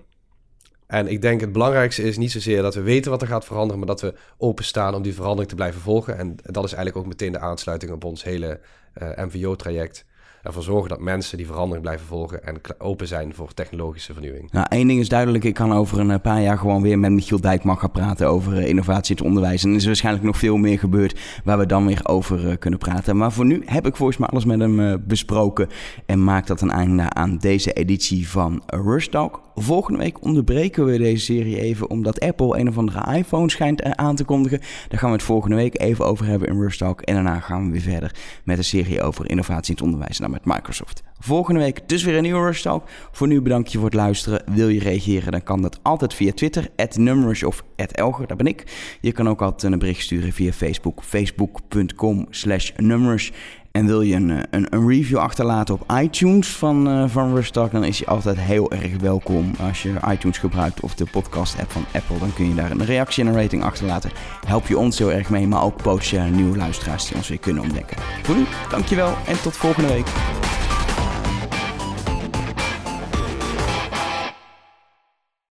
En 0.90 1.08
ik 1.08 1.22
denk 1.22 1.42
het 1.42 1.52
belangrijkste 1.52 2.04
is 2.04 2.18
niet 2.18 2.32
zozeer 2.32 2.62
dat 2.62 2.76
we 2.76 2.82
weten 2.82 3.12
wat 3.12 3.22
er 3.22 3.28
gaat 3.28 3.46
veranderen, 3.46 3.78
maar 3.78 3.88
dat 3.88 4.02
we 4.02 4.14
openstaan 4.38 4.96
om 4.96 5.02
die 5.02 5.14
verandering 5.14 5.50
te 5.50 5.56
blijven 5.56 5.82
volgen. 5.82 6.18
En 6.18 6.36
dat 6.44 6.64
is 6.64 6.74
eigenlijk 6.74 6.98
ook 6.98 7.12
meteen 7.12 7.32
de 7.32 7.40
aansluiting 7.40 7.92
op 7.92 8.04
ons 8.04 8.24
hele 8.24 8.60
eh, 8.94 9.10
MVO-traject 9.26 10.06
ervoor 10.44 10.64
zorgen 10.64 10.90
dat 10.90 11.00
mensen 11.00 11.38
die 11.38 11.46
verandering 11.46 11.82
blijven 11.84 12.08
volgen 12.08 12.44
en 12.44 12.62
open 12.78 13.08
zijn 13.08 13.34
voor 13.34 13.54
technologische 13.54 14.14
vernieuwing. 14.14 14.52
Nou, 14.52 14.66
één 14.70 14.88
ding 14.88 15.00
is 15.00 15.10
duidelijk, 15.10 15.44
ik 15.44 15.54
kan 15.54 15.74
over 15.74 16.00
een 16.00 16.22
paar 16.22 16.42
jaar 16.42 16.58
gewoon 16.58 16.82
weer 16.82 17.00
met 17.00 17.12
Michiel 17.12 17.42
Dijkman 17.42 17.80
gaan 17.80 17.92
praten 17.92 18.28
over 18.28 18.54
uh, 18.54 18.68
innovatie 18.68 19.16
in 19.16 19.18
het 19.18 19.26
onderwijs. 19.26 19.64
En 19.64 19.70
er 19.70 19.76
is 19.76 19.86
waarschijnlijk 19.86 20.26
nog 20.26 20.38
veel 20.38 20.58
meer 20.58 20.80
gebeurd 20.80 21.20
waar 21.44 21.58
we 21.58 21.66
dan 21.66 21.86
weer 21.86 22.02
over 22.04 22.46
uh, 22.46 22.54
kunnen 22.60 22.80
praten. 22.80 23.18
Maar 23.18 23.32
voor 23.32 23.46
nu 23.46 23.64
heb 23.66 23.88
ik 23.88 23.96
volgens 23.96 24.18
mij 24.18 24.28
alles 24.28 24.46
met 24.46 24.60
hem 24.60 25.04
besproken 25.08 25.68
en 26.06 26.24
maak 26.24 26.48
dat 26.48 26.62
een 26.62 26.72
einde 26.72 27.10
aan 27.10 27.38
deze 27.38 27.74
editie 27.74 28.30
van 28.30 28.64
Rush 28.66 29.08
Talk. 29.08 29.42
Volgende 29.56 30.00
week 30.00 30.24
onderbreken 30.24 30.86
we 30.86 30.98
deze 30.98 31.24
serie 31.26 31.62
even 31.62 31.90
omdat 31.90 32.20
Apple 32.20 32.60
een 32.60 32.68
of 32.68 32.78
andere 32.78 33.18
iPhone 33.18 33.50
schijnt 33.50 33.84
aan 33.84 34.16
te 34.16 34.24
kondigen. 34.24 34.60
Daar 34.88 35.00
gaan 35.00 35.10
we 35.10 35.16
het 35.16 35.26
volgende 35.26 35.56
week 35.56 35.82
even 35.82 36.06
over 36.06 36.26
hebben 36.26 36.48
in 36.48 36.62
Rush 36.62 36.78
Talk. 36.78 37.02
En 37.02 37.14
daarna 37.14 37.40
gaan 37.40 37.66
we 37.66 37.72
weer 37.72 37.82
verder 37.82 38.16
met 38.44 38.58
een 38.58 38.64
serie 38.64 39.02
over 39.02 39.30
innovatie 39.30 39.70
in 39.70 39.74
het 39.74 39.84
onderwijs 39.84 40.20
met 40.30 40.46
Microsoft. 40.46 41.04
Volgende 41.20 41.60
week 41.60 41.90
dus 41.90 42.04
weer 42.04 42.16
een 42.16 42.24
nieuwe 42.24 42.46
Rush. 42.46 42.66
Voor 43.12 43.28
nu 43.28 43.42
bedank 43.42 43.68
je 43.68 43.78
voor 43.78 43.88
het 43.88 43.96
luisteren. 43.96 44.44
Wil 44.52 44.70
je 44.70 44.80
reageren, 44.80 45.32
dan 45.32 45.44
kan 45.44 45.62
dat 45.62 45.80
altijd 45.82 46.14
via 46.14 46.32
Twitter, 46.32 46.68
@numrush 46.98 47.44
of 47.44 47.64
@elger, 47.76 48.28
daar 48.28 48.38
ben 48.38 48.46
ik. 48.48 48.64
Je 49.02 49.12
kan 49.12 49.30
ook 49.30 49.42
altijd 49.42 49.74
een 49.74 49.80
bericht 49.80 50.02
sturen 50.02 50.32
via 50.32 50.52
Facebook, 50.52 51.04
facebook.com 51.04 52.28
slash 52.30 52.72
numrush. 52.78 53.32
En 53.72 53.86
wil 53.86 54.02
je 54.02 54.16
een, 54.16 54.30
een, 54.30 54.68
een, 54.70 54.88
review 54.88 55.18
achterlaten 55.18 55.74
op 55.74 55.92
iTunes 56.02 56.48
van, 56.48 56.88
uh, 56.88 57.04
van 57.08 57.36
Rush 57.36 57.50
Talk, 57.50 57.72
dan 57.72 57.84
is 57.84 58.00
je 58.00 58.06
altijd 58.06 58.40
heel 58.40 58.72
erg 58.72 58.98
welkom. 58.98 59.52
Als 59.68 59.84
je 59.84 59.94
iTunes 60.12 60.38
gebruikt 60.38 60.80
of 60.80 60.96
de 60.96 61.06
podcast-app 61.06 61.72
van 61.72 61.86
Apple, 61.94 62.20
dan 62.20 62.34
kun 62.34 62.48
je 62.48 62.56
daar 62.56 62.72
een 62.72 62.86
reactie 62.86 63.24
en 63.24 63.30
een 63.30 63.42
rating 63.42 63.64
achterlaten. 63.64 64.12
Help 64.46 64.68
je 64.68 64.78
ons 64.78 64.98
heel 64.98 65.12
erg 65.12 65.30
mee, 65.30 65.48
maar 65.48 65.64
ook 65.64 65.82
post 65.82 66.10
je 66.10 66.20
nieuwe 66.20 66.58
luisteraars 66.58 67.08
die 67.08 67.16
ons 67.16 67.28
weer 67.28 67.40
kunnen 67.40 67.64
ontdekken. 67.64 67.98
Voor 68.24 68.36
nu, 68.36 68.46
dankjewel 68.70 69.14
en 69.28 69.42
tot 69.42 69.58
volgende 69.58 69.88
week. 69.88 70.08